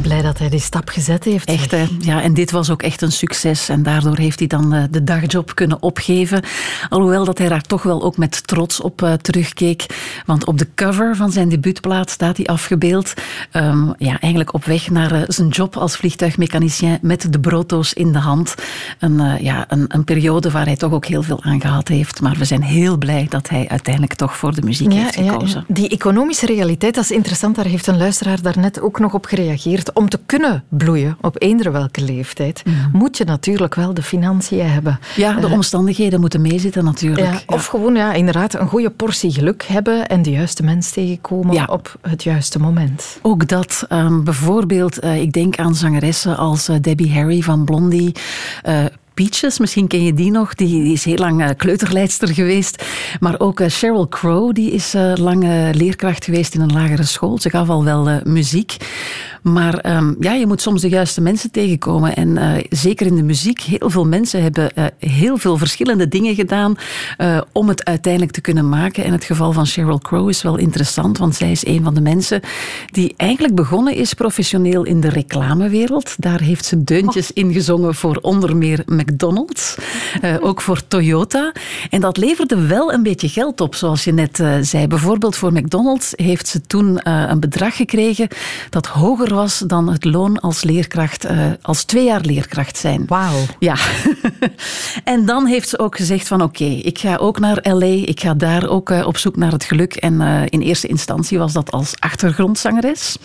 Blij 0.00 0.22
dat 0.22 0.38
hij 0.38 0.48
die 0.48 0.60
stap 0.60 0.88
gezet 0.88 1.24
heeft. 1.24 1.48
Echt, 1.48 1.70
hè? 1.70 1.86
Ja, 1.98 2.22
en 2.22 2.34
dit 2.34 2.50
was 2.50 2.70
ook 2.70 2.82
echt 2.82 3.02
een 3.02 3.12
succes. 3.12 3.68
En 3.68 3.82
daardoor 3.82 4.18
heeft 4.18 4.38
hij 4.38 4.48
dan 4.48 4.74
eh, 4.74 4.82
de 4.90 5.04
dagjob 5.04 5.54
kunnen 5.54 5.82
opgeven. 5.82 6.42
Alhoewel 6.88 7.24
dat 7.24 7.38
hij 7.38 7.48
daar 7.48 7.62
toch 7.62 7.82
wel 7.82 8.02
ook 8.02 8.16
met 8.16 8.46
trots 8.46 8.80
op 8.80 9.02
uh, 9.02 9.12
terugkeek. 9.12 9.86
Want 10.26 10.44
op 10.44 10.58
de 10.58 10.68
cover 10.74 11.16
van 11.16 11.32
zijn 11.32 11.48
debuutplaat 11.48 12.10
staat 12.10 12.36
hij 12.36 12.46
afgebeeld. 12.46 13.14
Um, 13.52 13.94
ja, 13.98 14.20
eigenlijk 14.20 14.54
op 14.54 14.64
weg 14.64 14.90
naar 14.90 15.12
uh, 15.12 15.22
zijn 15.26 15.48
job 15.48 15.76
als 15.76 15.96
vliegtuigmechanicien 15.96 16.98
met 17.02 17.32
de 17.32 17.40
broto's 17.40 17.92
in 17.92 18.12
de 18.12 18.18
hand. 18.18 18.54
Een, 18.98 19.42
ja, 19.42 19.64
een, 19.68 19.84
een, 19.88 20.04
periode 20.04 20.50
waar 20.50 20.66
hij 20.66 20.76
toch 20.76 20.92
ook 20.92 21.06
heel 21.06 21.22
veel 21.22 21.42
aan 21.42 21.60
gehad 21.60 21.88
heeft. 21.88 22.20
Maar 22.20 22.36
we 22.38 22.44
zijn 22.44 22.62
heel 22.62 22.96
blij 22.96 23.26
dat 23.28 23.48
hij 23.48 23.68
uiteindelijk 23.68 24.14
toch 24.14 24.36
voor 24.36 24.54
de 24.54 24.62
muziek 24.62 24.92
heeft 24.92 25.14
gekozen. 25.14 25.64
Ja. 25.68 25.74
Die 25.74 25.88
economische 25.88 26.46
realiteit, 26.46 26.94
dat 26.94 27.04
is 27.04 27.10
interessant. 27.10 27.56
Daar 27.56 27.64
heeft 27.64 27.86
een 27.86 27.98
luisteraar 27.98 28.42
daarnet 28.42 28.80
ook 28.80 28.98
nog 28.98 29.14
op 29.14 29.24
gereageerd 29.24 29.81
om 29.92 30.08
te 30.08 30.20
kunnen 30.26 30.64
bloeien 30.68 31.16
op 31.20 31.42
eender 31.42 31.72
welke 31.72 32.00
leeftijd, 32.00 32.62
mm. 32.64 32.88
moet 32.92 33.16
je 33.16 33.24
natuurlijk 33.24 33.74
wel 33.74 33.94
de 33.94 34.02
financiën 34.02 34.66
hebben. 34.66 34.98
Ja, 35.16 35.32
de 35.40 35.46
uh, 35.46 35.52
omstandigheden 35.52 36.20
moeten 36.20 36.40
meezitten 36.40 36.84
natuurlijk. 36.84 37.26
Ja, 37.26 37.40
of 37.54 37.66
gewoon 37.66 37.94
ja, 37.94 38.12
inderdaad 38.12 38.54
een 38.54 38.68
goede 38.68 38.90
portie 38.90 39.32
geluk 39.32 39.62
hebben 39.62 40.08
en 40.08 40.22
de 40.22 40.30
juiste 40.30 40.62
mens 40.62 40.90
tegenkomen 40.90 41.54
ja. 41.54 41.64
op 41.64 41.98
het 42.00 42.22
juiste 42.22 42.58
moment. 42.58 43.18
Ook 43.22 43.48
dat. 43.48 43.86
Um, 43.90 44.24
bijvoorbeeld, 44.24 45.04
uh, 45.04 45.20
ik 45.20 45.32
denk 45.32 45.58
aan 45.58 45.74
zangeressen 45.74 46.36
als 46.36 46.68
uh, 46.68 46.76
Debbie 46.80 47.12
Harry 47.12 47.40
van 47.40 47.64
Blondie, 47.64 48.12
Peaches, 49.14 49.58
misschien 49.58 49.86
ken 49.86 50.04
je 50.04 50.14
die 50.14 50.30
nog. 50.30 50.54
Die, 50.54 50.82
die 50.82 50.92
is 50.92 51.04
heel 51.04 51.16
lang 51.16 51.42
uh, 51.42 51.48
kleuterleidster 51.56 52.28
geweest. 52.28 52.84
Maar 53.20 53.40
ook 53.40 53.60
uh, 53.60 53.68
Sheryl 53.68 54.08
Crow, 54.08 54.54
die 54.54 54.70
is 54.70 54.94
uh, 54.94 55.12
lang 55.14 55.44
leerkracht 55.74 56.24
geweest 56.24 56.54
in 56.54 56.60
een 56.60 56.72
lagere 56.72 57.04
school. 57.04 57.38
Ze 57.38 57.50
gaf 57.50 57.68
al 57.68 57.84
wel 57.84 58.20
muziek. 58.24 58.76
Maar 59.42 59.96
um, 59.96 60.16
ja, 60.20 60.32
je 60.32 60.46
moet 60.46 60.60
soms 60.60 60.80
de 60.80 60.88
juiste 60.88 61.20
mensen 61.20 61.50
tegenkomen. 61.50 62.16
En 62.16 62.62
zeker 62.70 63.06
in 63.06 63.16
de 63.16 63.22
muziek, 63.22 63.60
heel 63.60 63.90
veel 63.90 64.06
mensen 64.06 64.42
hebben 64.42 64.70
heel 64.98 65.36
veel 65.36 65.56
verschillende 65.56 66.08
dingen 66.08 66.34
gedaan 66.34 66.76
om 67.52 67.68
het 67.68 67.84
uiteindelijk 67.84 68.32
te 68.32 68.40
kunnen 68.40 68.68
maken. 68.68 69.04
En 69.04 69.12
het 69.12 69.24
geval 69.24 69.52
van 69.52 69.66
Sheryl 69.66 69.98
Crow 69.98 70.28
is 70.28 70.42
wel 70.42 70.56
interessant, 70.56 71.18
want 71.18 71.34
zij 71.34 71.50
is 71.50 71.66
een 71.66 71.82
van 71.82 71.94
de 71.94 72.00
mensen 72.00 72.40
die 72.90 73.14
eigenlijk 73.16 73.54
begonnen 73.54 73.94
is 73.94 74.14
professioneel 74.14 74.84
in 74.84 75.00
de 75.00 75.08
reclamewereld. 75.08 76.14
Daar 76.18 76.40
heeft 76.40 76.64
ze 76.64 76.84
deuntjes 76.84 77.30
oh. 77.30 77.36
in 77.36 77.52
gezongen 77.52 77.94
voor 77.94 78.18
onder 78.20 78.56
meer 78.56 78.82
McDonald's, 78.86 79.10
uh, 80.22 80.36
ook 80.40 80.60
voor 80.60 80.86
Toyota. 80.88 81.52
En 81.90 82.00
dat 82.00 82.16
leverde 82.16 82.66
wel 82.66 82.92
een 82.92 83.02
beetje 83.02 83.28
geld 83.28 83.60
op, 83.60 83.74
zoals 83.74 84.04
je 84.04 84.12
net 84.12 84.38
uh, 84.38 84.54
zei. 84.60 84.86
Bijvoorbeeld 84.86 85.36
voor 85.36 85.52
McDonald's 85.52 86.12
heeft 86.16 86.48
ze 86.48 86.60
toen 86.60 87.00
uh, 87.04 87.24
een 87.28 87.40
bedrag 87.40 87.76
gekregen 87.76 88.28
dat 88.70 88.86
hoger 88.86 89.34
was 89.34 89.58
dan 89.58 89.92
het 89.92 90.04
loon 90.04 90.40
als 90.40 90.62
leerkracht, 90.62 91.26
als 91.62 91.84
twee 91.84 92.04
jaar 92.04 92.20
leerkracht 92.20 92.76
zijn. 92.76 93.04
Wauw. 93.06 93.40
Ja. 93.58 93.76
en 95.04 95.26
dan 95.26 95.46
heeft 95.46 95.68
ze 95.68 95.78
ook 95.78 95.96
gezegd 95.96 96.28
van 96.28 96.42
oké, 96.42 96.62
okay, 96.62 96.76
ik 96.78 96.98
ga 96.98 97.16
ook 97.16 97.38
naar 97.38 97.58
L.A., 97.62 97.86
ik 97.86 98.20
ga 98.20 98.34
daar 98.34 98.68
ook 98.68 98.90
op 98.90 99.16
zoek 99.16 99.36
naar 99.36 99.52
het 99.52 99.64
geluk. 99.64 99.94
En 99.94 100.20
in 100.48 100.60
eerste 100.60 100.86
instantie 100.86 101.38
was 101.38 101.52
dat 101.52 101.70
als 101.70 101.94
achtergrondzangeres. 101.98 103.16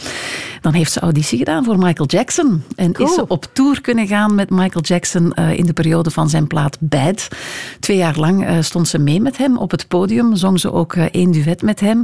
Dan 0.61 0.73
heeft 0.73 0.91
ze 0.91 0.99
auditie 0.99 1.37
gedaan 1.37 1.63
voor 1.63 1.77
Michael 1.77 2.07
Jackson. 2.07 2.63
En 2.75 2.93
cool. 2.93 3.09
is 3.09 3.15
ze 3.15 3.27
op 3.27 3.45
tour 3.53 3.81
kunnen 3.81 4.07
gaan 4.07 4.35
met 4.35 4.49
Michael 4.49 4.83
Jackson 4.83 5.33
in 5.33 5.65
de 5.67 5.73
periode 5.73 6.11
van 6.11 6.29
zijn 6.29 6.47
plaat 6.47 6.77
Bad. 6.79 7.27
Twee 7.79 7.97
jaar 7.97 8.17
lang 8.17 8.49
uh, 8.49 8.57
stond 8.61 8.87
ze 8.87 8.99
mee 8.99 9.21
met 9.21 9.37
hem 9.37 9.57
op 9.57 9.71
het 9.71 9.87
podium, 9.87 10.35
zong 10.35 10.59
ze 10.59 10.71
ook 10.71 10.95
uh, 10.95 11.03
één 11.11 11.31
duet 11.31 11.61
met 11.61 11.79
hem. 11.79 12.01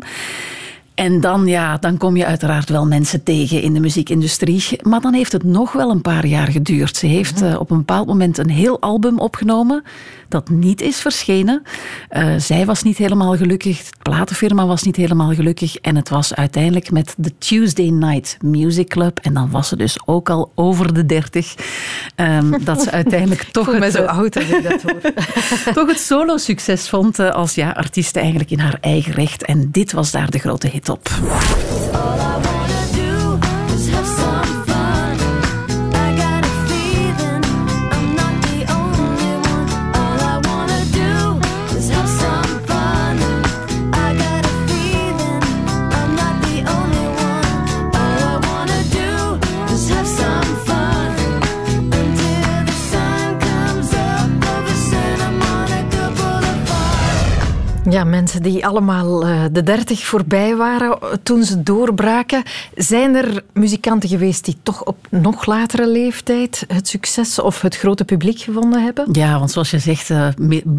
En 0.96 1.22
dan, 1.22 1.48
ja, 1.48 1.78
dan 1.78 1.98
kom 1.98 2.18
je 2.18 2.26
uiteraard 2.26 2.70
wel 2.70 2.86
mensen 2.86 3.24
tegen 3.24 3.62
in 3.62 3.74
de 3.74 3.80
muziekindustrie. 3.80 4.80
Maar 4.82 5.02
dan 5.02 5.14
heeft 5.14 5.32
het 5.32 5.44
nog 5.44 5.72
wel 5.72 5.90
een 5.90 6.02
paar 6.02 6.26
jaar 6.26 6.48
geduurd. 6.48 6.96
Ze 6.96 7.06
heeft 7.06 7.42
uh, 7.42 7.60
op 7.60 7.72
een 7.72 7.78
bepaald 7.78 8.08
moment 8.08 8.38
een 8.38 8.50
heel 8.50 8.82
album 8.82 9.20
opgenomen 9.20 9.84
dat 10.34 10.50
niet 10.50 10.82
is 10.82 11.02
verschenen. 11.02 11.62
Uh, 12.12 12.34
zij 12.38 12.66
was 12.66 12.84
niet 12.84 12.98
helemaal 12.98 13.38
gelukkig, 13.38 13.78
de 13.78 13.98
platenfirma 14.02 14.66
was 14.66 14.84
niet 14.84 14.96
helemaal 14.96 15.34
gelukkig. 15.34 15.76
En 15.76 15.96
het 15.96 16.10
was 16.10 16.36
uiteindelijk 16.36 16.92
met 16.92 17.14
de 17.18 17.38
Tuesday 17.38 17.90
Night 17.90 18.38
Music 18.42 18.88
Club. 18.88 19.20
En 19.20 19.34
dan 19.34 19.50
was 19.50 19.68
ze 19.68 19.76
dus 19.76 19.98
ook 20.06 20.30
al 20.30 20.52
over 20.56 20.94
de 20.94 21.06
dertig. 21.06 21.56
Um, 22.16 22.64
dat 22.64 22.82
ze 22.82 22.92
uiteindelijk 22.92 23.44
toch. 23.52 23.80
Het, 23.80 23.94
zo 23.94 24.06
oud 24.06 24.36
als 24.36 24.50
ik 24.50 24.64
dat 24.64 24.82
hoor. 24.82 25.02
toch 25.74 25.88
het 25.88 26.00
solo-succes 26.00 26.90
vond 26.90 27.20
als 27.20 27.56
ja, 27.56 27.72
artiest 27.72 28.16
eigenlijk 28.16 28.52
in 28.52 28.60
haar 28.60 28.78
eigen 28.82 29.14
recht. 29.14 29.46
En 29.46 29.72
dit 29.72 29.92
was 29.92 30.12
daar 30.12 30.30
de 30.30 30.40
grote 30.40 30.68
hit 30.68 30.83
op. 30.90 32.53
Ja, 57.94 58.04
mensen 58.04 58.44
die 58.44 58.66
allemaal 58.66 59.28
uh, 59.28 59.44
de 59.52 59.64
dertig 59.64 60.06
voorbij 60.06 60.56
waren 60.56 61.00
toen 61.24 61.44
ze 61.44 61.64
doorbraken. 61.64 62.44
Zijn 62.76 63.16
er 63.16 63.44
muzikanten 63.52 64.10
geweest 64.10 64.46
die 64.46 64.58
toch 64.64 64.84
op 64.84 64.98
nog 65.10 65.46
latere 65.46 65.88
leeftijd 65.88 66.66
het 66.68 66.88
succes 66.88 67.40
of 67.40 67.62
het 67.62 67.78
grote 67.78 68.06
publiek 68.06 68.40
gevonden 68.40 68.84
hebben? 68.84 69.08
Ja, 69.12 69.40
want 69.40 69.52
zoals 69.52 69.72
je 69.72 69.80
zegt, 69.80 70.10
uh, 70.10 70.28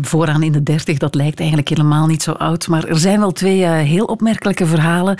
vooraan 0.02 0.42
in 0.42 0.52
de 0.52 0.62
dertig, 0.62 0.98
dat 0.98 1.14
lijkt 1.14 1.38
eigenlijk 1.38 1.68
helemaal 1.68 2.06
niet 2.06 2.22
zo 2.22 2.32
oud. 2.32 2.68
Maar 2.68 2.84
er 2.84 2.98
zijn 2.98 3.18
wel 3.18 3.32
twee 3.32 3.64
heel 3.64 4.04
opmerkelijke 4.04 4.66
verhalen. 4.66 5.16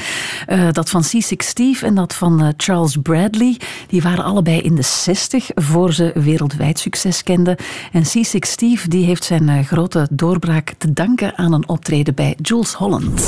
dat 0.73 0.91
van 0.91 1.03
C6 1.05 1.37
Steve 1.37 1.87
en 1.87 1.95
dat 1.95 2.15
van 2.15 2.55
Charles 2.57 2.97
Bradley. 3.03 3.57
Die 3.87 4.03
waren 4.03 4.25
allebei 4.25 4.61
in 4.61 4.75
de 4.75 4.83
zestig 4.83 5.51
voor 5.55 5.93
ze 5.93 6.11
wereldwijd 6.15 6.79
succes 6.79 7.23
kenden. 7.23 7.57
En 7.93 8.03
C6 8.03 8.39
Steve 8.39 8.89
die 8.89 9.05
heeft 9.05 9.25
zijn 9.25 9.65
grote 9.65 10.09
doorbraak 10.11 10.75
te 10.79 10.93
danken 10.93 11.39
aan 11.39 11.53
een 11.53 11.69
optreden 11.69 11.83
bij 12.14 12.35
Jules 12.42 12.73
Holland. 12.73 13.23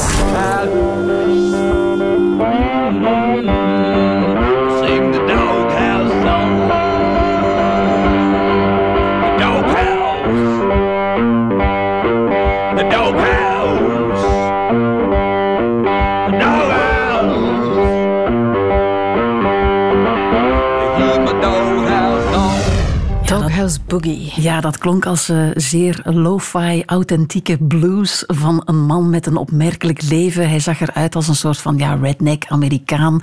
Boogie. 23.87 24.33
Ja, 24.37 24.61
dat 24.61 24.79
klonk 24.79 25.07
als 25.07 25.31
uh, 25.31 25.49
zeer 25.55 26.01
lo-fi, 26.05 26.83
authentieke 26.87 27.59
blues 27.59 28.25
van 28.27 28.63
een 28.65 28.85
man 28.87 29.11
met 29.11 29.27
een 29.27 29.37
opmerkelijk 29.37 30.03
leven. 30.03 30.49
Hij 30.49 30.61
zag 30.61 30.81
eruit 30.81 31.15
als 31.15 31.29
een 31.29 31.35
soort 31.35 31.59
van 31.59 31.77
ja, 31.79 31.95
redneck 31.95 32.45
Amerikaan. 32.49 33.21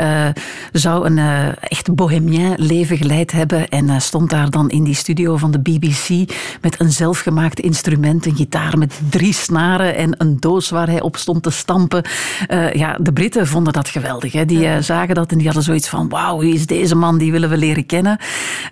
Uh, 0.00 0.26
zou 0.72 1.06
een 1.06 1.16
uh, 1.16 1.48
echt 1.62 1.94
bohemien 1.94 2.54
leven 2.56 2.96
geleid 2.96 3.32
hebben 3.32 3.68
en 3.68 4.00
stond 4.00 4.30
daar 4.30 4.50
dan 4.50 4.70
in 4.70 4.84
die 4.84 4.94
studio 4.94 5.36
van 5.36 5.50
de 5.50 5.58
BBC 5.58 6.32
met 6.60 6.80
een 6.80 6.92
zelfgemaakt 6.92 7.60
instrument, 7.60 8.26
een 8.26 8.36
gitaar 8.36 8.78
met 8.78 9.00
drie 9.10 9.32
snaren 9.32 9.96
en 9.96 10.14
een 10.18 10.36
doos 10.40 10.70
waar 10.70 10.88
hij 10.88 11.00
op 11.00 11.16
stond 11.16 11.42
te 11.42 11.50
stampen. 11.50 12.04
ja, 12.72 12.96
de 13.00 13.12
Britten 13.12 13.46
vonden 13.46 13.72
dat 13.72 13.88
geweldig. 13.88 14.32
Hè. 14.32 14.44
Die 14.44 14.82
zagen 14.82 15.14
dat 15.14 15.30
en 15.30 15.36
die 15.36 15.46
hadden 15.46 15.64
zoiets 15.64 15.88
van 15.88 16.08
wauw, 16.08 16.38
wie 16.38 16.54
is 16.54 16.66
deze 16.66 16.94
man, 16.94 17.18
die 17.18 17.32
willen 17.32 17.50
we 17.50 17.56
leren 17.56 17.86
kennen. 17.86 18.18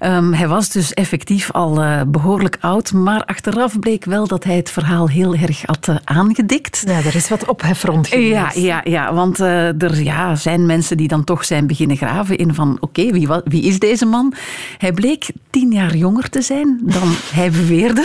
Um, 0.01 0.33
hij 0.33 0.49
was 0.49 0.69
dus 0.69 0.95
effectief 0.95 1.31
effectief 1.33 1.53
al 1.53 1.83
uh, 1.83 2.01
behoorlijk 2.07 2.57
oud, 2.61 2.93
maar 2.93 3.25
achteraf 3.25 3.79
bleek 3.79 4.05
wel 4.05 4.27
dat 4.27 4.45
hij 4.45 4.57
het 4.57 4.71
verhaal 4.71 5.09
heel 5.09 5.35
erg 5.35 5.63
had 5.67 5.89
uh, 5.89 5.97
aangedikt. 6.05 6.83
Ja, 6.87 6.97
er 6.97 7.15
is 7.15 7.29
wat 7.29 7.49
ophef 7.49 7.83
rond 7.83 8.09
geweest. 8.09 8.31
Ja, 8.31 8.51
ja, 8.55 8.81
ja 8.85 9.15
want 9.15 9.41
uh, 9.41 9.83
er 9.83 10.03
ja, 10.03 10.35
zijn 10.35 10.67
mensen 10.67 10.97
die 10.97 11.09
dan 11.09 11.25
toch 11.25 11.45
zijn 11.45 11.67
beginnen 11.67 11.97
graven 11.97 12.37
in 12.37 12.55
van 12.55 12.77
oké, 12.81 13.01
okay, 13.01 13.13
wie, 13.13 13.29
wie 13.45 13.63
is 13.63 13.79
deze 13.79 14.05
man? 14.05 14.35
Hij 14.79 14.93
bleek 14.93 15.31
tien 15.51 15.73
jaar 15.73 15.97
jonger 15.97 16.29
te 16.29 16.43
zijn 16.43 16.81
dan 16.83 17.09
hij 17.39 17.51
beweerde. 17.51 18.05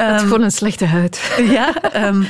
um, 0.00 0.18
gewoon 0.18 0.42
een 0.42 0.50
slechte 0.50 0.84
huid. 0.84 1.36
ja, 1.56 1.74
um, 2.06 2.26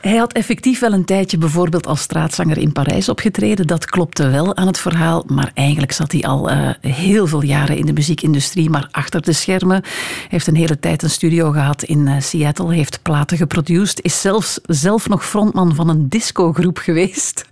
hij 0.00 0.16
had 0.16 0.32
effectief 0.32 0.80
wel 0.80 0.92
een 0.92 1.04
tijdje 1.04 1.38
bijvoorbeeld 1.38 1.86
als 1.86 2.00
straatzanger 2.00 2.58
in 2.58 2.72
Parijs 2.72 3.08
opgetreden. 3.08 3.66
Dat 3.66 3.84
klopte 3.84 4.28
wel 4.28 4.56
aan 4.56 4.66
het 4.66 4.78
verhaal, 4.78 5.24
maar 5.26 5.50
eigenlijk 5.54 5.92
zat 5.92 6.12
hij 6.12 6.22
al 6.22 6.50
uh, 6.50 6.70
heel 6.80 7.26
veel 7.26 7.42
jaren 7.42 7.76
in 7.76 7.86
de 7.86 7.92
muziekindustrie, 7.92 8.70
maar 8.70 8.88
achter 9.06 9.22
de 9.22 9.32
schermen. 9.32 9.82
Heeft 10.28 10.46
een 10.46 10.56
hele 10.56 10.78
tijd 10.78 11.02
een 11.02 11.10
studio 11.10 11.50
gehad 11.50 11.82
in 11.82 12.06
uh, 12.06 12.20
Seattle, 12.20 12.74
heeft 12.74 13.02
platen 13.02 13.36
geproduceerd, 13.36 13.64
is 14.02 14.20
zelfs 14.20 14.58
zelf 14.62 15.08
nog 15.08 15.26
frontman 15.26 15.74
van 15.74 15.88
een 15.88 16.08
discogroep 16.08 16.78
geweest. 16.78 17.44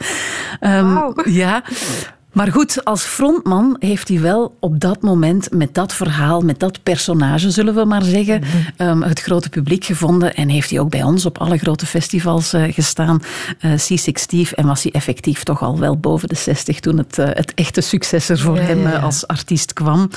Um, 0.61 0.95
wow. 0.95 1.27
Ja, 1.27 1.63
maar 2.35 2.53
goed, 2.53 2.85
als 2.85 3.03
frontman 3.03 3.76
heeft 3.78 4.09
hij 4.09 4.20
wel 4.20 4.57
op 4.61 4.80
dat 4.80 5.03
moment 5.03 5.53
met 5.53 5.74
dat 5.74 5.95
verhaal, 5.95 6.41
met 6.41 6.61
dat 6.61 6.82
personage, 6.82 7.51
zullen 7.51 7.74
we 7.74 7.85
maar 7.85 8.03
zeggen, 8.03 8.41
mm 8.41 8.47
-hmm. 8.76 8.89
um, 8.89 9.03
het 9.03 9.20
grote 9.20 9.49
publiek 9.49 9.85
gevonden. 9.85 10.35
En 10.35 10.49
heeft 10.49 10.70
hij 10.70 10.80
ook 10.80 10.91
bij 10.91 11.03
ons 11.03 11.26
op 11.26 11.39
alle 11.39 11.59
grote 11.59 11.87
festivals 11.87 12.55
uh, 12.55 12.72
gestaan. 12.72 13.22
Uh, 13.61 13.72
C6 13.72 14.12
Steve. 14.12 14.55
En 14.55 14.66
was 14.66 14.82
hij 14.82 14.93
effectief 14.93 15.43
toch 15.43 15.62
al 15.62 15.78
wel 15.78 15.97
boven 15.97 16.28
de 16.28 16.35
60 16.35 16.80
toen 16.80 16.99
het, 16.99 17.18
uh, 17.18 17.26
het 17.28 17.55
echte 17.55 17.80
succes 17.80 18.28
er 18.28 18.39
voor 18.39 18.57
ja, 18.57 18.62
hem 18.62 18.80
ja. 18.80 18.99
als 18.99 19.26
artiest 19.26 19.72
kwam. 19.72 20.11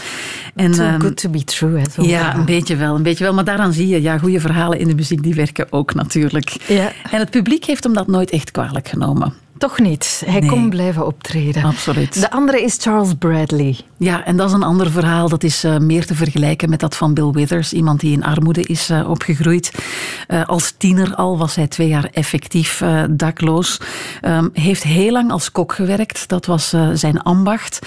En, 0.56 0.72
Too 0.72 0.88
um, 0.88 1.02
good 1.02 1.18
to 1.18 1.30
be 1.30 1.44
true. 1.44 1.80
Hè, 1.80 2.02
ja, 2.02 2.36
een 2.36 2.46
beetje 2.46 2.76
wel, 2.76 2.96
een 2.96 3.04
beetje 3.04 3.24
wel. 3.24 3.34
Maar 3.34 3.44
daaraan 3.44 3.74
zie 3.74 3.88
je, 3.88 4.02
ja, 4.02 4.18
goede 4.18 4.40
verhalen 4.40 4.80
in 4.80 4.88
de 4.88 4.96
muziek 4.96 5.24
die 5.24 5.36
werken 5.36 5.68
ook 5.70 5.94
natuurlijk. 5.94 6.58
Ja. 6.68 6.92
En 7.12 7.20
het 7.20 7.30
publiek 7.30 7.66
heeft 7.66 7.84
hem 7.84 7.94
dat 7.94 8.08
nooit 8.08 8.30
echt 8.30 8.52
kwalijk 8.52 8.88
genomen. 8.88 9.34
Toch 9.58 9.80
niet. 9.80 10.24
Hij 10.26 10.40
Nee. 10.40 10.50
kon 10.50 10.70
blijven 10.70 11.06
optreden. 11.06 11.64
Absoluut. 11.64 12.22
De 12.22 12.32
andere 12.32 12.62
is 12.64 12.78
Charles 12.80 13.14
Bradley. 13.20 13.78
Ja, 13.98 14.26
en 14.26 14.38
dat 14.38 14.48
is 14.48 14.54
een 14.54 14.64
ander 14.64 14.92
verhaal. 14.92 15.30
Dat 15.30 15.44
is 15.44 15.66
uh, 15.66 15.78
meer 15.78 16.06
te 16.06 16.16
vergelijken 16.16 16.70
met 16.70 16.80
dat 16.80 16.96
van 16.96 17.14
Bill 17.14 17.32
Withers. 17.32 17.74
Iemand 17.74 18.00
die 18.00 18.12
in 18.12 18.24
armoede 18.24 18.62
is 18.62 18.90
uh, 18.90 19.10
opgegroeid. 19.10 19.72
Uh, 20.28 20.46
als 20.46 20.74
tiener 20.78 21.16
al 21.16 21.38
was 21.38 21.56
hij 21.56 21.68
twee 21.68 21.88
jaar 21.88 22.10
effectief 22.12 22.84
dakloos. 23.10 23.80
Um, 24.22 24.50
heeft 24.54 24.84
heel 24.84 25.12
lang 25.12 25.32
als 25.32 25.52
kok 25.52 25.74
gewerkt. 25.74 26.28
Dat 26.28 26.46
was 26.46 26.74
zijn 26.94 27.22
ambacht. 27.22 27.80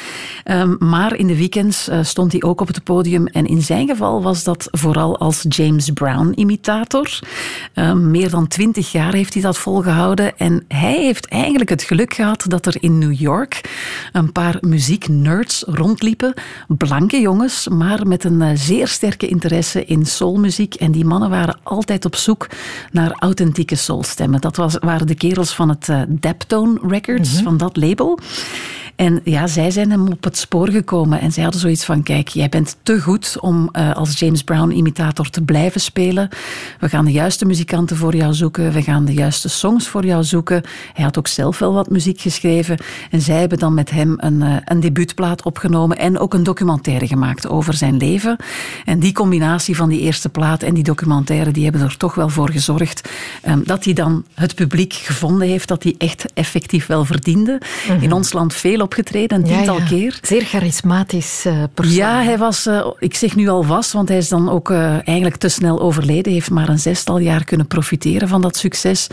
Um, 0.44 0.76
maar 0.78 1.16
in 1.16 1.26
de 1.26 1.36
weekends 1.36 1.90
stond 2.02 2.32
hij 2.32 2.42
ook 2.42 2.60
op 2.60 2.66
het 2.66 2.84
podium. 2.84 3.26
En 3.26 3.46
in 3.46 3.62
zijn 3.62 3.88
geval 3.88 4.22
was 4.22 4.44
dat 4.44 4.68
vooral 4.70 5.18
als 5.18 5.44
James 5.48 5.90
Brown-imitator. 5.90 7.18
Um, 7.74 8.10
meer 8.10 8.30
dan 8.30 8.48
twintig 8.48 8.92
jaar 8.92 9.12
heeft 9.12 9.34
hij 9.34 9.42
dat 9.42 9.58
volgehouden. 9.58 10.38
En 10.38 10.64
hij 10.68 10.98
heeft 11.02 11.28
eigenlijk 11.28 11.58
het 11.68 11.82
geluk 11.82 12.14
gehad 12.14 12.44
dat 12.48 12.66
er 12.66 12.76
in 12.80 12.98
New 12.98 13.20
York 13.20 13.60
een 14.12 14.32
paar 14.32 14.56
muzieknerds 14.60 15.64
rondliepen. 15.66 16.34
Blanke 16.68 17.20
jongens, 17.20 17.68
maar 17.68 18.06
met 18.06 18.24
een 18.24 18.40
uh, 18.40 18.50
zeer 18.54 18.88
sterke 18.88 19.28
interesse 19.28 19.84
in 19.84 20.06
soulmuziek. 20.06 20.74
En 20.74 20.92
die 20.92 21.04
mannen 21.04 21.30
waren 21.30 21.58
altijd 21.62 22.04
op 22.04 22.16
zoek 22.16 22.48
naar 22.92 23.12
authentieke 23.18 23.76
soulstemmen. 23.76 24.40
Dat 24.40 24.56
was, 24.56 24.76
waren 24.78 25.06
de 25.06 25.14
kerels 25.14 25.54
van 25.54 25.68
het 25.68 25.88
uh, 25.88 26.02
Daptone 26.08 26.80
Records, 26.88 27.30
mm-hmm. 27.30 27.44
van 27.44 27.56
dat 27.56 27.76
label. 27.76 28.18
En 29.00 29.20
ja, 29.24 29.46
zij 29.46 29.70
zijn 29.70 29.90
hem 29.90 30.08
op 30.08 30.24
het 30.24 30.36
spoor 30.36 30.68
gekomen. 30.68 31.20
En 31.20 31.32
zij 31.32 31.42
hadden 31.42 31.60
zoiets 31.60 31.84
van, 31.84 32.02
kijk, 32.02 32.28
jij 32.28 32.48
bent 32.48 32.76
te 32.82 33.00
goed 33.00 33.36
om 33.40 33.68
uh, 33.72 33.92
als 33.92 34.18
James 34.18 34.42
Brown-imitator 34.42 35.30
te 35.30 35.42
blijven 35.42 35.80
spelen. 35.80 36.28
We 36.80 36.88
gaan 36.88 37.04
de 37.04 37.12
juiste 37.12 37.44
muzikanten 37.44 37.96
voor 37.96 38.16
jou 38.16 38.34
zoeken. 38.34 38.72
We 38.72 38.82
gaan 38.82 39.04
de 39.04 39.12
juiste 39.12 39.48
songs 39.48 39.88
voor 39.88 40.04
jou 40.04 40.24
zoeken. 40.24 40.62
Hij 40.92 41.04
had 41.04 41.18
ook 41.18 41.26
zelf 41.28 41.58
wel 41.58 41.72
wat 41.72 41.90
muziek 41.90 42.20
geschreven. 42.20 42.78
En 43.10 43.20
zij 43.20 43.40
hebben 43.40 43.58
dan 43.58 43.74
met 43.74 43.90
hem 43.90 44.14
een, 44.16 44.40
uh, 44.40 44.56
een 44.64 44.80
debuutplaat 44.80 45.42
opgenomen 45.42 45.98
en 45.98 46.18
ook 46.18 46.34
een 46.34 46.42
documentaire 46.42 47.06
gemaakt 47.06 47.48
over 47.48 47.74
zijn 47.74 47.96
leven. 47.96 48.36
En 48.84 48.98
die 48.98 49.12
combinatie 49.12 49.76
van 49.76 49.88
die 49.88 50.00
eerste 50.00 50.28
plaat 50.28 50.62
en 50.62 50.74
die 50.74 50.84
documentaire, 50.84 51.50
die 51.50 51.64
hebben 51.64 51.82
er 51.82 51.96
toch 51.96 52.14
wel 52.14 52.28
voor 52.28 52.50
gezorgd 52.50 53.08
um, 53.48 53.62
dat 53.64 53.84
hij 53.84 53.92
dan 53.92 54.24
het 54.34 54.54
publiek 54.54 54.92
gevonden 54.92 55.48
heeft, 55.48 55.68
dat 55.68 55.82
hij 55.82 55.94
echt 55.98 56.24
effectief 56.34 56.86
wel 56.86 57.04
verdiende. 57.04 57.60
Mm-hmm. 57.88 58.02
In 58.02 58.12
ons 58.12 58.32
land 58.32 58.54
veel 58.54 58.88
opgetreden, 58.90 59.38
een 59.38 59.44
tiental 59.44 59.76
ja, 59.76 59.82
ja. 59.82 59.88
keer. 59.88 60.18
Zeer 60.22 60.44
charismatisch 60.44 61.44
uh, 61.46 61.62
persoon. 61.74 61.96
Ja, 61.96 62.22
hij 62.22 62.38
was, 62.38 62.66
uh, 62.66 62.86
ik 62.98 63.14
zeg 63.14 63.36
nu 63.36 63.48
al 63.48 63.62
vast, 63.62 63.92
want 63.92 64.08
hij 64.08 64.18
is 64.18 64.28
dan 64.28 64.48
ook 64.48 64.70
uh, 64.70 65.08
eigenlijk 65.08 65.36
te 65.36 65.48
snel 65.48 65.80
overleden. 65.80 66.32
heeft 66.32 66.50
maar 66.50 66.68
een 66.68 66.78
zestal 66.78 67.18
jaar 67.18 67.44
kunnen 67.44 67.66
profiteren 67.66 68.28
van 68.28 68.40
dat 68.40 68.56
succes. 68.56 69.06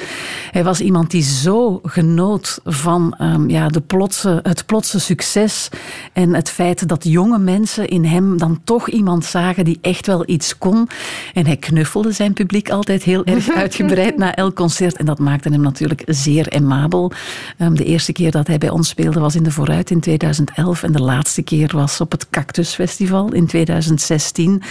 Hij 0.51 0.63
was 0.63 0.79
iemand 0.79 1.11
die 1.11 1.21
zo 1.21 1.79
genoot 1.83 2.59
van 2.63 3.17
um, 3.21 3.49
ja, 3.49 3.67
de 3.67 3.81
plotse, 3.81 4.39
het 4.43 4.65
plotse 4.65 4.99
succes 4.99 5.69
en 6.13 6.33
het 6.33 6.49
feit 6.49 6.87
dat 6.87 7.03
jonge 7.03 7.39
mensen 7.39 7.87
in 7.87 8.05
hem 8.05 8.37
dan 8.37 8.59
toch 8.63 8.89
iemand 8.89 9.25
zagen 9.25 9.65
die 9.65 9.77
echt 9.81 10.07
wel 10.07 10.23
iets 10.25 10.57
kon. 10.57 10.89
En 11.33 11.45
hij 11.45 11.57
knuffelde 11.57 12.11
zijn 12.11 12.33
publiek 12.33 12.69
altijd 12.69 13.03
heel 13.03 13.25
erg 13.25 13.49
uitgebreid 13.63 14.17
na 14.17 14.35
elk 14.35 14.55
concert. 14.55 14.97
En 14.97 15.05
dat 15.05 15.19
maakte 15.19 15.49
hem 15.49 15.61
natuurlijk 15.61 16.03
zeer 16.05 16.49
aimabel. 16.49 17.11
Um, 17.59 17.75
de 17.75 17.85
eerste 17.85 18.11
keer 18.11 18.31
dat 18.31 18.47
hij 18.47 18.57
bij 18.57 18.69
ons 18.69 18.89
speelde 18.89 19.19
was 19.19 19.35
in 19.35 19.43
de 19.43 19.51
Vooruit 19.67 19.91
in 19.91 19.99
2011 19.99 20.83
en 20.83 20.91
de 20.91 21.01
laatste 21.01 21.41
keer 21.41 21.71
was 21.73 22.01
op 22.01 22.11
het 22.11 22.29
Cactus 22.29 22.73
Festival 22.73 23.33
in 23.33 23.47
2016. 23.47 24.61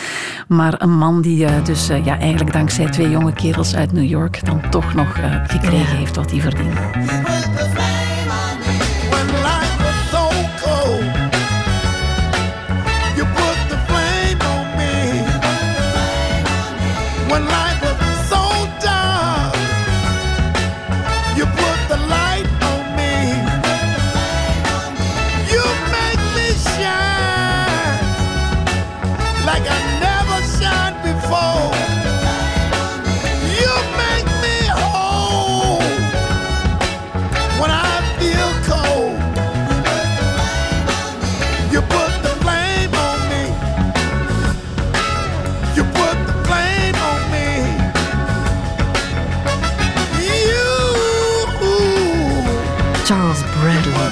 Maar 0.49 0.83
een 0.83 0.99
man 0.99 1.23
die 1.23 1.45
uh, 1.45 1.65
dus 1.65 1.91
uh, 1.91 2.05
ja, 2.05 2.19
eigenlijk 2.19 2.53
dankzij 2.53 2.91
twee 2.91 3.11
jonge 3.11 3.33
kerels 3.33 3.75
uit 3.75 3.93
New 3.93 4.09
York 4.09 4.45
dan 4.45 4.71
toch 4.71 4.95
nog 4.95 5.19
uh, 5.19 5.45
gekregen 5.47 5.97
heeft 5.97 6.17
wat 6.17 6.31
hij 6.31 6.41
verdiende. 6.41 6.81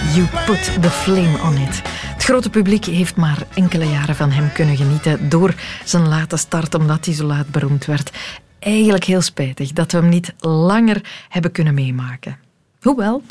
You 0.00 0.26
put 0.46 0.82
the 0.82 0.90
flame 0.90 1.42
on 1.42 1.56
it. 1.56 1.82
Het 2.14 2.22
grote 2.22 2.50
publiek 2.50 2.84
heeft 2.84 3.16
maar 3.16 3.46
enkele 3.54 3.84
jaren 3.84 4.16
van 4.16 4.30
hem 4.30 4.52
kunnen 4.52 4.76
genieten 4.76 5.28
door 5.28 5.54
zijn 5.84 6.08
late 6.08 6.36
start, 6.36 6.74
omdat 6.74 7.04
hij 7.04 7.14
zo 7.14 7.24
laat 7.24 7.48
beroemd 7.48 7.84
werd. 7.84 8.10
Eigenlijk 8.58 9.04
heel 9.04 9.20
spijtig 9.20 9.72
dat 9.72 9.92
we 9.92 9.98
hem 9.98 10.08
niet 10.08 10.34
langer 10.38 11.26
hebben 11.28 11.52
kunnen 11.52 11.74
meemaken. 11.74 12.38
Hoewel, 12.80 13.22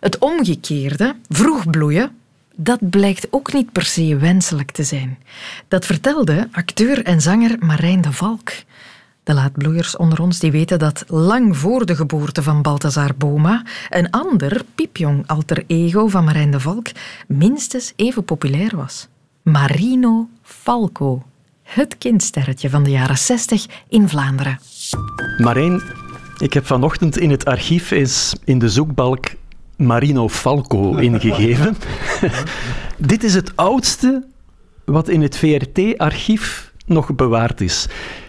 het 0.00 0.18
omgekeerde, 0.18 1.16
vroeg 1.28 1.70
bloeien, 1.70 2.10
dat 2.56 2.90
blijkt 2.90 3.26
ook 3.30 3.52
niet 3.52 3.72
per 3.72 3.84
se 3.84 4.16
wenselijk 4.16 4.70
te 4.70 4.84
zijn. 4.84 5.18
Dat 5.68 5.86
vertelde 5.86 6.48
acteur 6.52 7.04
en 7.04 7.20
zanger 7.20 7.56
Marijn 7.58 8.00
de 8.00 8.12
Valk. 8.12 8.50
De 9.28 9.34
laatbloeiers 9.34 9.96
onder 9.96 10.20
ons 10.20 10.38
die 10.38 10.50
weten 10.50 10.78
dat 10.78 11.04
lang 11.06 11.56
voor 11.56 11.86
de 11.86 11.96
geboorte 11.96 12.42
van 12.42 12.62
Balthazar 12.62 13.14
Boma 13.16 13.62
een 13.88 14.10
ander 14.10 14.62
piepjong 14.74 15.26
alter 15.26 15.64
ego 15.66 16.06
van 16.06 16.24
Marijn 16.24 16.50
de 16.50 16.60
Valk 16.60 16.86
minstens 17.26 17.92
even 17.96 18.24
populair 18.24 18.76
was. 18.76 19.08
Marino 19.42 20.28
Falco, 20.42 21.22
het 21.62 21.98
kindsterretje 21.98 22.70
van 22.70 22.82
de 22.84 22.90
jaren 22.90 23.18
60 23.18 23.66
in 23.88 24.08
Vlaanderen. 24.08 24.58
Marijn, 25.38 25.82
ik 26.38 26.52
heb 26.52 26.66
vanochtend 26.66 27.18
in 27.18 27.30
het 27.30 27.44
archief 27.44 27.90
eens 27.90 28.34
in 28.44 28.58
de 28.58 28.68
zoekbalk 28.68 29.26
Marino 29.76 30.28
Falco 30.28 30.96
ingegeven. 31.08 31.76
Dit 32.96 33.24
is 33.24 33.34
het 33.34 33.56
oudste 33.56 34.26
wat 34.84 35.08
in 35.08 35.22
het 35.22 35.38
VRT-archief 35.38 36.72
nog 36.86 37.14
bewaard 37.14 37.60
is. 37.60 37.88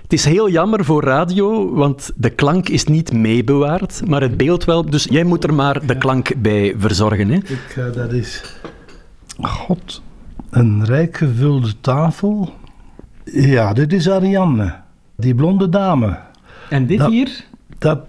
Het 0.09 0.19
is 0.19 0.25
heel 0.25 0.49
jammer 0.49 0.85
voor 0.85 1.03
radio, 1.03 1.73
want 1.73 2.11
de 2.15 2.29
klank 2.29 2.69
is 2.69 2.83
niet 2.83 3.13
meebewaard, 3.13 4.01
maar 4.07 4.21
het 4.21 4.37
beeld 4.37 4.65
wel. 4.65 4.85
Dus 4.85 5.03
jij 5.03 5.23
moet 5.23 5.43
er 5.43 5.53
maar 5.53 5.85
de 5.85 5.97
klank 5.97 6.41
bij 6.41 6.75
verzorgen. 6.77 7.29
Hè? 7.29 7.35
Ik, 7.35 7.75
uh, 7.77 7.93
dat 7.93 8.11
is... 8.11 8.43
God, 9.41 10.01
een 10.49 10.85
rijk 10.85 11.17
gevulde 11.17 11.73
tafel 11.81 12.53
Ja, 13.23 13.73
dit 13.73 13.93
is 13.93 14.09
Ariane, 14.09 14.75
die 15.15 15.35
blonde 15.35 15.69
dame. 15.69 16.19
En 16.69 16.85
dit 16.85 17.05
hier? 17.05 17.45
Dat, 17.77 17.99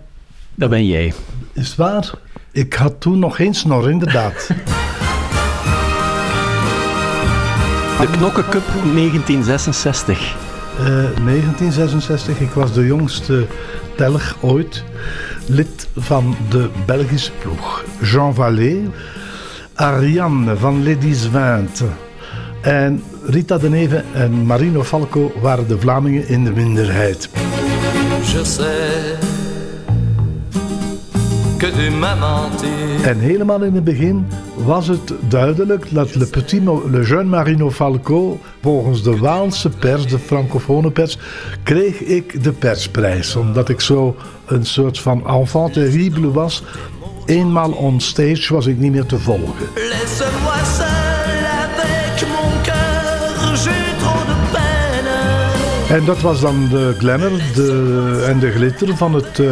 dat 0.54 0.70
ben 0.70 0.86
jij. 0.86 1.12
Is 1.52 1.76
waar? 1.76 2.10
Ik 2.52 2.74
had 2.74 3.00
toen 3.00 3.18
nog 3.18 3.36
geen 3.36 3.54
snor, 3.54 3.90
inderdaad. 3.90 4.46
De 8.00 8.10
Knokkencup 8.10 8.66
1966. 8.94 10.49
Uh, 10.80 10.86
1966, 10.86 12.40
ik 12.40 12.50
was 12.50 12.72
de 12.72 12.86
jongste 12.86 13.46
telg 13.96 14.36
ooit. 14.40 14.84
Lid 15.46 15.88
van 15.96 16.36
de 16.48 16.68
Belgische 16.86 17.32
ploeg. 17.42 17.84
Jean 18.00 18.34
Vallée, 18.34 18.88
Ariane 19.74 20.56
van 20.56 20.84
Ladies 20.84 21.20
20 21.20 21.86
en 22.60 23.02
Rita 23.26 23.58
de 23.58 23.68
Neve 23.68 24.02
en 24.12 24.46
Marino 24.46 24.82
Falco 24.82 25.32
waren 25.40 25.68
de 25.68 25.78
Vlamingen 25.78 26.28
in 26.28 26.44
de 26.44 26.50
minderheid. 26.50 27.28
Je 28.22 28.44
sais 28.44 29.18
que 31.58 31.70
tu 31.70 31.90
en 33.02 33.18
helemaal 33.18 33.62
in 33.62 33.74
het 33.74 33.84
begin 33.84 34.26
was 34.64 34.88
het 34.88 35.12
duidelijk 35.28 35.86
dat 35.90 36.14
Le 36.14 36.26
Petit, 36.26 36.62
Le 36.90 37.02
Jeune 37.02 37.28
Marino 37.28 37.70
Falco, 37.70 38.40
volgens 38.62 39.02
de 39.02 39.16
Waalse 39.16 39.68
pers, 39.68 40.06
de 40.06 40.18
francofone 40.18 40.90
pers, 40.90 41.18
kreeg 41.62 42.00
ik 42.00 42.44
de 42.44 42.52
persprijs. 42.52 43.36
Omdat 43.36 43.68
ik 43.68 43.80
zo 43.80 44.16
een 44.46 44.66
soort 44.66 44.98
van 44.98 45.26
enfant 45.26 45.72
terrible 45.72 46.30
was. 46.30 46.62
Eenmaal 47.26 47.70
on 47.70 48.00
stage 48.00 48.54
was 48.54 48.66
ik 48.66 48.78
niet 48.78 48.92
meer 48.92 49.06
te 49.06 49.18
volgen. 49.18 49.66
En 55.90 56.04
dat 56.04 56.20
was 56.20 56.40
dan 56.40 56.68
de 56.68 56.94
glamour 56.98 57.42
de, 57.54 58.24
en 58.28 58.38
de 58.38 58.50
glitter 58.50 58.96
van 58.96 59.14
het 59.14 59.38
uh, 59.38 59.48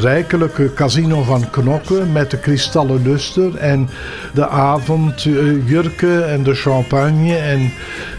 rijkelijke 0.00 0.72
casino 0.74 1.22
van 1.22 1.50
Knokken 1.50 2.12
met 2.12 2.30
de 2.30 2.38
kristallen 2.38 3.02
luster 3.02 3.56
en 3.56 3.88
de 4.34 4.48
avondjurken 4.48 6.30
en 6.30 6.42
de 6.42 6.54
champagne. 6.54 7.36
En... 7.36 7.72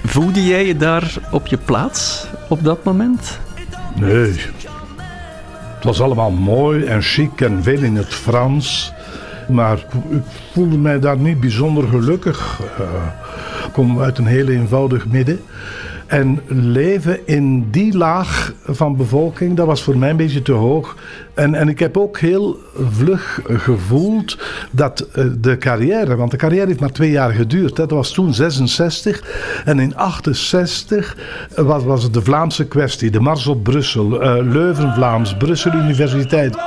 Voelde 0.03 0.43
jij 0.43 0.65
je 0.65 0.77
daar 0.77 1.13
op 1.31 1.47
je 1.47 1.57
plaats 1.57 2.27
op 2.49 2.63
dat 2.63 2.83
moment? 2.83 3.39
Nee. 3.95 4.33
Het 5.75 5.83
was 5.83 6.01
allemaal 6.01 6.31
mooi 6.31 6.83
en 6.83 7.01
chic 7.01 7.41
en 7.41 7.63
veel 7.63 7.81
in 7.81 7.95
het 7.95 8.13
Frans. 8.13 8.93
Maar 9.49 9.77
ik 10.09 10.23
voelde 10.53 10.77
mij 10.77 10.99
daar 10.99 11.17
niet 11.17 11.39
bijzonder 11.39 11.87
gelukkig. 11.87 12.59
Uh, 12.79 12.85
ik 13.65 13.71
kom 13.71 14.01
uit 14.01 14.17
een 14.17 14.25
heel 14.25 14.47
eenvoudig 14.47 15.07
midden. 15.07 15.39
En 16.11 16.41
leven 16.47 17.27
in 17.27 17.67
die 17.69 17.97
laag 17.97 18.53
van 18.65 18.95
bevolking, 18.95 19.57
dat 19.57 19.65
was 19.65 19.81
voor 19.81 19.97
mij 19.97 20.09
een 20.09 20.17
beetje 20.17 20.41
te 20.41 20.51
hoog. 20.51 20.95
En, 21.33 21.55
en 21.55 21.69
ik 21.69 21.79
heb 21.79 21.97
ook 21.97 22.19
heel 22.19 22.57
vlug 22.89 23.41
gevoeld 23.47 24.37
dat 24.71 24.99
eh, 24.99 25.25
de 25.37 25.57
carrière, 25.57 26.15
want 26.15 26.31
de 26.31 26.37
carrière 26.37 26.67
heeft 26.67 26.79
maar 26.79 26.91
twee 26.91 27.11
jaar 27.11 27.31
geduurd. 27.31 27.75
Dat 27.75 27.91
was 27.91 28.11
toen 28.11 28.33
66. 28.33 29.23
En 29.65 29.79
in 29.79 29.95
68 29.95 31.17
was, 31.55 31.83
was 31.83 32.03
het 32.03 32.13
de 32.13 32.21
Vlaamse 32.21 32.67
kwestie, 32.67 33.11
de 33.11 33.19
Mars 33.19 33.47
op 33.47 33.63
Brussel, 33.63 34.23
uh, 34.23 34.51
Leuven-Vlaams, 34.51 35.37
Brussel 35.37 35.73
Universiteit. 35.73 36.57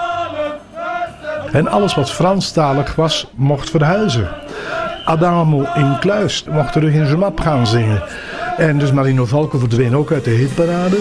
En 1.53 1.69
alles 1.69 1.95
wat 1.95 2.11
Franstalig 2.11 2.95
was, 2.95 3.27
mocht 3.35 3.71
verhuizen. 3.71 4.29
Adamo 5.05 5.67
in 5.75 5.99
Kluis 6.01 6.45
mocht 6.51 6.73
terug 6.73 6.93
in 6.93 7.07
zijn 7.07 7.19
map 7.19 7.41
gaan 7.41 7.67
zingen. 7.67 8.03
En 8.57 8.79
dus 8.79 8.93
Marino 8.93 9.25
Valko 9.25 9.59
verdween 9.59 9.97
ook 9.97 10.13
uit 10.13 10.25
de 10.25 10.31
hitparade. 10.31 10.97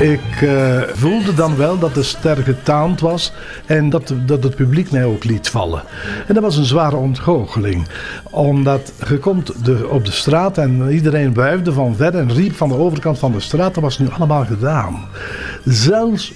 Ik 0.00 0.40
uh, 0.40 0.80
voelde 0.92 1.34
dan 1.34 1.56
wel 1.56 1.78
dat 1.78 1.94
de 1.94 2.02
ster 2.02 2.36
getaand 2.36 3.00
was 3.00 3.32
en 3.66 3.90
dat, 3.90 4.14
dat 4.26 4.42
het 4.42 4.54
publiek 4.54 4.90
mij 4.90 5.04
ook 5.04 5.24
liet 5.24 5.48
vallen. 5.48 5.82
En 6.26 6.34
dat 6.34 6.42
was 6.42 6.56
een 6.56 6.64
zware 6.64 6.96
ontgoocheling. 6.96 7.88
Omdat 8.30 8.92
je 9.08 9.18
komt 9.18 9.64
de, 9.64 9.88
op 9.88 10.04
de 10.04 10.10
straat 10.10 10.58
en 10.58 10.90
iedereen 10.90 11.34
wuifde 11.34 11.72
van 11.72 11.96
ver 11.96 12.14
en 12.14 12.32
riep 12.32 12.54
van 12.54 12.68
de 12.68 12.74
overkant 12.74 13.18
van 13.18 13.32
de 13.32 13.40
straat. 13.40 13.74
Dat 13.74 13.82
was 13.82 13.98
nu 13.98 14.08
allemaal 14.10 14.44
gedaan. 14.44 15.08
Zelfs 15.64 16.32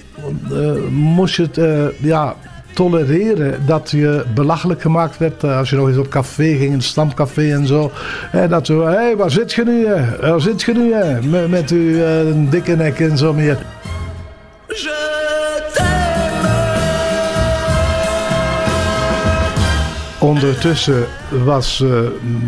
uh, 0.51 0.71
moest 0.89 1.35
je 1.35 1.41
het, 1.41 1.57
uh, 1.57 1.85
ja, 1.99 2.35
tolereren 2.73 3.65
dat 3.65 3.91
je 3.91 4.23
belachelijk 4.33 4.81
gemaakt 4.81 5.17
werd 5.17 5.43
eh, 5.43 5.57
als 5.57 5.69
je 5.69 5.75
nog 5.75 5.87
eens 5.87 5.97
op 5.97 6.09
café 6.09 6.55
ging, 6.55 6.73
een 6.73 6.81
stamcafé 6.81 7.53
en 7.53 7.67
zo. 7.67 7.91
En 8.31 8.49
dat 8.49 8.65
zo, 8.65 8.85
hé, 8.85 8.93
hey, 8.93 9.15
waar 9.15 9.31
zit 9.31 9.53
je 9.53 9.63
nu? 9.63 9.87
Waar 10.21 10.41
zit 10.41 10.61
je 10.61 10.73
nu? 10.73 11.47
Met, 11.47 11.71
uw 11.71 12.49
dikke 12.49 12.75
nek 12.75 12.99
en 12.99 13.17
zo 13.17 13.33
meer. 13.33 13.57
Ondertussen 20.21 21.05
was 21.45 21.79
uh, 21.79 21.99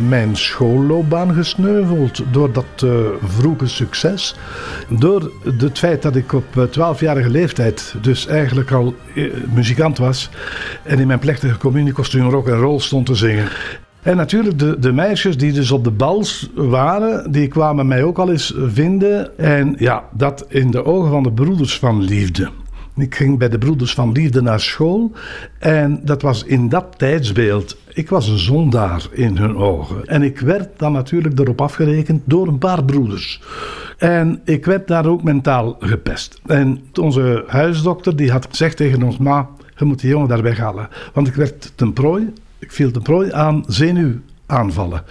mijn 0.07 0.35
schoolloopbaan 0.35 1.33
gesneuveld 1.33 2.23
door 2.31 2.51
dat 2.51 2.65
uh, 2.83 2.91
vroege 3.23 3.67
succes. 3.67 4.35
Door 4.89 5.31
het 5.43 5.79
feit 5.79 6.01
dat 6.01 6.15
ik 6.15 6.33
op 6.33 6.69
12-jarige 6.69 7.29
leeftijd 7.29 7.95
dus 8.01 8.27
eigenlijk 8.27 8.71
al 8.71 8.95
muzikant 9.53 9.97
was 9.97 10.29
en 10.83 10.99
in 10.99 11.07
mijn 11.07 11.19
plechtige 11.19 11.57
communiekostuum 11.57 12.29
rock 12.29 12.47
en 12.47 12.57
roll 12.57 12.79
stond 12.79 13.05
te 13.05 13.15
zingen. 13.15 13.47
En 14.01 14.17
natuurlijk, 14.17 14.59
de, 14.59 14.79
de 14.79 14.91
meisjes 14.91 15.37
die 15.37 15.51
dus 15.51 15.71
op 15.71 15.83
de 15.83 15.91
bals 15.91 16.49
waren, 16.55 17.31
die 17.31 17.47
kwamen 17.47 17.87
mij 17.87 18.03
ook 18.03 18.17
al 18.17 18.31
eens 18.31 18.53
vinden. 18.65 19.37
En 19.37 19.75
ja, 19.77 20.03
dat 20.11 20.45
in 20.47 20.71
de 20.71 20.85
ogen 20.85 21.11
van 21.11 21.23
de 21.23 21.31
broeders 21.31 21.79
van 21.79 22.01
liefde. 22.01 22.49
Ik 22.95 23.15
ging 23.15 23.39
bij 23.39 23.49
de 23.49 23.57
Broeders 23.57 23.93
van 23.93 24.11
Liefde 24.11 24.41
naar 24.41 24.59
school. 24.59 25.11
En 25.59 26.01
dat 26.03 26.21
was 26.21 26.43
in 26.43 26.69
dat 26.69 26.85
tijdsbeeld. 26.97 27.77
Ik 27.93 28.09
was 28.09 28.27
een 28.27 28.37
zondaar 28.37 29.07
in 29.11 29.37
hun 29.37 29.55
ogen. 29.55 30.05
En 30.05 30.21
ik 30.21 30.39
werd 30.39 30.79
dan 30.79 30.91
natuurlijk 30.91 31.39
erop 31.39 31.61
afgerekend 31.61 32.21
door 32.25 32.47
een 32.47 32.57
paar 32.57 32.83
broeders. 32.83 33.41
En 33.97 34.41
ik 34.45 34.65
werd 34.65 34.87
daar 34.87 35.05
ook 35.05 35.23
mentaal 35.23 35.75
gepest. 35.79 36.41
En 36.45 36.81
onze 36.99 37.43
huisdokter 37.47 38.15
die 38.15 38.31
had 38.31 38.47
gezegd 38.49 38.77
tegen 38.77 39.03
ons: 39.03 39.17
Ma, 39.17 39.49
je 39.77 39.85
moet 39.85 39.99
die 39.99 40.09
jongen 40.09 40.27
daarbij 40.27 40.55
halen. 40.55 40.89
Want 41.13 41.27
ik 41.27 41.35
werd 41.35 41.71
ten 41.75 41.93
prooi. 41.93 42.33
Ik 42.59 42.71
viel 42.71 42.91
ten 42.91 43.01
prooi 43.01 43.31
aan 43.31 43.63
zenuw 43.67 44.13
aanvallen. 44.45 45.03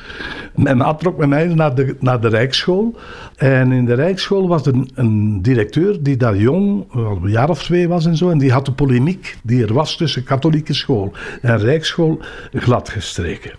En 0.65 0.81
had 0.81 0.99
trok 0.99 1.19
met 1.19 1.29
mij 1.29 1.47
naar 1.47 1.75
de, 1.75 1.97
naar 2.01 2.21
de 2.21 2.29
Rijksschool. 2.29 2.97
En 3.37 3.73
in 3.73 3.85
de 3.85 3.95
Rijksschool 3.95 4.49
was 4.49 4.67
er 4.67 4.75
een, 4.75 4.91
een 4.95 5.43
directeur 5.43 6.03
die 6.03 6.17
daar 6.17 6.37
jong, 6.37 6.93
al 6.93 7.19
een 7.23 7.31
jaar 7.31 7.49
of 7.49 7.63
twee 7.63 7.89
was 7.89 8.07
en 8.07 8.17
zo. 8.17 8.31
En 8.31 8.39
die 8.39 8.53
had 8.53 8.67
de 8.67 8.73
polemiek 8.73 9.37
die 9.43 9.67
er 9.67 9.73
was 9.73 9.97
tussen 9.97 10.25
katholieke 10.25 10.75
school 10.75 11.13
en 11.41 11.59
Rijksschool 11.59 12.21
gladgestreken. 12.53 13.53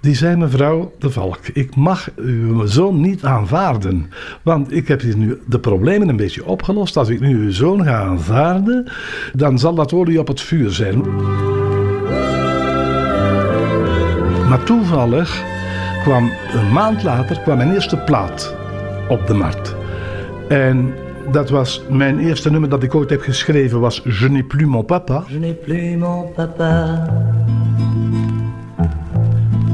Die 0.00 0.14
zei 0.14 0.36
mevrouw 0.36 0.92
de 0.98 1.10
Valk, 1.10 1.46
ik 1.52 1.76
mag 1.76 2.10
uw 2.16 2.66
zoon 2.66 3.00
niet 3.00 3.24
aanvaarden. 3.24 4.10
Want 4.42 4.72
ik 4.72 4.88
heb 4.88 5.00
hier 5.00 5.16
nu 5.16 5.40
de 5.46 5.58
problemen 5.58 6.08
een 6.08 6.16
beetje 6.16 6.46
opgelost. 6.46 6.96
Als 6.96 7.08
ik 7.08 7.20
nu 7.20 7.38
uw 7.38 7.52
zoon 7.52 7.84
ga 7.84 8.02
aanvaarden, 8.02 8.92
dan 9.32 9.58
zal 9.58 9.74
dat 9.74 9.92
olie 9.92 10.18
op 10.18 10.28
het 10.28 10.40
vuur 10.40 10.70
zijn. 10.70 11.02
Maar 14.52 14.64
toevallig 14.64 15.42
kwam 16.02 16.30
een 16.52 16.72
maand 16.72 17.02
later 17.02 17.40
kwam 17.40 17.56
mijn 17.56 17.72
eerste 17.72 17.96
plaat 17.96 18.54
op 19.08 19.26
de 19.26 19.34
markt. 19.34 19.74
En 20.48 20.94
dat 21.30 21.50
was 21.50 21.82
mijn 21.88 22.18
eerste 22.18 22.50
nummer 22.50 22.68
dat 22.68 22.82
ik 22.82 22.94
ooit 22.94 23.10
heb 23.10 23.20
geschreven 23.20 23.80
was 23.80 24.00
Je 24.04 24.28
n'ai 24.28 24.44
plus 24.44 24.66
mon 24.66 24.84
papa. 24.84 25.24
Je 25.26 25.38
n'ai 25.38 25.54
plus 25.54 25.96
mon 25.96 26.32
papa. 26.34 27.04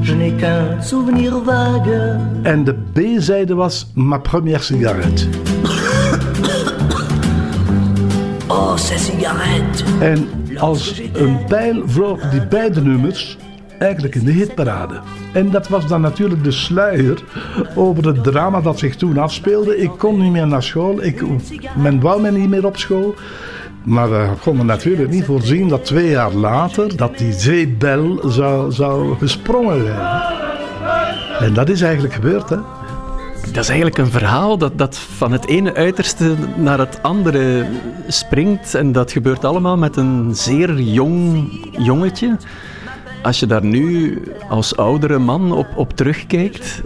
Je 0.01 0.14
n'ai 0.14 0.35
qu'un 0.37 0.83
souvenir 0.83 1.33
vague. 1.45 2.16
En 2.43 2.64
de 2.64 2.74
B-zijde 2.93 3.55
was 3.55 3.91
Ma 3.95 4.18
première 4.18 4.62
cigarette. 4.62 5.29
Oh, 8.49 8.76
ces 8.76 9.05
cigarettes. 9.05 9.85
En 10.01 10.29
als 10.57 11.03
een 11.12 11.45
pijl 11.49 11.83
vloog 11.87 12.31
die 12.31 12.47
beide 12.47 12.83
nummers 12.83 13.39
eigenlijk 13.79 14.14
in 14.14 14.24
de 14.24 14.33
hitparade. 14.33 15.01
En 15.33 15.51
dat 15.51 15.68
was 15.68 15.87
dan 15.87 16.01
natuurlijk 16.01 16.45
de 16.45 16.51
sluier 16.51 17.22
over 17.74 18.07
het 18.07 18.24
drama 18.24 18.61
dat 18.61 18.79
zich 18.79 18.97
toen 18.97 19.18
afspeelde. 19.18 19.76
Ik 19.76 19.91
kon 19.99 20.20
niet 20.20 20.33
meer 20.33 20.47
naar 20.47 20.62
school, 20.62 21.03
ik, 21.03 21.22
men 21.76 22.01
wou 22.01 22.20
me 22.20 22.31
niet 22.31 22.49
meer 22.49 22.66
op 22.66 22.76
school. 22.76 23.14
Maar 23.83 24.11
we 24.11 24.29
konden 24.43 24.66
natuurlijk 24.66 25.11
niet 25.11 25.24
voorzien 25.24 25.68
dat 25.68 25.85
twee 25.85 26.09
jaar 26.09 26.33
later 26.33 26.97
dat 26.97 27.18
die 27.18 27.33
zeebel 27.33 28.20
zou, 28.24 28.72
zou 28.72 29.16
gesprongen 29.18 29.87
zijn. 29.87 30.22
En 31.41 31.55
dat 31.55 31.68
is 31.68 31.81
eigenlijk 31.81 32.14
gebeurd, 32.14 32.49
hè. 32.49 32.57
Dat 33.53 33.62
is 33.62 33.68
eigenlijk 33.68 33.99
een 33.99 34.11
verhaal 34.11 34.59
dat, 34.59 34.79
dat 34.79 34.99
van 34.99 35.33
het 35.33 35.47
ene 35.47 35.74
uiterste 35.74 36.35
naar 36.57 36.79
het 36.79 37.03
andere 37.03 37.66
springt. 38.07 38.74
En 38.74 38.93
dat 38.93 39.12
gebeurt 39.12 39.45
allemaal 39.45 39.76
met 39.76 39.97
een 39.97 40.31
zeer 40.33 40.81
jong 40.81 41.51
jongetje. 41.79 42.37
Als 43.29 43.41
je 43.41 43.47
daar 43.47 43.64
nu 43.64 44.18
als 44.49 44.76
oudere 44.76 45.18
man 45.18 45.53
op, 45.53 45.66
op 45.76 45.93
terugkijkt, 45.93 46.83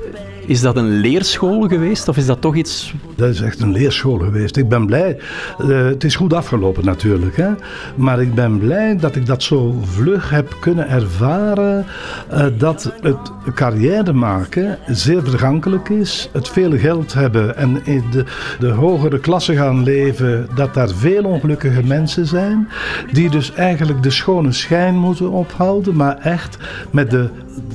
Is 0.47 0.61
dat 0.61 0.76
een 0.76 0.88
leerschool 0.88 1.68
geweest 1.68 2.09
of 2.09 2.16
is 2.16 2.26
dat 2.26 2.40
toch 2.40 2.57
iets... 2.57 2.95
Dat 3.16 3.28
is 3.28 3.40
echt 3.40 3.61
een 3.61 3.72
leerschool 3.72 4.18
geweest. 4.18 4.57
Ik 4.57 4.68
ben 4.68 4.86
blij. 4.86 5.18
Uh, 5.61 5.84
het 5.84 6.05
is 6.05 6.16
goed 6.16 6.32
afgelopen 6.32 6.84
natuurlijk. 6.84 7.36
Hè? 7.36 7.51
Maar 7.95 8.20
ik 8.20 8.34
ben 8.34 8.59
blij 8.59 8.97
dat 8.97 9.16
ik 9.16 9.26
dat 9.26 9.43
zo 9.43 9.78
vlug 9.82 10.30
heb 10.30 10.57
kunnen 10.61 10.88
ervaren. 10.88 11.86
Uh, 12.32 12.45
dat 12.59 12.93
het 13.03 13.32
carrière 13.55 14.12
maken 14.12 14.78
zeer 14.86 15.22
vergankelijk 15.22 15.88
is. 15.88 16.28
Het 16.32 16.49
veel 16.49 16.78
geld 16.78 17.12
hebben 17.12 17.57
en 17.57 17.80
in 17.84 18.05
de, 18.11 18.24
de 18.59 18.70
hogere 18.70 19.18
klasse 19.18 19.55
gaan 19.55 19.82
leven. 19.82 20.49
Dat 20.55 20.74
daar 20.74 20.88
veel 20.88 21.24
ongelukkige 21.24 21.82
mensen 21.82 22.26
zijn. 22.26 22.68
Die 23.12 23.30
dus 23.30 23.53
eigenlijk 23.53 24.03
de 24.03 24.11
schone 24.11 24.53
schijn 24.53 24.95
moeten 24.95 25.30
ophouden. 25.30 25.97
Maar 25.97 26.18
echt 26.18 26.57
met 26.90 27.11
de, 27.11 27.28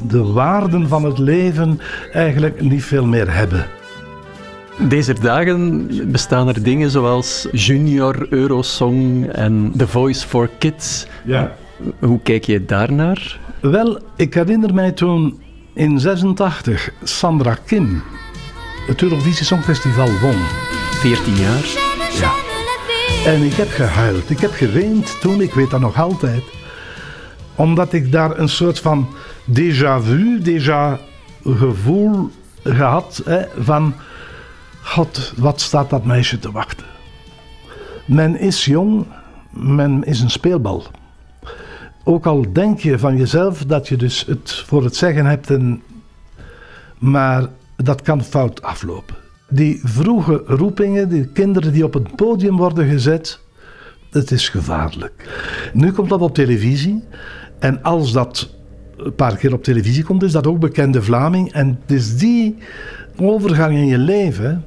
de 0.08 0.24
waarden 0.24 0.88
van 0.88 1.04
het 1.04 1.18
leven 1.18 1.80
eigenlijk 2.12 2.62
niet 2.62 2.84
veel 2.84 3.06
meer 3.06 3.34
hebben. 3.34 3.66
Deze 4.88 5.14
dagen 5.14 5.88
bestaan 6.12 6.48
er 6.48 6.64
dingen 6.64 6.90
zoals 6.90 7.48
Junior 7.52 8.28
Eurosong 8.30 9.28
en 9.32 9.72
The 9.78 9.88
Voice 9.88 10.28
for 10.28 10.50
Kids. 10.60 11.08
Ja. 11.26 11.56
Hoe 12.00 12.20
kijk 12.22 12.44
je 12.44 12.66
daarnaar? 12.66 13.40
Wel, 13.60 14.00
ik 14.16 14.34
herinner 14.34 14.74
mij 14.74 14.92
toen 14.92 15.42
in 15.74 16.00
86 16.00 16.90
Sandra 17.04 17.58
Kim 17.66 18.04
het 18.88 19.02
Eurovisie 19.02 19.46
Songfestival 19.46 20.10
won. 20.22 20.36
14 20.92 21.36
jaar? 21.36 21.66
Ja. 22.20 22.32
En 23.32 23.42
ik 23.42 23.54
heb 23.54 23.70
gehuild. 23.70 24.30
Ik 24.30 24.40
heb 24.40 24.52
geweend 24.52 25.22
toen, 25.22 25.42
ik 25.42 25.54
weet 25.54 25.70
dat 25.70 25.80
nog 25.80 26.00
altijd. 26.00 26.44
Omdat 27.56 27.94
ik 27.94 28.12
daar 28.12 28.40
een 28.40 28.50
soort 28.50 28.80
van 28.80 29.08
déjà 29.48 30.00
vu, 30.00 30.40
déjà 30.42 31.00
gevoel 31.44 32.30
gehad 32.64 33.22
hè, 33.26 33.42
van... 33.58 33.94
God, 34.82 35.34
wat 35.38 35.62
staat 35.62 35.90
dat 35.90 36.06
meisje 36.06 36.40
te 36.40 36.52
wachten? 36.52 36.86
Men 38.06 38.40
is 38.40 38.66
jong, 38.66 39.06
men 39.50 40.04
is 40.04 40.22
een 40.22 40.30
speelbal. 40.30 40.84
Ook 42.04 42.26
al 42.26 42.54
denk 42.54 42.80
je 42.80 43.00
van 43.00 43.18
jezelf 43.18 43.66
dat 43.66 43.88
je 43.88 43.96
dus 43.96 44.26
het 44.26 44.52
voor 44.52 44.84
het 44.84 44.96
zeggen 44.96 45.26
hebt, 45.26 45.50
en, 45.50 45.82
maar 46.98 47.48
dat 47.76 48.02
kan 48.02 48.24
fout 48.24 48.62
aflopen. 48.62 49.16
Die 49.50 49.82
vroege 49.84 50.44
roepingen, 50.46 51.10
die 51.10 51.28
kinderen 51.32 51.74
die 51.74 51.84
op 51.84 51.94
het 51.94 52.16
podium 52.16 52.58
worden 52.58 52.88
gezet, 52.88 53.40
het 54.10 54.32
is 54.32 54.50
gevaarlijk. 54.50 55.30
Nu 55.74 55.92
komt 55.92 56.10
dat 56.10 56.22
op 56.22 56.34
televisie 56.34 57.04
en 57.60 57.84
als 57.84 58.12
dat 58.12 58.56
een 59.08 59.16
paar 59.16 59.38
keer 59.38 59.54
op 59.54 59.64
televisie 59.64 60.04
komt, 60.04 60.24
is 60.24 60.32
dat 60.32 60.48
ook 60.48 60.60
bekende 60.60 61.02
Vlaming. 61.02 61.52
En 61.52 61.80
is 61.86 62.18
die 62.18 62.58
overgang 63.18 63.76
in 63.76 63.88
je 63.88 63.98
leven, 63.98 64.64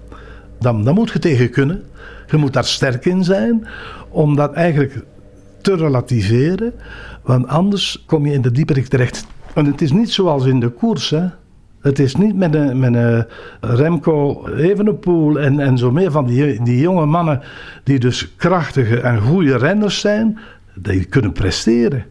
dan, 0.58 0.84
dan 0.84 0.94
moet 0.94 1.10
je 1.10 1.18
tegen 1.18 1.50
kunnen. 1.50 1.82
Je 2.26 2.36
moet 2.36 2.52
daar 2.52 2.64
sterk 2.64 3.04
in 3.04 3.24
zijn, 3.24 3.66
om 4.08 4.36
dat 4.36 4.52
eigenlijk 4.52 5.04
te 5.60 5.76
relativeren. 5.76 6.72
Want 7.22 7.46
anders 7.46 8.04
kom 8.06 8.26
je 8.26 8.32
in 8.32 8.42
de 8.42 8.50
dieperik 8.50 8.86
terecht. 8.86 9.26
En 9.54 9.64
het 9.64 9.80
is 9.80 9.92
niet 9.92 10.10
zoals 10.10 10.44
in 10.44 10.60
de 10.60 10.68
koers, 10.68 11.10
hè. 11.10 11.26
Het 11.80 11.98
is 11.98 12.16
niet 12.16 12.36
met 12.36 12.54
een, 12.54 12.78
met 12.78 12.94
een 12.94 13.26
Remco 13.60 14.46
Evenepoel 14.46 15.40
en, 15.40 15.60
en 15.60 15.78
zo 15.78 15.90
meer 15.90 16.10
van 16.10 16.26
die, 16.26 16.62
die 16.62 16.80
jonge 16.80 17.06
mannen 17.06 17.40
die 17.84 17.98
dus 17.98 18.34
krachtige 18.36 19.00
en 19.00 19.20
goede 19.20 19.56
renners 19.56 20.00
zijn, 20.00 20.38
die 20.74 21.04
kunnen 21.04 21.32
presteren. 21.32 22.04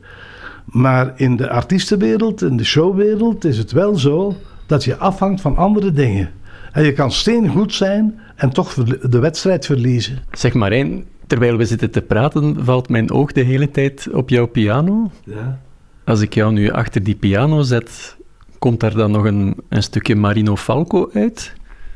Maar 0.71 1.13
in 1.15 1.35
de 1.35 1.49
artiestenwereld, 1.49 2.41
in 2.41 2.57
de 2.57 2.63
showwereld, 2.63 3.45
is 3.45 3.57
het 3.57 3.71
wel 3.71 3.95
zo 3.95 4.35
dat 4.65 4.83
je 4.83 4.97
afhangt 4.97 5.41
van 5.41 5.57
andere 5.57 5.91
dingen. 5.91 6.29
En 6.71 6.83
je 6.83 6.93
kan 6.93 7.11
steengoed 7.11 7.73
zijn 7.73 8.19
en 8.35 8.49
toch 8.49 8.73
de 9.09 9.19
wedstrijd 9.19 9.65
verliezen. 9.65 10.19
Zeg 10.31 10.53
maar 10.53 10.71
één, 10.71 11.05
terwijl 11.27 11.57
we 11.57 11.65
zitten 11.65 11.91
te 11.91 12.01
praten, 12.01 12.65
valt 12.65 12.89
mijn 12.89 13.11
oog 13.11 13.31
de 13.31 13.41
hele 13.41 13.71
tijd 13.71 14.07
op 14.11 14.29
jouw 14.29 14.45
piano. 14.45 15.11
Ja. 15.23 15.59
Als 16.05 16.21
ik 16.21 16.33
jou 16.33 16.53
nu 16.53 16.69
achter 16.69 17.03
die 17.03 17.15
piano 17.15 17.61
zet, 17.61 18.17
komt 18.59 18.79
daar 18.79 18.93
dan 18.93 19.11
nog 19.11 19.25
een, 19.25 19.55
een 19.69 19.83
stukje 19.83 20.15
Marino 20.15 20.55
Falco 20.55 21.09
uit? 21.13 21.53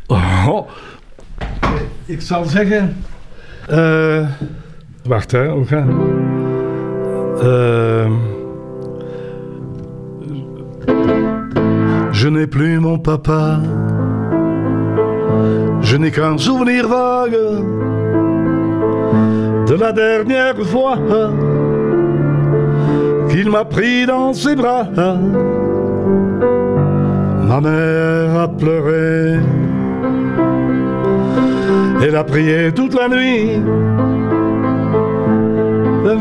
Oh, 0.08 0.60
ik 2.06 2.22
zal 2.22 2.46
zeggen. 2.46 2.96
Uh, 3.70 4.30
wacht, 5.04 5.32
hè, 5.32 5.50
hoe 5.50 5.66
gaan 5.66 6.22
uh, 7.42 8.12
Je 12.14 12.28
n'ai 12.30 12.48
plus 12.48 12.80
mon 12.80 13.00
papa. 13.00 13.60
Je 15.82 15.98
n'ai 15.98 16.12
qu'un 16.12 16.38
souvenir 16.38 16.88
vague 16.88 17.40
de 19.68 19.74
la 19.74 19.92
dernière 19.92 20.56
fois 20.64 20.98
qu'il 23.30 23.50
m'a 23.50 23.66
pris 23.66 24.06
dans 24.06 24.32
ses 24.34 24.56
bras. 24.56 24.86
Ma 27.48 27.60
mère 27.60 28.40
a 28.42 28.48
pleuré. 28.48 29.40
Elle 32.04 32.16
a 32.16 32.24
prié 32.24 32.72
toute 32.72 32.94
la 32.94 33.10
nuit. 33.10 33.60
De. 36.06 36.16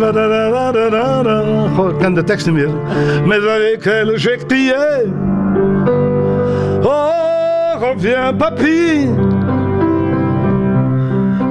Mais 3.26 3.36
avec 3.36 3.86
elle 3.86 4.12
j'ai 4.16 4.38
crié. 4.38 4.72
Oh, 6.84 7.78
reviens 7.80 8.32
papy. 8.32 9.08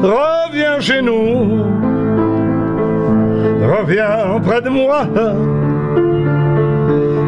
Reviens 0.02 0.80
chez 0.80 1.02
nous. 1.02 1.64
Reviens 3.62 4.40
près 4.44 4.62
de 4.62 4.70
moi. 4.70 5.06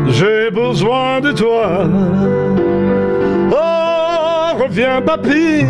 J'ai 0.08 0.52
besoin 0.52 1.22
de 1.22 1.32
toi. 1.32 1.88
Oh, 3.52 4.64
reviens 4.64 5.02
papy. 5.02 5.66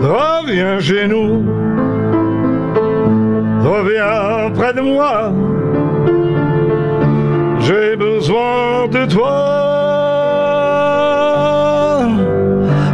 Reviens 0.00 0.78
chez 0.80 1.06
nous. 1.08 1.44
Reviens 3.62 4.50
près 4.54 4.72
de 4.72 4.80
moi. 4.80 5.32
Besoin 8.28 8.90
de 8.90 9.06
toi. 9.06 9.26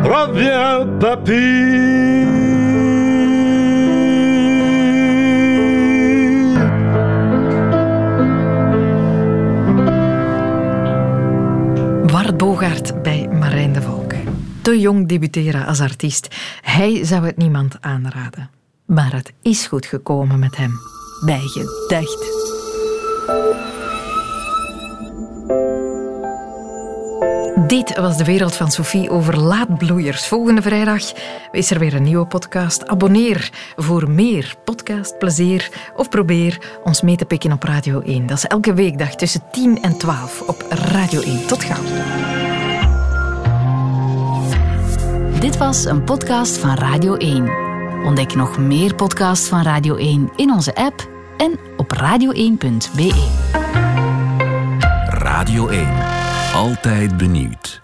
Reviens 0.03 0.87
papy. 0.99 1.73
Bogaert 12.37 13.03
bij 13.03 13.29
Marijn 13.29 13.73
de 13.73 13.83
Volk. 13.83 14.13
Te 14.63 14.81
jong 14.81 15.09
debuteren 15.09 15.67
als 15.67 15.81
artiest. 15.81 16.29
Hij 16.61 17.05
zou 17.05 17.27
het 17.27 17.37
niemand 17.37 17.77
aanraden. 17.81 18.51
Maar 18.87 19.13
het 19.13 19.33
is 19.43 19.67
goed 19.67 19.87
gekomen 19.87 20.39
met 20.39 20.57
hem. 20.57 20.73
Bij 21.25 21.41
gedacht. 21.41 22.44
Dit 27.75 27.99
was 27.99 28.17
de 28.17 28.25
wereld 28.25 28.57
van 28.57 28.71
Sophie 28.71 29.11
over 29.11 29.39
laadbloeiers. 29.39 30.27
Volgende 30.27 30.63
vrijdag 30.63 31.03
is 31.51 31.71
er 31.71 31.79
weer 31.79 31.95
een 31.95 32.03
nieuwe 32.03 32.27
podcast. 32.27 32.87
Abonneer 32.87 33.51
voor 33.77 34.11
meer 34.11 34.55
podcastplezier 34.65 35.71
of 35.97 36.09
probeer 36.09 36.79
ons 36.85 37.03
mee 37.03 37.17
te 37.17 37.25
pikken 37.25 37.53
op 37.53 37.63
Radio 37.63 38.01
1. 38.01 38.27
Dat 38.27 38.37
is 38.37 38.45
elke 38.45 38.75
weekdag 38.75 39.15
tussen 39.15 39.43
10 39.53 39.83
en 39.83 39.97
12 39.97 40.43
op 40.47 40.65
Radio 40.69 41.21
1. 41.21 41.47
Tot 41.47 41.65
gauw. 41.65 41.83
Dit 45.41 45.57
was 45.57 45.85
een 45.85 46.05
podcast 46.05 46.57
van 46.57 46.75
Radio 46.75 47.17
1. 47.17 47.51
Ontdek 48.05 48.35
nog 48.35 48.59
meer 48.59 48.95
podcasts 48.95 49.49
van 49.49 49.63
Radio 49.63 49.97
1 49.97 50.33
in 50.37 50.53
onze 50.53 50.75
app 50.75 51.09
en 51.37 51.59
op 51.77 51.93
radio1.be. 51.93 53.31
Radio 55.09 55.69
1. 55.69 56.24
Altijd 56.55 57.17
benieuwd. 57.17 57.84